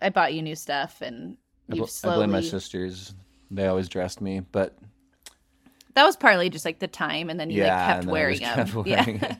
I 0.00 0.08
bought 0.10 0.34
you 0.34 0.42
new 0.42 0.56
stuff, 0.56 1.00
and 1.00 1.36
you've 1.68 1.84
I 1.84 1.86
slowly. 1.86 2.16
blame 2.18 2.30
my 2.32 2.40
sisters. 2.40 3.14
They 3.50 3.66
always 3.66 3.88
dressed 3.88 4.20
me, 4.20 4.40
but 4.40 4.76
that 5.94 6.04
was 6.04 6.16
partly 6.16 6.48
just 6.50 6.64
like 6.64 6.78
the 6.78 6.88
time, 6.88 7.28
and 7.30 7.38
then 7.38 7.50
you 7.50 7.62
yeah, 7.62 7.76
like 7.86 7.94
kept 7.96 8.08
I 8.08 8.10
wearing 8.10 8.40
them. 8.40 8.56
kept 8.66 8.86
yeah. 8.86 9.04
wearing 9.04 9.20
it. 9.22 9.36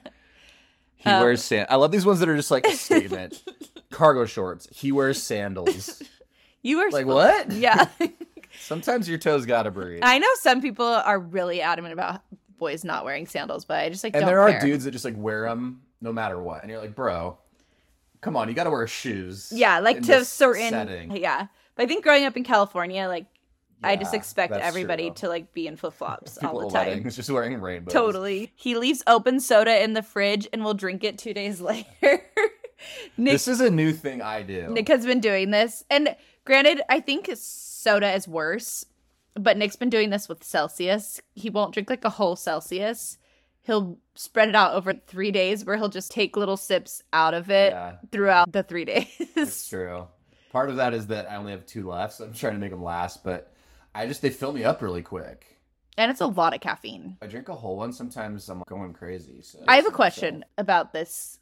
He 0.96 1.10
Um, 1.10 1.20
wears 1.22 1.42
sand. 1.42 1.66
I 1.70 1.76
love 1.76 1.90
these 1.90 2.06
ones 2.06 2.20
that 2.20 2.28
are 2.28 2.36
just 2.36 2.50
like 2.52 2.64
a 2.66 2.72
statement. 2.76 3.42
Cargo 3.90 4.24
shorts. 4.24 4.68
He 4.70 4.92
wears 4.92 5.20
sandals. 5.22 6.02
You 6.64 6.78
are 6.78 6.90
Like 6.90 7.06
supposed- 7.06 7.48
what? 7.48 7.52
Yeah. 7.52 7.86
Sometimes 8.60 9.08
your 9.08 9.18
toes 9.18 9.46
gotta 9.46 9.72
breathe. 9.72 9.98
I 10.04 10.20
know 10.20 10.28
some 10.42 10.60
people 10.62 10.86
are 10.86 11.18
really 11.18 11.60
adamant 11.60 11.92
about 11.92 12.20
boys 12.58 12.84
not 12.84 13.04
wearing 13.04 13.26
sandals, 13.26 13.64
but 13.64 13.78
I 13.80 13.88
just 13.88 14.04
like 14.04 14.14
and 14.14 14.22
don't 14.22 14.28
there 14.28 14.40
are 14.40 14.50
care. 14.50 14.60
dudes 14.60 14.84
that 14.84 14.90
just 14.90 15.04
like 15.04 15.16
wear 15.16 15.48
them 15.48 15.82
no 16.00 16.12
matter 16.12 16.40
what, 16.40 16.62
and 16.62 16.70
you're 16.70 16.80
like, 16.80 16.94
bro, 16.94 17.38
come 18.20 18.36
on, 18.36 18.48
you 18.48 18.54
gotta 18.54 18.70
wear 18.70 18.86
shoes. 18.86 19.52
Yeah, 19.54 19.78
like 19.80 20.02
to 20.02 20.24
certain 20.24 20.70
setting. 20.70 21.16
Yeah. 21.16 21.46
But 21.74 21.84
I 21.84 21.86
think 21.86 22.04
growing 22.04 22.24
up 22.24 22.36
in 22.36 22.44
California, 22.44 23.08
like 23.08 23.26
I 23.84 23.96
just 23.96 24.14
expect 24.14 24.52
everybody 24.52 25.08
true. 25.08 25.14
to 25.16 25.28
like 25.28 25.52
be 25.52 25.66
in 25.66 25.76
flip 25.76 25.94
flops 25.94 26.38
all 26.42 26.60
the 26.60 26.70
time. 26.70 26.88
weddings 26.88 27.16
just 27.16 27.30
wearing 27.30 27.60
rainbows. 27.60 27.92
Totally. 27.92 28.52
He 28.54 28.76
leaves 28.76 29.02
open 29.06 29.40
soda 29.40 29.82
in 29.82 29.92
the 29.94 30.02
fridge 30.02 30.48
and 30.52 30.64
will 30.64 30.74
drink 30.74 31.04
it 31.04 31.18
two 31.18 31.34
days 31.34 31.60
later. 31.60 32.22
Nick 33.16 33.32
This 33.32 33.48
is 33.48 33.60
a 33.60 33.70
new 33.70 33.92
thing 33.92 34.22
I 34.22 34.42
do. 34.42 34.68
Nick 34.68 34.88
has 34.88 35.06
been 35.06 35.20
doing 35.20 35.50
this. 35.50 35.84
And 35.90 36.16
granted, 36.44 36.82
I 36.88 37.00
think 37.00 37.30
soda 37.34 38.12
is 38.12 38.26
worse, 38.26 38.84
but 39.34 39.56
Nick's 39.56 39.76
been 39.76 39.90
doing 39.90 40.10
this 40.10 40.28
with 40.28 40.44
Celsius. 40.44 41.20
He 41.34 41.50
won't 41.50 41.72
drink 41.74 41.88
like 41.90 42.04
a 42.04 42.10
whole 42.10 42.36
Celsius. 42.36 43.18
He'll 43.62 43.98
spread 44.14 44.48
it 44.48 44.54
out 44.56 44.74
over 44.74 44.92
three 44.94 45.30
days 45.30 45.64
where 45.64 45.76
he'll 45.76 45.88
just 45.88 46.10
take 46.10 46.36
little 46.36 46.56
sips 46.56 47.02
out 47.12 47.32
of 47.34 47.48
it 47.50 47.72
Yeah. 47.72 47.96
throughout 48.10 48.52
the 48.52 48.62
three 48.62 48.84
days. 48.92 49.06
It's 49.18 49.68
true. 49.68 50.08
Part 50.50 50.68
of 50.68 50.76
that 50.76 50.92
is 50.94 51.06
that 51.06 51.30
I 51.30 51.36
only 51.36 51.52
have 51.52 51.64
two 51.64 51.88
left, 51.88 52.14
so 52.14 52.24
I'm 52.24 52.34
trying 52.34 52.54
to 52.54 52.58
make 52.58 52.70
them 52.72 52.82
last. 52.82 53.22
But 53.24 53.52
I 53.94 54.06
just 54.06 54.20
they 54.20 54.30
fill 54.30 54.52
me 54.52 54.64
up 54.64 54.82
really 54.82 55.02
quick. 55.02 55.46
and 55.96 56.10
it's 56.10 56.20
a 56.20 56.26
lot 56.26 56.54
of 56.54 56.60
caffeine. 56.60 57.16
I 57.22 57.26
drink 57.26 57.48
a 57.48 57.54
whole 57.54 57.76
one. 57.76 57.92
Sometimes 57.92 58.48
I'm 58.48 58.62
going 58.68 58.92
crazy. 58.92 59.42
So 59.42 59.60
I 59.68 59.76
have 59.76 59.86
a 59.86 59.90
so- 59.90 59.94
question 59.96 60.44
about 60.58 60.92
this. 60.92 61.38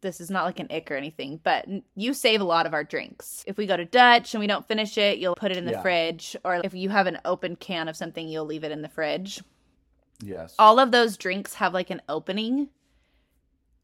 This 0.00 0.20
is 0.20 0.30
not 0.30 0.44
like 0.44 0.58
an 0.60 0.68
ick 0.70 0.90
or 0.90 0.96
anything, 0.96 1.40
but 1.42 1.66
you 1.94 2.14
save 2.14 2.40
a 2.40 2.44
lot 2.44 2.66
of 2.66 2.74
our 2.74 2.84
drinks. 2.84 3.44
If 3.46 3.56
we 3.56 3.66
go 3.66 3.76
to 3.76 3.84
Dutch 3.84 4.34
and 4.34 4.40
we 4.40 4.46
don't 4.46 4.66
finish 4.66 4.96
it, 4.98 5.18
you'll 5.18 5.34
put 5.34 5.50
it 5.50 5.56
in 5.56 5.64
the 5.66 5.72
Yeah. 5.72 5.82
fridge. 5.82 6.36
Or 6.44 6.56
if 6.64 6.74
you 6.74 6.88
have 6.90 7.06
an 7.06 7.18
open 7.24 7.56
can 7.56 7.88
of 7.88 7.96
something, 7.96 8.28
you'll 8.28 8.44
leave 8.46 8.64
it 8.64 8.72
in 8.72 8.82
the 8.82 8.88
fridge. 8.88 9.42
Yes. 10.22 10.54
all 10.58 10.78
of 10.78 10.92
those 10.92 11.16
drinks 11.16 11.54
have 11.54 11.74
like 11.74 11.90
an 11.90 12.00
opening. 12.08 12.68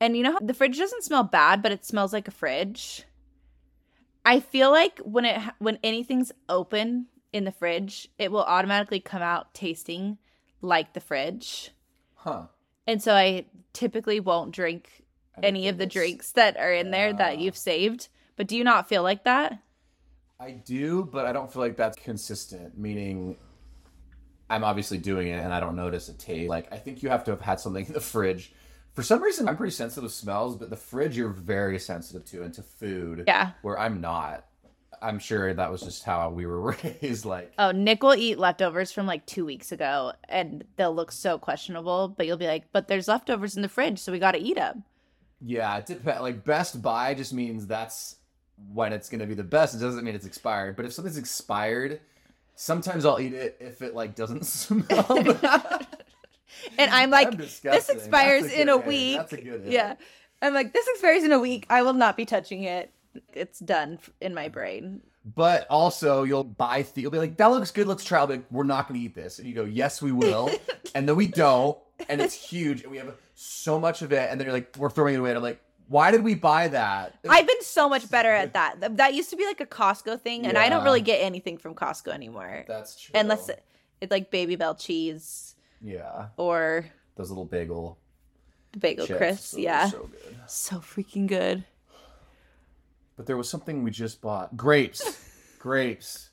And 0.01 0.17
you 0.17 0.23
know 0.23 0.33
how 0.33 0.39
the 0.41 0.55
fridge 0.55 0.79
doesn't 0.79 1.03
smell 1.05 1.25
bad, 1.25 1.61
but 1.61 1.73
it 1.73 1.85
smells 1.85 2.13
like 2.13 2.29
a 2.29 2.31
fridge. 2.31 3.05
I 4.25 4.41
feel 4.41 4.71
like 4.71 4.99
when 5.01 5.25
it 5.25 5.41
when 5.59 5.79
anything's 5.83 6.33
open 6.49 7.07
in 7.33 7.45
the 7.45 7.53
fridge, 7.53 8.09
it 8.19 8.31
will 8.33 8.45
automatically 8.45 9.01
come 9.01 9.23
out 9.23 9.53
tasting 9.55 10.19
like 10.63 10.93
the 10.95 11.01
fridge. 11.01 11.73
Huh. 12.15 12.45
And 12.87 13.03
so 13.03 13.15
I 13.15 13.47
typically 13.73 14.21
won't 14.21 14.53
drink 14.53 15.00
any 15.43 15.69
of 15.69 15.79
the 15.79 15.87
drinks 15.87 16.33
that 16.33 16.57
are 16.57 16.73
in 16.73 16.91
there 16.91 17.13
that 17.13 17.39
you've 17.39 17.57
saved. 17.57 18.09
But 18.37 18.47
do 18.47 18.57
you 18.57 18.65
not 18.65 18.89
feel 18.89 19.03
like 19.03 19.25
that? 19.25 19.59
I 20.39 20.53
do, 20.53 21.05
but 21.05 21.27
I 21.27 21.33
don't 21.33 21.53
feel 21.53 21.61
like 21.63 21.77
that's 21.77 21.99
consistent. 21.99 22.79
Meaning, 22.79 23.37
I'm 24.49 24.65
obviously 24.65 24.99
doing 24.99 25.29
it 25.29 25.43
and 25.45 25.53
I 25.53 25.61
don't 25.61 25.77
notice 25.77 26.09
a 26.09 26.15
taste. 26.15 26.49
Like 26.49 26.73
I 26.73 26.77
think 26.77 27.03
you 27.03 27.09
have 27.11 27.25
to 27.25 27.31
have 27.31 27.41
had 27.41 27.61
something 27.61 27.87
in 27.87 27.93
the 27.93 28.01
fridge. 28.01 28.53
For 28.95 29.03
some 29.03 29.23
reason, 29.23 29.49
I'm 29.49 29.57
pretty 29.57 29.73
sensitive 29.73 30.11
to 30.11 30.15
smells, 30.15 30.57
but 30.57 30.69
the 30.71 30.77
fridge 30.77 31.17
you're 31.17 31.29
very 31.29 31.79
sensitive 31.79 32.25
to, 32.27 32.43
and 32.43 32.53
to 32.55 32.63
food. 32.63 33.25
Yeah. 33.27 33.53
Where 33.63 33.79
I'm 33.79 34.01
not. 34.01 34.47
I'm 35.03 35.19
sure 35.19 35.55
that 35.55 35.71
was 35.71 35.81
just 35.83 36.03
how 36.05 36.29
we 36.31 36.45
were 36.47 36.77
raised. 37.03 37.25
Like, 37.25 37.53
Oh, 37.59 37.71
Nick 37.71 38.03
will 38.03 38.15
eat 38.15 38.39
leftovers 38.39 38.93
from 38.93 39.07
like 39.07 39.25
two 39.27 39.45
weeks 39.45 39.73
ago 39.73 40.13
and 40.29 40.65
they'll 40.77 40.95
look 40.95 41.13
so 41.13 41.39
questionable, 41.39 42.09
but 42.09 42.27
you'll 42.27 42.37
be 42.37 42.47
like, 42.49 42.65
but 42.73 42.89
there's 42.89 43.09
leftovers 43.09 43.57
in 43.57 43.63
the 43.63 43.69
fridge, 43.69 43.99
so 43.99 44.11
we 44.13 44.19
got 44.19 44.33
to 44.33 44.39
eat 44.39 44.57
them. 44.57 44.85
Yeah, 45.41 45.77
it 45.79 45.87
depends. 45.87 46.21
Like 46.21 46.45
Best 46.45 46.83
by 46.83 47.15
just 47.15 47.33
means 47.33 47.67
that's 47.67 48.17
when 48.73 48.93
it's 48.93 49.09
gonna 49.09 49.27
be 49.27 49.35
the 49.35 49.43
best. 49.45 49.75
It 49.75 49.79
doesn't 49.79 50.05
mean 50.05 50.15
it's 50.15 50.27
expired. 50.27 50.77
But 50.77 50.85
if 50.85 50.93
something's 50.93 51.19
expired, 51.19 52.01
sometimes 52.55 53.07
I'll 53.07 53.21
eat 53.21 53.33
it 53.33 53.57
if 53.61 53.83
it 53.83 53.95
like 53.95 54.15
doesn't 54.15 54.45
smell. 54.47 55.07
And 56.79 56.91
I'm 56.91 57.11
like, 57.11 57.37
this 57.37 57.89
expires 57.89 58.45
a 58.45 58.61
in 58.61 58.69
a 58.69 58.77
week. 58.77 59.17
That's 59.17 59.33
a 59.33 59.41
good 59.41 59.63
hit. 59.63 59.73
Yeah. 59.73 59.95
I'm 60.43 60.55
like, 60.55 60.73
this 60.73 60.87
expires 60.89 61.25
in 61.25 61.33
a 61.33 61.39
week. 61.39 61.67
I 61.71 61.83
will 61.83 61.93
not 61.93 62.17
be 62.17 62.25
touching 62.25 62.65
it. 62.65 62.93
It's 63.33 63.59
done 63.59 63.99
in 64.21 64.35
my 64.35 64.49
brain. 64.49 65.01
But 65.25 65.67
also, 65.69 66.23
you'll 66.23 66.45
buy. 66.45 66.83
Th- 66.83 66.97
you'll 66.97 67.11
be 67.11 67.19
like, 67.19 67.37
"That 67.37 67.51
looks 67.51 67.71
good. 67.71 67.87
Let's 67.87 68.05
try." 68.05 68.21
I'll 68.21 68.27
like, 68.27 68.45
"We're 68.51 68.65
not 68.65 68.89
going 68.89 68.99
to 68.99 69.05
eat 69.05 69.15
this," 69.15 69.39
and 69.39 69.47
you 69.47 69.55
go, 69.55 69.65
"Yes, 69.65 70.01
we 70.01 70.13
will," 70.13 70.51
and 70.95 71.07
then 71.07 71.15
we 71.15 71.27
don't, 71.27 71.77
and 72.09 72.23
it's 72.23 72.33
huge, 72.33 72.83
and 72.83 72.91
we 72.91 72.97
have 72.97 73.15
so 73.43 73.81
much 73.81 74.03
of 74.03 74.13
it, 74.13 74.31
and 74.31 74.39
then 74.39 74.47
you're 74.47 74.53
like, 74.55 74.75
"We're 74.77 74.91
throwing 74.91 75.15
it 75.15 75.19
away." 75.19 75.31
And 75.31 75.37
I'm 75.39 75.43
like, 75.43 75.61
"Why 75.89 76.11
did 76.11 76.23
we 76.23 76.35
buy 76.35 76.69
that?" 76.69 77.15
I've 77.29 77.47
been 77.47 77.63
so 77.63 77.89
much 77.89 78.11
better 78.11 78.31
at 78.31 78.53
that. 78.53 78.97
That 78.99 79.15
used 79.15 79.31
to 79.31 79.37
be 79.37 79.47
like 79.47 79.61
a 79.61 79.67
Costco 79.67 80.21
thing, 80.21 80.47
and 80.47 80.59
I 80.59 80.69
don't 80.69 80.85
really 80.85 81.01
get 81.01 81.17
anything 81.19 81.57
from 81.59 81.75
Costco 81.75 82.13
anymore. 82.13 82.65
That's 82.69 83.01
true. 83.01 83.13
Unless 83.19 83.49
it- 83.49 83.65
it's 84.01 84.11
like 84.11 84.31
Babybel 84.31 84.79
cheese 84.79 85.55
yeah, 85.83 86.29
or 86.37 86.87
those 87.17 87.29
little 87.31 87.45
bagel 87.45 87.99
Bagel 88.79 89.07
chips, 89.07 89.19
Crisp. 89.19 89.59
Yeah. 89.59 89.89
so 89.89 90.09
good. 90.11 90.37
So 90.47 90.77
freaking 90.77 91.27
good. 91.27 91.65
But 93.17 93.27
there 93.27 93.37
was 93.37 93.49
something 93.51 93.83
we 93.83 93.91
just 93.91 94.21
bought. 94.21 94.57
Grapes. 94.57 95.19
grapes. 95.59 96.31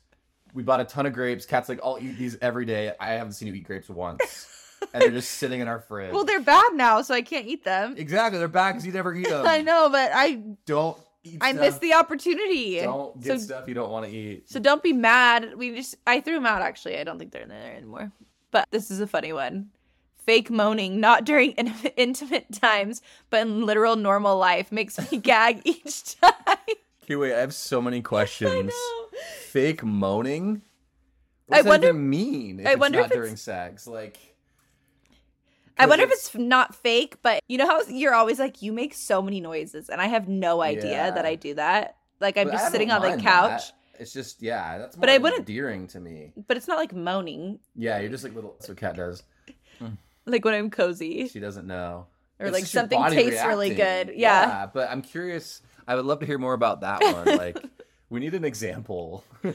We 0.54 0.62
bought 0.62 0.80
a 0.80 0.84
ton 0.84 1.04
of 1.04 1.12
grapes. 1.12 1.44
Kat's 1.44 1.68
like, 1.68 1.80
I'll 1.84 1.98
eat 2.00 2.12
these 2.18 2.38
every 2.40 2.64
day. 2.64 2.92
I 2.98 3.10
haven't 3.10 3.32
seen 3.32 3.48
you 3.48 3.54
eat 3.54 3.64
grapes 3.64 3.90
once. 3.90 4.46
And 4.92 5.02
they're 5.02 5.10
just 5.10 5.32
sitting 5.32 5.60
in 5.60 5.68
our 5.68 5.80
fridge. 5.80 6.12
Well, 6.12 6.24
they're 6.24 6.40
bad 6.40 6.72
now, 6.74 7.02
so 7.02 7.14
I 7.14 7.22
can't 7.22 7.46
eat 7.46 7.64
them. 7.64 7.94
exactly. 7.96 8.38
They're 8.38 8.48
bad 8.48 8.72
because 8.72 8.86
you 8.86 8.92
never 8.92 9.14
eat 9.14 9.28
them. 9.28 9.46
I 9.46 9.62
know, 9.62 9.88
but 9.90 10.10
I 10.14 10.40
Don't 10.66 10.96
eat 11.24 11.38
I 11.40 11.50
stuff. 11.52 11.60
missed 11.60 11.80
the 11.80 11.94
opportunity. 11.94 12.80
Don't 12.80 13.22
so 13.22 13.34
get 13.34 13.40
stuff 13.40 13.68
you 13.68 13.74
don't 13.74 13.90
want 13.90 14.06
to 14.06 14.12
eat. 14.12 14.48
So 14.48 14.60
don't 14.60 14.82
be 14.82 14.92
mad. 14.92 15.54
We 15.56 15.74
just 15.74 15.96
I 16.06 16.20
threw 16.20 16.34
them 16.34 16.46
out 16.46 16.62
actually. 16.62 16.98
I 16.98 17.04
don't 17.04 17.18
think 17.18 17.32
they're 17.32 17.42
in 17.42 17.48
there 17.48 17.74
anymore. 17.76 18.12
But 18.50 18.66
this 18.70 18.90
is 18.90 19.00
a 19.00 19.06
funny 19.06 19.32
one. 19.32 19.70
Fake 20.24 20.50
moaning, 20.50 21.00
not 21.00 21.24
during 21.24 21.52
in- 21.52 21.72
intimate 21.96 22.46
times, 22.52 23.00
but 23.30 23.40
in 23.42 23.64
literal 23.66 23.96
normal 23.96 24.36
life, 24.36 24.70
makes 24.70 24.98
me 25.10 25.18
gag 25.22 25.62
each 25.64 26.20
time. 26.20 26.32
Okay, 27.04 27.16
wait. 27.16 27.34
I 27.34 27.40
have 27.40 27.54
so 27.54 27.80
many 27.80 28.02
questions. 28.02 28.70
I. 28.74 29.04
Fake 29.40 29.82
moaning. 29.82 30.60
What 31.46 31.54
I 31.54 31.58
does 31.58 31.64
that 31.64 31.70
wonder- 31.70 31.88
even 31.88 32.10
mean? 32.10 32.66
I 32.66 32.72
it's 32.72 32.80
wonder 32.80 33.00
not 33.00 33.06
if 33.10 33.12
during 33.16 33.36
sex. 33.36 33.86
Like, 33.86 34.18
I 35.78 35.86
wonder 35.86 36.04
if 36.04 36.10
it's 36.10 36.34
not 36.34 36.74
fake, 36.74 37.16
but 37.22 37.42
you 37.48 37.58
know 37.58 37.66
how 37.66 37.82
you're 37.88 38.14
always 38.14 38.38
like, 38.38 38.62
you 38.62 38.72
make 38.72 38.94
so 38.94 39.22
many 39.22 39.40
noises, 39.40 39.88
and 39.88 40.00
I 40.00 40.06
have 40.06 40.28
no 40.28 40.60
idea 40.60 40.90
Yeah. 40.90 41.10
that 41.12 41.24
I 41.26 41.34
do 41.34 41.54
that. 41.54 41.96
Like 42.20 42.36
I'm 42.36 42.46
But 42.48 42.54
just 42.54 42.72
sitting 42.72 42.90
on 42.90 43.00
the 43.02 43.16
couch, 43.22 43.68
that. 43.68 43.72
It's 44.00 44.12
just 44.12 44.42
yeah. 44.42 44.78
That's 44.78 44.96
But 44.96 45.08
I 45.10 45.18
wouldn't- 45.18 45.40
endearing 45.48 45.86
to 45.88 46.00
me. 46.00 46.32
but 46.46 46.56
it's 46.56 46.68
not 46.68 46.78
like 46.78 46.92
moaning, 46.94 47.58
Yeah, 47.74 47.98
you're 47.98 48.10
just 48.10 48.24
like 48.24 48.34
little. 48.34 48.54
That's 48.58 48.68
what 48.68 48.78
Kat 48.78 48.96
does. 48.96 49.22
like 50.26 50.44
when 50.44 50.54
I'm 50.54 50.70
cozy. 50.70 51.28
She 51.28 51.40
doesn't 51.40 51.66
know. 51.66 52.06
Or 52.40 52.46
It's 52.46 52.54
like 52.54 52.66
something 52.66 53.02
tastes 53.10 53.44
really 53.44 53.70
reacting. 53.70 54.06
good. 54.14 54.18
Yeah. 54.18 54.66
but 54.72 54.90
I'm 54.90 55.02
curious. 55.02 55.62
I 55.88 55.94
would 55.96 56.04
love 56.04 56.20
to 56.20 56.26
hear 56.26 56.38
more 56.38 56.52
about 56.54 56.82
that 56.82 57.00
one. 57.02 57.36
Like, 57.38 57.58
we 58.10 58.20
need 58.20 58.34
an 58.34 58.44
example. 58.44 59.24
Wait, 59.42 59.54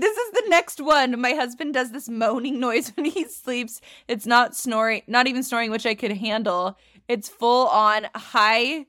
this 0.00 0.16
is 0.16 0.32
the 0.32 0.44
next 0.48 0.80
one. 0.80 1.20
My 1.20 1.32
husband 1.32 1.74
does 1.74 1.90
this 1.90 2.08
moaning 2.08 2.60
noise 2.60 2.90
when 2.96 3.06
he 3.06 3.24
sleeps. 3.24 3.80
It's 4.08 4.26
not 4.26 4.54
snoring, 4.54 5.02
not 5.06 5.26
even 5.26 5.42
snoring, 5.42 5.70
which 5.70 5.86
I 5.86 5.94
could 5.94 6.12
handle. 6.12 6.76
It's 7.08 7.28
full 7.28 7.68
on 7.68 8.06
high 8.14 8.86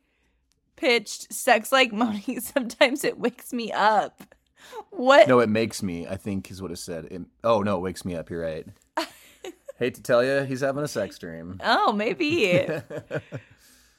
pitched 0.76 1.34
sex 1.34 1.72
like 1.72 1.94
moaning. 1.94 2.42
Sometimes 2.42 3.04
it 3.04 3.18
wakes 3.18 3.54
me 3.54 3.72
up. 3.72 4.22
What? 4.90 5.28
no, 5.28 5.40
it 5.40 5.50
makes 5.50 5.84
me. 5.84 6.08
I 6.08 6.18
think 6.18 6.50
is 6.50 6.62
what 6.62 6.72
it 6.72 6.78
said. 6.78 7.06
It, 7.12 7.22
oh 7.44 7.62
no, 7.62 7.78
it 7.78 7.82
wakes 7.82 8.04
me 8.04 8.16
up. 8.16 8.30
You're 8.30 8.42
right. 8.42 8.66
Hate 9.78 9.96
to 9.96 10.02
tell 10.02 10.24
you, 10.24 10.44
he's 10.44 10.62
having 10.62 10.84
a 10.86 10.88
sex 10.88 11.20
dream. 11.20 11.60
Oh, 11.62 11.92
maybe. 11.92 12.66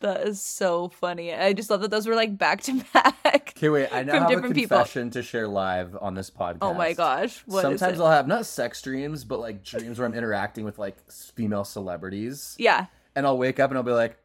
That 0.00 0.26
is 0.26 0.40
so 0.40 0.88
funny. 0.88 1.32
I 1.34 1.52
just 1.52 1.70
love 1.70 1.80
that 1.80 1.90
those 1.90 2.06
were 2.06 2.14
like 2.14 2.36
back 2.38 2.62
to 2.62 2.82
back. 2.92 3.14
Okay, 3.56 3.70
wait. 3.70 3.88
I 3.90 4.02
now 4.02 4.12
From 4.12 4.20
have 4.22 4.30
a 4.30 4.34
different 4.34 4.54
people. 4.54 4.76
confession 4.76 5.10
to 5.12 5.22
share 5.22 5.48
live 5.48 5.96
on 6.00 6.14
this 6.14 6.30
podcast. 6.30 6.58
Oh 6.60 6.74
my 6.74 6.92
gosh. 6.92 7.42
What 7.46 7.60
is 7.72 7.80
Sometimes? 7.80 8.00
I'll 8.00 8.10
have 8.10 8.28
not 8.28 8.44
sex 8.44 8.82
dreams, 8.82 9.24
but 9.24 9.40
like 9.40 9.62
dreams 9.64 9.98
where 9.98 10.06
I'm 10.06 10.12
interacting 10.14 10.64
with 10.66 10.78
like 10.78 10.96
female 11.10 11.64
celebrities, 11.64 12.54
Yeah. 12.58 12.86
and 13.14 13.24
I'll 13.26 13.38
wake 13.38 13.58
up 13.58 13.70
and 13.70 13.78
I'll 13.78 13.82
be 13.84 13.92
like, 13.92 14.18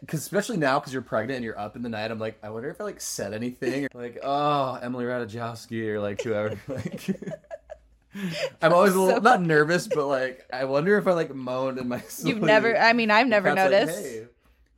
because 0.00 0.20
especially 0.20 0.58
now 0.58 0.78
because 0.80 0.92
you're 0.92 1.00
pregnant 1.02 1.36
and 1.36 1.44
you're 1.44 1.58
up 1.58 1.76
in 1.76 1.82
the 1.82 1.88
night, 1.88 2.10
I'm 2.10 2.18
like, 2.18 2.38
I 2.42 2.50
wonder 2.50 2.68
if 2.68 2.78
I 2.80 2.84
like 2.84 3.00
said 3.00 3.32
anything, 3.32 3.84
or 3.86 3.88
like, 3.94 4.18
oh, 4.22 4.74
Emily 4.82 5.06
Ratajkowski 5.06 5.88
or 5.88 6.00
like 6.00 6.20
whoever. 6.22 6.58
Like, 6.68 7.08
I'm 8.62 8.72
always 8.72 8.94
a 8.94 9.00
little 9.00 9.16
So 9.16 9.22
not 9.22 9.42
nervous, 9.42 9.88
but 9.88 10.06
like, 10.06 10.46
I 10.52 10.64
wonder 10.66 10.96
if 10.98 11.06
I 11.08 11.12
like 11.14 11.34
moaned 11.34 11.78
in 11.78 11.88
my 11.88 12.00
sleep. 12.00 12.34
You've 12.36 12.44
never, 12.44 12.76
I 12.78 12.92
mean, 12.92 13.10
I've 13.10 13.26
never 13.26 13.48
Kat's 13.52 13.58
like, 13.58 13.70
noticed. 13.88 13.98
hey, 14.04 14.26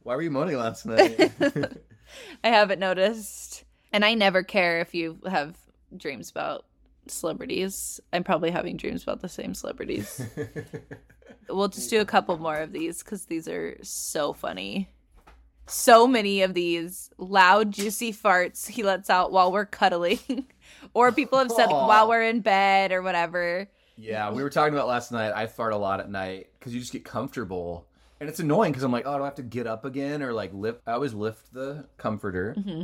why 0.06 0.14
were 0.14 0.22
you 0.22 0.30
moaning 0.30 0.56
last 0.56 0.86
night? 0.86 1.32
I 2.44 2.48
haven't 2.48 2.78
noticed. 2.78 3.64
And 3.92 4.04
I 4.04 4.14
never 4.14 4.44
care 4.44 4.80
if 4.80 4.94
you 4.94 5.18
have 5.28 5.56
dreams 5.96 6.30
about 6.30 6.64
celebrities. 7.08 8.00
I'm 8.12 8.22
probably 8.22 8.52
having 8.52 8.76
dreams 8.76 9.02
about 9.02 9.20
the 9.20 9.28
same 9.28 9.52
celebrities. 9.52 10.24
we'll 11.48 11.66
just 11.66 11.90
do 11.90 12.00
a 12.00 12.04
couple 12.04 12.38
more 12.38 12.58
of 12.58 12.70
these 12.72 13.02
because 13.02 13.24
these 13.24 13.48
are 13.48 13.78
so 13.82 14.32
funny. 14.32 14.88
So 15.66 16.06
many 16.06 16.42
of 16.42 16.54
these 16.54 17.10
loud, 17.18 17.72
juicy 17.72 18.12
farts 18.12 18.68
he 18.68 18.84
lets 18.84 19.10
out 19.10 19.32
while 19.32 19.50
we're 19.50 19.66
cuddling. 19.66 20.46
or 20.94 21.10
people 21.10 21.40
have 21.40 21.50
said 21.50 21.66
like, 21.66 21.88
while 21.88 22.08
we're 22.08 22.22
in 22.22 22.42
bed 22.42 22.92
or 22.92 23.02
whatever. 23.02 23.68
Yeah, 23.96 24.30
we 24.30 24.44
were 24.44 24.50
talking 24.50 24.72
about 24.72 24.86
last 24.86 25.10
night. 25.10 25.32
I 25.34 25.48
fart 25.48 25.72
a 25.72 25.76
lot 25.76 25.98
at 25.98 26.08
night 26.08 26.50
because 26.56 26.72
you 26.72 26.78
just 26.78 26.92
get 26.92 27.04
comfortable, 27.04 27.85
and 28.20 28.28
it's 28.28 28.40
annoying 28.40 28.72
because 28.72 28.82
I'm 28.84 28.92
like, 28.92 29.04
oh, 29.06 29.16
do 29.16 29.22
I 29.22 29.26
have 29.26 29.34
to 29.36 29.42
get 29.42 29.66
up 29.66 29.84
again 29.84 30.22
or 30.22 30.32
like 30.32 30.52
lift? 30.54 30.80
I 30.86 30.92
always 30.92 31.14
lift 31.14 31.52
the 31.52 31.84
comforter 31.98 32.54
Mm-hmm. 32.58 32.82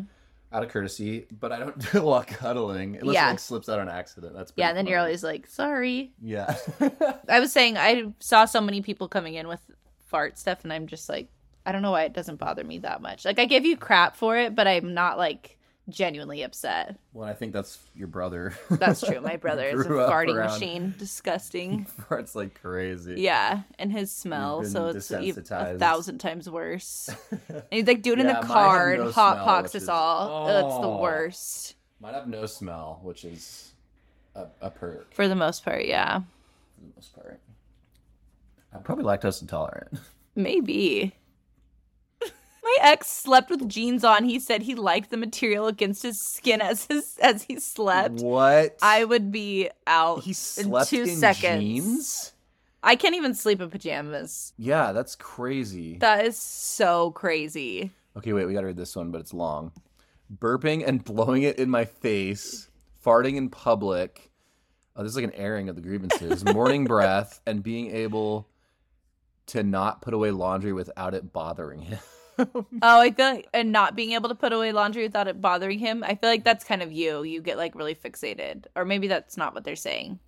out 0.54 0.62
of 0.62 0.68
courtesy, 0.68 1.26
but 1.40 1.52
I 1.52 1.58
don't 1.58 1.78
do 1.92 2.00
a 2.00 2.02
lot 2.02 2.30
of 2.30 2.36
cuddling 2.36 2.96
unless 2.96 3.14
Yeah. 3.14 3.26
it 3.28 3.30
like 3.32 3.38
slips 3.38 3.68
out 3.68 3.80
on 3.80 3.88
accident. 3.88 4.34
That's 4.34 4.52
Yeah, 4.56 4.68
and 4.68 4.76
then 4.76 4.86
you're 4.86 4.98
always 4.98 5.22
like, 5.24 5.46
sorry. 5.46 6.12
yeah. 6.20 6.56
I 7.28 7.40
was 7.40 7.52
saying 7.52 7.76
I 7.78 8.12
saw 8.20 8.44
so 8.44 8.60
many 8.60 8.82
people 8.82 9.08
coming 9.08 9.34
in 9.34 9.48
with 9.48 9.60
fart 10.06 10.38
stuff, 10.38 10.64
and 10.64 10.72
I'm 10.72 10.86
just 10.86 11.08
like, 11.08 11.28
I 11.64 11.72
don't 11.72 11.82
know 11.82 11.92
why 11.92 12.02
it 12.04 12.12
doesn't 12.12 12.36
bother 12.36 12.64
me 12.64 12.78
that 12.80 13.00
much. 13.00 13.24
Like 13.24 13.38
I 13.38 13.44
give 13.46 13.64
you 13.64 13.76
crap 13.76 14.16
for 14.16 14.36
it, 14.36 14.54
but 14.54 14.66
I'm 14.66 14.94
not 14.94 15.16
like 15.16 15.58
genuinely 15.88 16.42
upset. 16.42 16.96
well, 17.12 17.28
I 17.28 17.34
think 17.34 17.52
that's 17.52 17.78
your 17.94 18.06
brother. 18.08 18.54
That's 18.70 19.00
true. 19.00 19.20
My 19.20 19.36
brother 19.44 19.64
is 19.64 19.80
a 19.84 19.88
farting 19.88 20.36
around- 20.36 20.52
machine. 20.52 20.94
Disgusting. 20.98 21.86
Farts 22.08 22.34
like 22.36 22.60
crazy. 22.60 23.16
Yeah, 23.18 23.62
and 23.78 23.90
his 23.92 24.12
smell, 24.12 24.64
so 24.64 24.88
it's 24.88 25.10
a 25.10 25.76
thousand 25.78 26.18
times 26.18 26.48
worse. 26.48 27.10
And 27.48 27.62
he's 27.70 27.86
like 27.86 28.02
doing 28.02 28.20
it 28.20 28.26
Yeah, 28.26 28.36
in 28.36 28.40
the 28.42 28.46
car 28.46 28.96
no 28.96 29.02
and 29.06 29.12
hot 29.12 29.34
smell, 29.34 29.44
pox 29.44 29.74
us 29.74 29.82
is- 29.82 29.88
all. 29.88 30.46
Ugh, 30.48 30.64
It's 30.64 30.76
the 30.80 30.88
Oh. 30.88 31.00
worst 31.02 31.74
Might 32.00 32.14
have 32.14 32.28
no 32.28 32.46
smell, 32.46 33.00
which 33.02 33.24
is 33.24 33.72
a, 34.34 34.46
a 34.60 34.70
perk 34.70 35.12
for 35.14 35.26
the 35.28 35.34
most 35.36 35.64
part. 35.64 35.84
Yeah, 35.84 36.18
for 36.20 36.80
the 36.80 36.92
most 36.96 37.14
part. 37.14 37.40
I'm 38.74 38.82
probably 38.82 39.04
lactose 39.04 39.42
intolerant. 39.42 39.98
maybe. 40.34 41.14
My 42.78 42.88
ex 42.88 43.08
slept 43.08 43.50
with 43.50 43.68
jeans 43.68 44.04
on. 44.04 44.24
He 44.24 44.38
said 44.38 44.62
he 44.62 44.74
liked 44.74 45.10
the 45.10 45.16
material 45.16 45.66
against 45.66 46.02
his 46.02 46.20
skin 46.20 46.60
as 46.60 46.86
his 46.86 47.18
as 47.20 47.42
he 47.42 47.58
slept. 47.58 48.20
What? 48.20 48.76
I 48.82 49.04
would 49.04 49.30
be 49.32 49.70
out 49.86 50.22
he 50.22 50.30
in 50.30 50.34
slept 50.34 50.90
two 50.90 51.02
in 51.02 51.16
seconds. 51.16 51.62
jeans. 51.62 52.32
I 52.82 52.96
can't 52.96 53.14
even 53.14 53.34
sleep 53.34 53.60
in 53.60 53.70
pajamas. 53.70 54.52
Yeah, 54.56 54.92
that's 54.92 55.14
crazy. 55.14 55.98
That 55.98 56.24
is 56.26 56.36
so 56.36 57.12
crazy. 57.12 57.92
Okay, 58.16 58.32
wait, 58.32 58.46
we 58.46 58.52
gotta 58.54 58.66
read 58.66 58.76
this 58.76 58.96
one, 58.96 59.10
but 59.10 59.20
it's 59.20 59.32
long. 59.32 59.72
Burping 60.34 60.86
and 60.86 61.04
blowing 61.04 61.42
it 61.42 61.58
in 61.58 61.70
my 61.70 61.84
face, 61.84 62.68
farting 63.04 63.36
in 63.36 63.50
public. 63.50 64.30
Oh, 64.96 65.02
this 65.02 65.10
is 65.10 65.16
like 65.16 65.24
an 65.24 65.32
airing 65.32 65.68
of 65.68 65.76
the 65.76 65.82
grievances. 65.82 66.44
Morning 66.52 66.84
breath, 66.84 67.40
and 67.46 67.62
being 67.62 67.94
able 67.94 68.48
to 69.46 69.62
not 69.62 70.02
put 70.02 70.14
away 70.14 70.30
laundry 70.30 70.72
without 70.72 71.14
it 71.14 71.32
bothering 71.32 71.82
him. 71.82 71.98
Oh, 72.82 73.00
I 73.00 73.10
feel 73.10 73.26
like, 73.26 73.48
and 73.54 73.72
not 73.72 73.94
being 73.96 74.12
able 74.12 74.28
to 74.28 74.34
put 74.34 74.52
away 74.52 74.72
laundry 74.72 75.02
without 75.04 75.28
it 75.28 75.40
bothering 75.40 75.78
him. 75.78 76.02
I 76.04 76.14
feel 76.14 76.30
like 76.30 76.44
that's 76.44 76.64
kind 76.64 76.82
of 76.82 76.92
you. 76.92 77.22
You 77.22 77.40
get 77.40 77.56
like 77.56 77.74
really 77.74 77.94
fixated, 77.94 78.64
or 78.76 78.84
maybe 78.84 79.08
that's 79.08 79.36
not 79.36 79.54
what 79.54 79.64
they're 79.64 79.76
saying. 79.76 80.18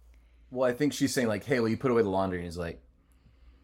well, 0.51 0.69
I 0.69 0.73
think 0.75 0.93
she's 0.93 1.13
saying 1.13 1.29
like, 1.29 1.45
"Hey, 1.45 1.61
will 1.61 1.69
you 1.69 1.77
put 1.77 1.91
away 1.91 2.03
the 2.03 2.09
laundry?" 2.09 2.39
And 2.39 2.45
he's 2.47 2.59
like, 2.59 2.81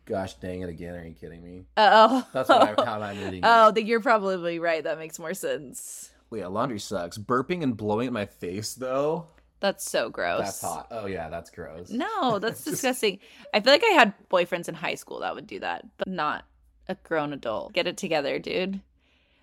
"Gosh, 0.06 0.34
dang 0.34 0.62
it 0.62 0.68
again! 0.68 0.94
Are 0.94 1.04
you 1.06 1.14
kidding 1.14 1.42
me?" 1.42 1.64
Oh, 1.76 2.26
That's 2.32 2.48
what 2.48 2.78
I, 2.80 2.84
how 2.84 3.00
I'm 3.00 3.18
reading. 3.18 3.40
it. 3.40 3.46
oh, 3.46 3.70
then 3.70 3.86
you're 3.86 4.00
probably 4.00 4.58
right. 4.58 4.82
That 4.82 4.98
makes 4.98 5.18
more 5.18 5.34
sense. 5.34 6.10
Well, 6.30 6.40
yeah, 6.40 6.46
laundry 6.48 6.78
sucks. 6.80 7.18
Burping 7.18 7.62
and 7.62 7.76
blowing 7.76 8.06
at 8.06 8.12
my 8.12 8.26
face 8.26 8.74
though. 8.74 9.26
That's 9.60 9.84
so 9.88 10.08
gross. 10.08 10.40
That's 10.40 10.60
hot. 10.62 10.86
Oh 10.90 11.06
yeah, 11.06 11.28
that's 11.28 11.50
gross. 11.50 11.90
No, 11.90 12.38
that's 12.38 12.64
disgusting. 12.64 13.18
I 13.52 13.60
feel 13.60 13.72
like 13.74 13.84
I 13.84 13.92
had 13.94 14.14
boyfriends 14.30 14.68
in 14.68 14.74
high 14.74 14.94
school 14.94 15.20
that 15.20 15.34
would 15.34 15.46
do 15.46 15.60
that, 15.60 15.84
but 15.98 16.08
not 16.08 16.44
a 16.90 16.96
grown 17.04 17.32
adult. 17.32 17.72
Get 17.72 17.86
it 17.86 17.96
together, 17.96 18.38
dude. 18.38 18.80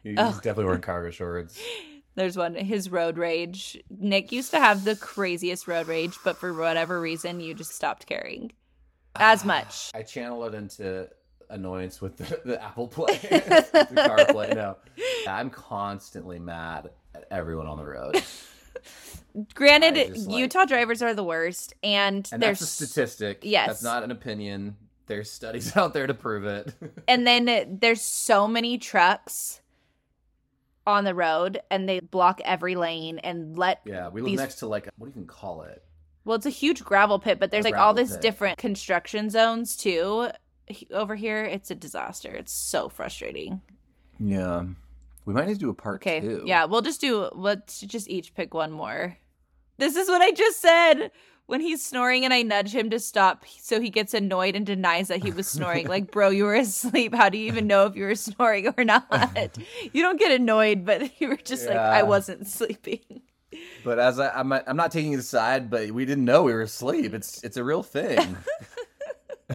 He's 0.03 0.15
Oh. 0.19 0.31
definitely 0.33 0.65
wearing 0.65 0.81
cargo 0.81 1.09
shorts. 1.09 1.59
There's 2.15 2.35
one, 2.35 2.55
his 2.55 2.89
road 2.89 3.17
rage. 3.17 3.77
Nick 3.89 4.31
used 4.31 4.51
to 4.51 4.59
have 4.59 4.83
the 4.83 4.95
craziest 4.95 5.67
road 5.67 5.87
rage, 5.87 6.17
but 6.23 6.37
for 6.37 6.51
whatever 6.51 6.99
reason, 6.99 7.39
you 7.39 7.53
just 7.53 7.75
stopped 7.75 8.07
caring 8.07 8.51
as 9.15 9.43
ah, 9.43 9.47
much. 9.47 9.91
I 9.93 10.01
channel 10.01 10.43
it 10.45 10.55
into 10.55 11.07
annoyance 11.49 12.01
with 12.01 12.17
the, 12.17 12.41
the 12.45 12.63
Apple 12.63 12.87
Play, 12.87 13.17
the 13.21 13.87
CarPlay. 13.93 14.55
No, 14.55 14.77
I'm 15.27 15.51
constantly 15.51 16.39
mad 16.39 16.89
at 17.13 17.25
everyone 17.29 17.67
on 17.67 17.77
the 17.77 17.85
road, 17.85 18.23
Granted, 19.53 19.95
just, 20.15 20.27
like- 20.27 20.37
Utah 20.39 20.65
drivers 20.65 21.03
are 21.03 21.13
the 21.13 21.23
worst, 21.23 21.75
and, 21.83 22.27
and 22.31 22.41
there's 22.41 22.59
that's 22.59 22.81
a 22.81 22.87
statistic. 22.87 23.39
Yes. 23.43 23.67
that's 23.67 23.83
not 23.83 24.03
an 24.03 24.09
opinion. 24.09 24.75
There's 25.07 25.31
studies 25.31 25.75
out 25.77 25.93
there 25.93 26.05
to 26.07 26.13
prove 26.13 26.45
it. 26.45 26.73
and 27.07 27.25
then 27.25 27.79
there's 27.81 28.01
so 28.01 28.47
many 28.47 28.77
trucks 28.77 29.61
on 30.85 31.03
the 31.03 31.13
road, 31.15 31.59
and 31.69 31.87
they 31.89 31.99
block 31.99 32.39
every 32.45 32.75
lane 32.75 33.19
and 33.19 33.57
let. 33.57 33.81
yeah, 33.85 34.07
we 34.09 34.21
live 34.21 34.31
These- 34.31 34.39
next 34.39 34.55
to 34.59 34.67
like 34.67 34.87
what 34.97 35.07
do 35.07 35.11
you 35.11 35.23
even 35.23 35.27
call 35.27 35.63
it? 35.63 35.83
Well, 36.25 36.35
it's 36.35 36.45
a 36.45 36.49
huge 36.49 36.83
gravel 36.83 37.19
pit, 37.19 37.39
but 37.39 37.51
there's 37.51 37.65
A 37.65 37.69
like 37.69 37.77
all 37.79 37.93
this 37.93 38.11
pit. 38.13 38.21
different 38.21 38.57
construction 38.57 39.29
zones 39.29 39.77
too. 39.77 40.27
Over 40.91 41.15
here, 41.15 41.43
it's 41.45 41.71
a 41.71 41.75
disaster. 41.75 42.29
It's 42.33 42.51
so 42.51 42.89
frustrating. 42.89 43.61
Yeah, 44.19 44.65
we 45.25 45.33
might 45.33 45.47
need 45.47 45.53
to 45.53 45.59
do 45.59 45.69
a 45.69 45.73
part 45.73 46.01
Okay, 46.01 46.19
two. 46.19 46.43
yeah, 46.45 46.65
we'll 46.65 46.81
just 46.81 46.99
do. 46.99 47.29
Let's 47.33 47.79
just 47.79 48.09
each 48.09 48.33
pick 48.33 48.53
one 48.53 48.71
more. 48.73 49.17
This 49.77 49.95
is 49.95 50.09
what 50.09 50.21
I 50.21 50.31
just 50.31 50.59
said. 50.59 51.11
When 51.47 51.61
he's 51.61 51.83
snoring 51.83 52.25
and 52.25 52.33
I 52.33 52.41
nudge 52.41 52.75
him 52.75 52.89
to 52.89 52.99
stop, 52.99 53.45
so 53.61 53.79
he 53.79 53.89
gets 53.89 54.13
annoyed 54.13 54.53
and 54.53 54.65
denies 54.65 55.07
that 55.07 55.23
he 55.23 55.31
was 55.31 55.47
snoring. 55.47 55.87
like, 55.89 56.11
bro, 56.11 56.29
you 56.29 56.43
were 56.43 56.55
asleep. 56.55 57.15
How 57.15 57.29
do 57.29 57.37
you 57.37 57.47
even 57.47 57.67
know 57.67 57.85
if 57.85 57.95
you 57.95 58.03
were 58.03 58.15
snoring 58.15 58.73
or 58.77 58.83
not? 58.83 59.07
you 59.93 60.03
don't 60.03 60.19
get 60.19 60.31
annoyed, 60.31 60.85
but 60.85 61.09
you 61.21 61.29
were 61.29 61.37
just 61.37 61.65
like, 61.67 61.77
I 61.77 62.03
wasn't 62.03 62.47
sleeping. 62.47 63.21
But 63.85 63.97
as 63.97 64.19
I, 64.19 64.29
I'm, 64.31 64.51
I'm 64.51 64.75
not 64.75 64.91
taking 64.91 65.13
his 65.13 65.29
side, 65.29 65.69
but 65.69 65.89
we 65.91 66.03
didn't 66.03 66.25
know 66.25 66.43
we 66.43 66.51
were 66.51 66.61
asleep. 66.61 67.13
It's 67.13 67.41
it's 67.45 67.55
a 67.55 67.63
real 67.63 67.81
thing. 67.81 68.35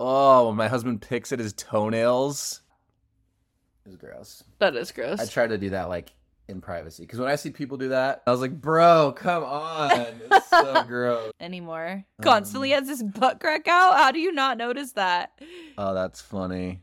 oh, 0.00 0.48
when 0.48 0.56
my 0.56 0.68
husband 0.68 1.02
picks 1.02 1.30
at 1.30 1.38
his 1.38 1.52
toenails. 1.52 2.62
It's 3.84 3.96
gross. 3.96 4.44
That 4.60 4.74
is 4.76 4.92
gross. 4.92 5.20
I 5.20 5.26
try 5.26 5.46
to 5.46 5.58
do 5.58 5.70
that 5.70 5.90
like 5.90 6.10
in 6.48 6.60
privacy 6.60 7.04
because 7.04 7.18
when 7.18 7.28
I 7.28 7.36
see 7.36 7.50
people 7.50 7.76
do 7.78 7.88
that, 7.90 8.22
I 8.26 8.30
was 8.30 8.40
like, 8.40 8.60
"Bro, 8.60 9.14
come 9.16 9.44
on!" 9.44 10.06
It's 10.30 10.50
so 10.50 10.82
gross. 10.86 11.32
Anymore. 11.40 12.04
Um, 12.18 12.22
Constantly 12.22 12.70
has 12.70 12.88
his 12.88 13.02
butt 13.02 13.40
crack 13.40 13.68
out. 13.68 13.94
How 13.94 14.10
do 14.10 14.18
you 14.20 14.32
not 14.32 14.58
notice 14.58 14.92
that? 14.92 15.32
Oh, 15.78 15.94
that's 15.94 16.20
funny. 16.20 16.80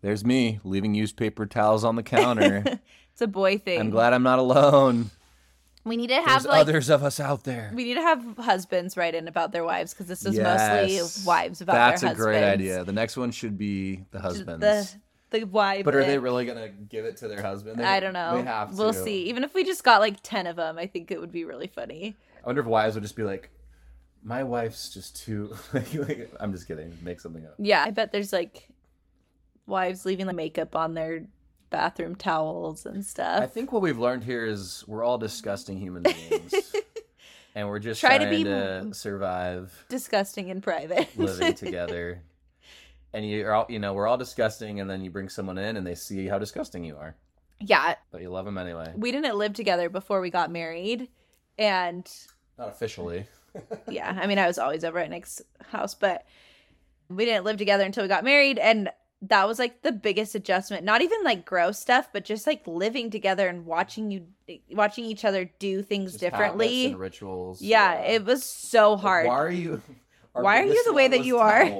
There's 0.00 0.24
me 0.24 0.60
leaving 0.64 0.92
newspaper 0.92 1.46
towels 1.46 1.84
on 1.84 1.96
the 1.96 2.02
counter. 2.02 2.62
it's 3.12 3.22
a 3.22 3.26
boy 3.26 3.58
thing. 3.58 3.80
I'm 3.80 3.90
glad 3.90 4.12
I'm 4.12 4.22
not 4.22 4.38
alone. 4.38 5.10
we 5.84 5.96
need 5.96 6.08
to 6.08 6.14
have 6.16 6.26
There's 6.26 6.46
like 6.46 6.60
others 6.62 6.90
of 6.90 7.02
us 7.02 7.20
out 7.20 7.44
there. 7.44 7.70
We 7.74 7.84
need 7.84 7.94
to 7.94 8.02
have 8.02 8.22
husbands 8.38 8.96
write 8.96 9.14
in 9.14 9.28
about 9.28 9.52
their 9.52 9.64
wives 9.64 9.92
because 9.94 10.06
this 10.06 10.24
is 10.26 10.34
Yes. 10.36 10.90
mostly 10.90 11.26
wives 11.26 11.60
about 11.60 11.74
That's 11.74 12.00
their 12.02 12.08
husbands. 12.10 12.26
That's 12.26 12.36
a 12.36 12.40
great 12.40 12.44
idea. 12.44 12.84
The 12.84 12.92
next 12.92 13.16
one 13.16 13.30
should 13.30 13.56
be 13.56 14.04
the 14.10 14.20
husbands. 14.20 14.60
The 14.60 14.88
the 15.40 15.44
wife. 15.44 15.84
But 15.84 15.94
are 15.94 16.04
they 16.04 16.18
really 16.18 16.46
gonna 16.46 16.68
give 16.68 17.04
it 17.04 17.16
to 17.18 17.28
their 17.28 17.42
husband? 17.42 17.78
They- 17.78 17.84
I 17.84 18.00
don't 18.00 18.12
know. 18.12 18.36
They 18.36 18.42
have 18.44 18.70
to. 18.70 18.76
We'll 18.76 18.92
see. 18.92 19.24
Even 19.28 19.44
if 19.44 19.54
we 19.54 19.64
just 19.64 19.84
got 19.84 20.00
like 20.00 20.16
ten 20.22 20.46
of 20.46 20.56
them, 20.56 20.78
I 20.78 20.86
think 20.86 21.10
it 21.10 21.20
would 21.20 21.32
be 21.32 21.44
really 21.44 21.66
funny. 21.66 22.16
I 22.42 22.46
wonder 22.46 22.60
if 22.60 22.66
wives 22.66 22.94
would 22.94 23.02
just 23.02 23.16
be 23.16 23.22
like, 23.22 23.50
"My 24.22 24.42
wife's 24.44 24.88
just 24.92 25.16
too." 25.16 25.54
like, 25.72 25.92
like, 25.94 26.30
I'm 26.40 26.52
just 26.52 26.66
kidding. 26.68 26.96
Make 27.02 27.20
something 27.20 27.44
up. 27.46 27.54
Yeah, 27.58 27.82
I 27.86 27.90
bet 27.90 28.12
there's 28.12 28.32
like 28.32 28.68
wives 29.66 30.04
leaving 30.04 30.26
like 30.26 30.36
makeup 30.36 30.76
on 30.76 30.94
their 30.94 31.24
bathroom 31.70 32.14
towels 32.14 32.86
and 32.86 33.04
stuff. 33.04 33.42
I 33.42 33.46
think 33.46 33.72
what 33.72 33.82
we've 33.82 33.98
learned 33.98 34.24
here 34.24 34.44
is 34.44 34.84
we're 34.86 35.02
all 35.02 35.18
disgusting 35.18 35.78
human 35.78 36.02
beings, 36.02 36.54
and 37.54 37.68
we're 37.68 37.78
just 37.80 38.00
Try 38.00 38.18
to 38.18 38.24
trying 38.26 38.36
be- 38.36 38.44
to 38.44 38.94
survive 38.94 39.84
Disgusting 39.88 40.48
in 40.48 40.60
private. 40.60 41.08
living 41.18 41.54
together. 41.64 42.22
And 43.14 43.26
you're 43.28 43.54
all, 43.54 43.64
you 43.68 43.78
know, 43.78 43.94
we're 43.94 44.06
all 44.08 44.16
disgusting, 44.18 44.80
and 44.80 44.90
then 44.90 45.02
you 45.04 45.10
bring 45.10 45.28
someone 45.28 45.56
in, 45.56 45.76
and 45.76 45.86
they 45.86 45.94
see 45.94 46.26
how 46.26 46.38
disgusting 46.38 46.84
you 46.84 46.96
are, 46.96 47.14
yeah, 47.60 47.94
but 48.10 48.20
you 48.20 48.28
love 48.28 48.44
them 48.44 48.58
anyway. 48.58 48.92
we 48.96 49.12
didn't 49.12 49.36
live 49.36 49.52
together 49.54 49.88
before 49.88 50.20
we 50.20 50.30
got 50.30 50.50
married, 50.50 51.08
and 51.56 52.10
Not 52.58 52.68
officially. 52.68 53.26
yeah, 53.88 54.18
I 54.20 54.26
mean, 54.26 54.38
I 54.38 54.46
was 54.48 54.58
always 54.58 54.82
over 54.84 54.98
at 54.98 55.08
Nick's 55.10 55.40
house, 55.70 55.94
but 55.94 56.26
we 57.08 57.24
didn't 57.24 57.44
live 57.44 57.56
together 57.56 57.84
until 57.84 58.02
we 58.02 58.08
got 58.08 58.24
married. 58.24 58.58
And 58.58 58.90
that 59.22 59.46
was 59.46 59.60
like 59.60 59.82
the 59.82 59.92
biggest 59.92 60.34
adjustment. 60.34 60.84
Not 60.84 61.00
even 61.02 61.22
like 61.22 61.44
gross 61.46 61.78
stuff, 61.78 62.08
but 62.12 62.24
just 62.24 62.46
like 62.48 62.66
living 62.66 63.10
together 63.10 63.46
and 63.46 63.64
watching 63.64 64.10
you, 64.10 64.26
watching 64.72 65.04
each 65.04 65.24
other 65.24 65.48
do 65.60 65.82
things 65.82 66.12
Just 66.12 66.20
differently. 66.20 66.92
rituals. 66.96 67.62
Yeah, 67.62 68.00
it 68.00 68.24
was 68.24 68.42
so 68.44 68.94
Like, 68.94 69.02
hard. 69.02 69.26
why 69.28 69.34
are 69.38 69.50
you? 69.50 69.80
our 70.34 70.42
Why 70.42 70.60
are 70.60 70.66
you 70.66 70.82
the 70.84 70.92
way 70.92 71.06
that 71.08 71.24
you 71.24 71.38
are? 71.38 71.70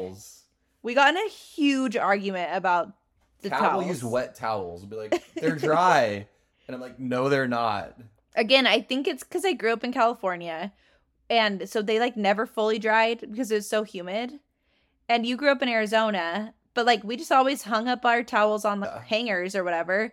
We 0.85 0.95
got 0.95 1.09
in 1.11 1.17
a 1.17 1.29
huge 1.29 1.97
argument 1.97 2.51
about 2.55 2.93
the 3.43 3.51
Kat 3.51 3.59
towels. 3.59 3.83
will 3.83 3.89
use 3.89 4.05
wet 4.05 4.35
towels. 4.37 4.83
and 4.83 4.91
Be 4.91 4.97
like, 4.97 5.25
they're 5.35 5.57
dry, 5.57 6.27
and 6.69 6.75
I'm 6.75 6.81
like, 6.81 7.01
no, 7.01 7.29
they're 7.29 7.49
not. 7.49 7.97
Again, 8.37 8.67
I 8.67 8.81
think 8.81 9.09
it's 9.09 9.25
because 9.25 9.45
I 9.45 9.53
grew 9.55 9.73
up 9.73 9.83
in 9.83 9.93
California, 9.93 10.73
and 11.31 11.69
so 11.69 11.83
they 11.83 11.99
like 11.99 12.17
never 12.17 12.47
fully 12.47 12.79
dried 12.79 13.21
because 13.31 13.51
it 13.51 13.57
was 13.57 13.69
so 13.69 13.83
humid. 13.83 14.39
And 15.09 15.27
you 15.27 15.37
grew 15.37 15.51
up 15.51 15.63
in 15.63 15.69
Arizona, 15.69 16.55
but 16.75 16.87
like 16.87 17.03
we 17.03 17.17
just 17.17 17.33
always 17.33 17.63
hung 17.63 17.89
up 17.89 18.05
our 18.05 18.23
towels 18.23 18.65
on 18.65 18.81
the 18.81 18.87
Yeah. 18.87 19.03
hangers 19.03 19.55
or 19.57 19.65
whatever. 19.65 20.13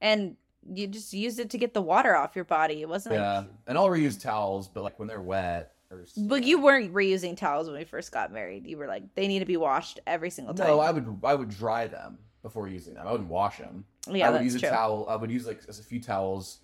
And 0.00 0.36
you 0.70 0.86
just 0.86 1.12
used 1.12 1.38
it 1.40 1.50
to 1.50 1.58
get 1.58 1.72
the 1.74 1.82
water 1.82 2.14
off 2.16 2.36
your 2.36 2.44
body. 2.44 2.80
It 2.82 2.88
wasn't 2.88 3.14
like 3.16 3.22
Yeah, 3.22 3.44
and 3.66 3.76
I'll 3.78 3.88
reuse 3.88 4.20
towels, 4.20 4.68
but 4.68 4.82
like 4.84 4.98
when 4.98 5.08
they're 5.08 5.20
wet 5.20 5.72
or 5.90 6.04
But 6.16 6.44
you 6.44 6.60
weren't 6.60 6.94
reusing 6.94 7.36
towels 7.36 7.68
when 7.68 7.76
we 7.76 7.84
first 7.84 8.12
got 8.12 8.32
married. 8.32 8.66
You 8.66 8.76
were 8.76 8.86
like, 8.86 9.14
they 9.14 9.26
need 9.26 9.40
to 9.40 9.44
be 9.44 9.56
washed 9.56 10.00
every 10.06 10.30
single 10.30 10.54
time. 10.54 10.68
no, 10.68 10.80
I 10.80 10.90
would 10.90 11.20
I 11.24 11.34
would 11.34 11.50
dry 11.50 11.86
them 11.86 12.18
before 12.42 12.68
using 12.68 12.94
them. 12.94 13.06
I 13.06 13.12
wouldn't 13.12 13.28
wash 13.28 13.58
them. 13.58 13.84
yeah, 14.10 14.28
I 14.28 14.30
would 14.30 14.42
use 14.42 14.54
a 14.54 14.60
true. 14.60 14.68
towel. 14.68 15.06
I 15.08 15.16
would 15.16 15.30
use 15.30 15.46
like 15.46 15.66
just 15.66 15.80
a 15.80 15.84
few 15.84 16.00
towels, 16.00 16.58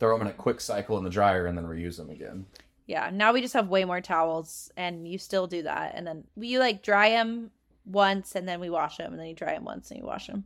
throw 0.00 0.16
them 0.16 0.26
in 0.26 0.32
a 0.32 0.36
quick 0.36 0.60
cycle 0.60 0.96
in 0.98 1.04
the 1.04 1.10
dryer, 1.10 1.46
and 1.46 1.56
then 1.56 1.66
reuse 1.66 1.96
them 1.96 2.10
again. 2.10 2.46
Yeah, 2.86 3.10
now 3.12 3.34
we 3.34 3.42
just 3.42 3.52
have 3.52 3.68
way 3.68 3.84
more 3.84 4.00
towels, 4.00 4.72
and 4.76 5.06
you 5.06 5.18
still 5.18 5.46
do 5.46 5.62
that. 5.64 5.92
And 5.94 6.06
then 6.06 6.24
you 6.36 6.58
like 6.58 6.82
dry 6.82 7.10
them 7.10 7.50
once, 7.84 8.34
and 8.34 8.48
then 8.48 8.60
we 8.60 8.70
wash 8.70 8.96
them, 8.96 9.12
and 9.12 9.20
then 9.20 9.28
you 9.28 9.34
dry 9.34 9.54
them 9.54 9.64
once, 9.64 9.90
and 9.90 10.00
you 10.00 10.06
wash 10.06 10.26
them. 10.26 10.44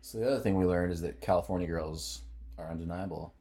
So 0.00 0.18
the 0.18 0.26
other 0.26 0.40
thing 0.40 0.56
we 0.56 0.64
learned 0.64 0.92
is 0.92 1.00
that 1.02 1.20
California 1.20 1.68
girls 1.68 2.22
are 2.58 2.68
undeniable. 2.70 3.32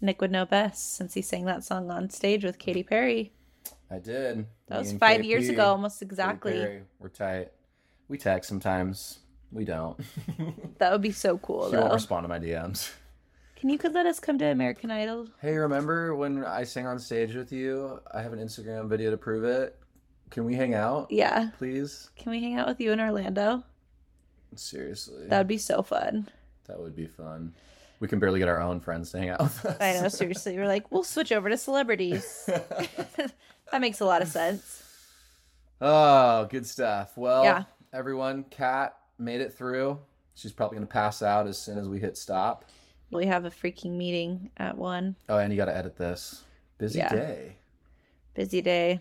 Nick 0.00 0.20
would 0.20 0.30
know 0.30 0.44
best 0.44 0.94
since 0.96 1.14
he 1.14 1.22
sang 1.22 1.44
that 1.46 1.64
song 1.64 1.90
on 1.90 2.10
stage 2.10 2.44
with 2.44 2.58
Katy 2.58 2.82
Perry. 2.82 3.32
I 3.90 3.98
did. 3.98 4.46
That 4.66 4.74
Me 4.74 4.78
was 4.80 4.90
and 4.90 5.00
five 5.00 5.24
years 5.24 5.48
ago, 5.48 5.66
almost 5.66 6.02
exactly. 6.02 6.52
Perry, 6.52 6.82
We're 6.98 7.08
tight. 7.08 7.52
We 8.08 8.18
text 8.18 8.48
sometimes. 8.48 9.20
We 9.52 9.64
don't. 9.64 9.98
That 10.78 10.90
would 10.92 11.02
be 11.02 11.12
so 11.12 11.38
cool, 11.38 11.70
she 11.70 11.76
won't 11.76 11.92
respond 11.92 12.24
to 12.24 12.28
my 12.28 12.38
DMs. 12.40 12.92
Can 13.56 13.70
you 13.70 13.78
could 13.78 13.94
let 13.94 14.04
us 14.06 14.18
come 14.20 14.36
to 14.38 14.44
American 14.46 14.90
Idol? 14.90 15.28
Hey, 15.40 15.56
remember 15.56 16.14
when 16.14 16.44
I 16.44 16.64
sang 16.64 16.86
on 16.86 16.98
stage 16.98 17.34
with 17.34 17.52
you? 17.52 18.00
I 18.12 18.20
have 18.20 18.32
an 18.32 18.40
Instagram 18.40 18.88
video 18.88 19.10
to 19.12 19.16
prove 19.16 19.44
it. 19.44 19.78
Can 20.30 20.44
we 20.44 20.54
hang 20.54 20.74
out, 20.74 21.06
Yeah. 21.10 21.50
please? 21.56 22.10
Can 22.16 22.32
we 22.32 22.42
hang 22.42 22.56
out 22.58 22.66
with 22.66 22.80
you 22.80 22.90
in 22.92 23.00
Orlando? 23.00 23.62
Seriously, 24.56 25.26
That 25.28 25.38
would 25.38 25.46
be 25.48 25.58
so 25.58 25.82
fun. 25.82 26.28
that 26.66 26.78
would 26.78 26.96
be 26.96 27.06
fun. 27.06 27.54
We 28.04 28.08
can 28.08 28.18
barely 28.18 28.38
get 28.38 28.48
our 28.48 28.60
own 28.60 28.80
friends 28.80 29.12
to 29.12 29.18
hang 29.18 29.30
out 29.30 29.40
with 29.40 29.64
us. 29.64 29.80
I 29.80 29.98
know, 29.98 30.08
seriously. 30.08 30.58
We're 30.58 30.66
like, 30.68 30.92
we'll 30.92 31.04
switch 31.04 31.32
over 31.32 31.48
to 31.48 31.56
celebrities. 31.56 32.42
that 32.46 33.80
makes 33.80 34.00
a 34.00 34.04
lot 34.04 34.20
of 34.20 34.28
sense. 34.28 34.82
oh, 35.80 36.44
good 36.50 36.66
stuff. 36.66 37.16
Well, 37.16 37.44
Yeah. 37.44 37.64
everyone, 37.94 38.44
Kat 38.50 38.94
made 39.18 39.40
it 39.40 39.54
through. 39.54 39.98
She's 40.34 40.52
probably 40.52 40.76
gonna 40.76 40.86
pass 40.86 41.22
out 41.22 41.46
as 41.46 41.56
soon 41.56 41.78
as 41.78 41.88
we 41.88 41.98
hit 41.98 42.18
stop. 42.18 42.66
We 43.10 43.24
have 43.24 43.46
a 43.46 43.50
freaking 43.50 43.92
meeting 43.92 44.50
at 44.58 44.76
one. 44.76 45.16
Oh, 45.30 45.38
and 45.38 45.50
you 45.50 45.56
got 45.56 45.64
to 45.66 45.74
edit 45.74 45.96
this. 45.96 46.44
Busy 46.76 46.98
Yeah. 46.98 47.08
day. 47.08 47.56
Busy 48.34 48.60
day. 48.60 49.00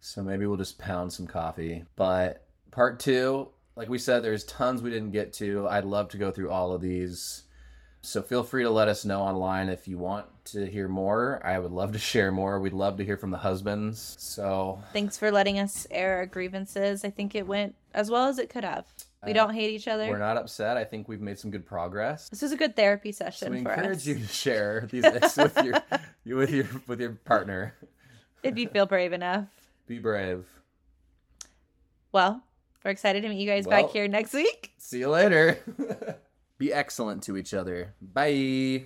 So 0.00 0.22
maybe 0.22 0.44
we'll 0.44 0.58
just 0.58 0.78
pound 0.78 1.10
some 1.10 1.26
coffee. 1.26 1.86
But 1.96 2.44
part 2.70 3.00
two, 3.00 3.48
like 3.76 3.88
we 3.88 3.96
said, 3.96 4.22
there's 4.22 4.44
tons 4.44 4.82
we 4.82 4.90
didn't 4.90 5.12
get 5.12 5.32
to. 5.34 5.66
I'd 5.68 5.86
love 5.86 6.10
to 6.10 6.18
go 6.18 6.30
through 6.30 6.50
all 6.50 6.72
of 6.74 6.82
these. 6.82 7.44
So 8.02 8.22
feel 8.22 8.42
free 8.42 8.62
to 8.62 8.70
let 8.70 8.88
us 8.88 9.04
know 9.04 9.20
online 9.20 9.68
if 9.68 9.86
you 9.86 9.98
want 9.98 10.26
to 10.46 10.64
hear 10.66 10.88
more. 10.88 11.40
I 11.44 11.58
would 11.58 11.70
love 11.72 11.92
to 11.92 11.98
share 12.12 12.32
more. 12.32 12.58
We'd 12.58 12.72
love 12.72 12.96
to 12.96 13.04
hear 13.04 13.16
from 13.18 13.30
the 13.30 13.36
husbands. 13.38 14.16
So 14.18 14.82
Thanks 14.92 15.18
for 15.18 15.30
letting 15.30 15.58
us 15.58 15.86
air 15.90 16.16
our 16.16 16.26
grievances. 16.26 17.04
I 17.04 17.10
think 17.10 17.34
it 17.34 17.46
went 17.46 17.74
as 17.92 18.10
well 18.10 18.26
as 18.26 18.38
it 18.38 18.48
could 18.48 18.64
have. 18.64 18.86
We 19.24 19.32
Uh, 19.32 19.34
don't 19.34 19.54
hate 19.54 19.70
each 19.72 19.86
other. 19.86 20.08
we're 20.08 20.16
not 20.18 20.38
upset. 20.38 20.78
I 20.78 20.84
think 20.84 21.06
we've 21.08 21.20
made 21.20 21.38
some 21.38 21.50
good 21.50 21.66
progress. 21.66 22.30
This 22.30 22.40
was 22.40 22.52
a 22.52 22.56
good 22.56 22.74
therapy 22.74 23.12
session. 23.12 23.48
So 23.48 23.52
we 23.52 23.62
for 23.62 23.70
encourage 23.72 23.98
us. 23.98 24.06
you 24.06 24.14
to 24.18 24.26
share 24.26 24.88
these 24.90 25.02
with 25.36 25.58
your 25.62 25.82
with 26.38 26.50
your 26.50 26.66
with 26.86 27.00
your 27.00 27.10
partner. 27.26 27.74
If 28.42 28.56
you 28.56 28.66
feel 28.68 28.86
brave 28.86 29.12
enough. 29.12 29.44
Be 29.86 29.98
brave. 29.98 30.46
Well, 32.12 32.42
we're 32.82 32.92
excited 32.92 33.20
to 33.24 33.28
meet 33.28 33.40
you 33.40 33.46
guys 33.46 33.66
Well- 33.66 33.82
back 33.82 33.92
here 33.92 34.08
next 34.08 34.32
week. 34.32 34.72
See 34.78 35.00
you 35.00 35.10
later. 35.10 35.58
Be 36.60 36.74
excellent 36.74 37.22
to 37.22 37.38
each 37.38 37.54
other. 37.54 37.94
Bye. 38.02 38.84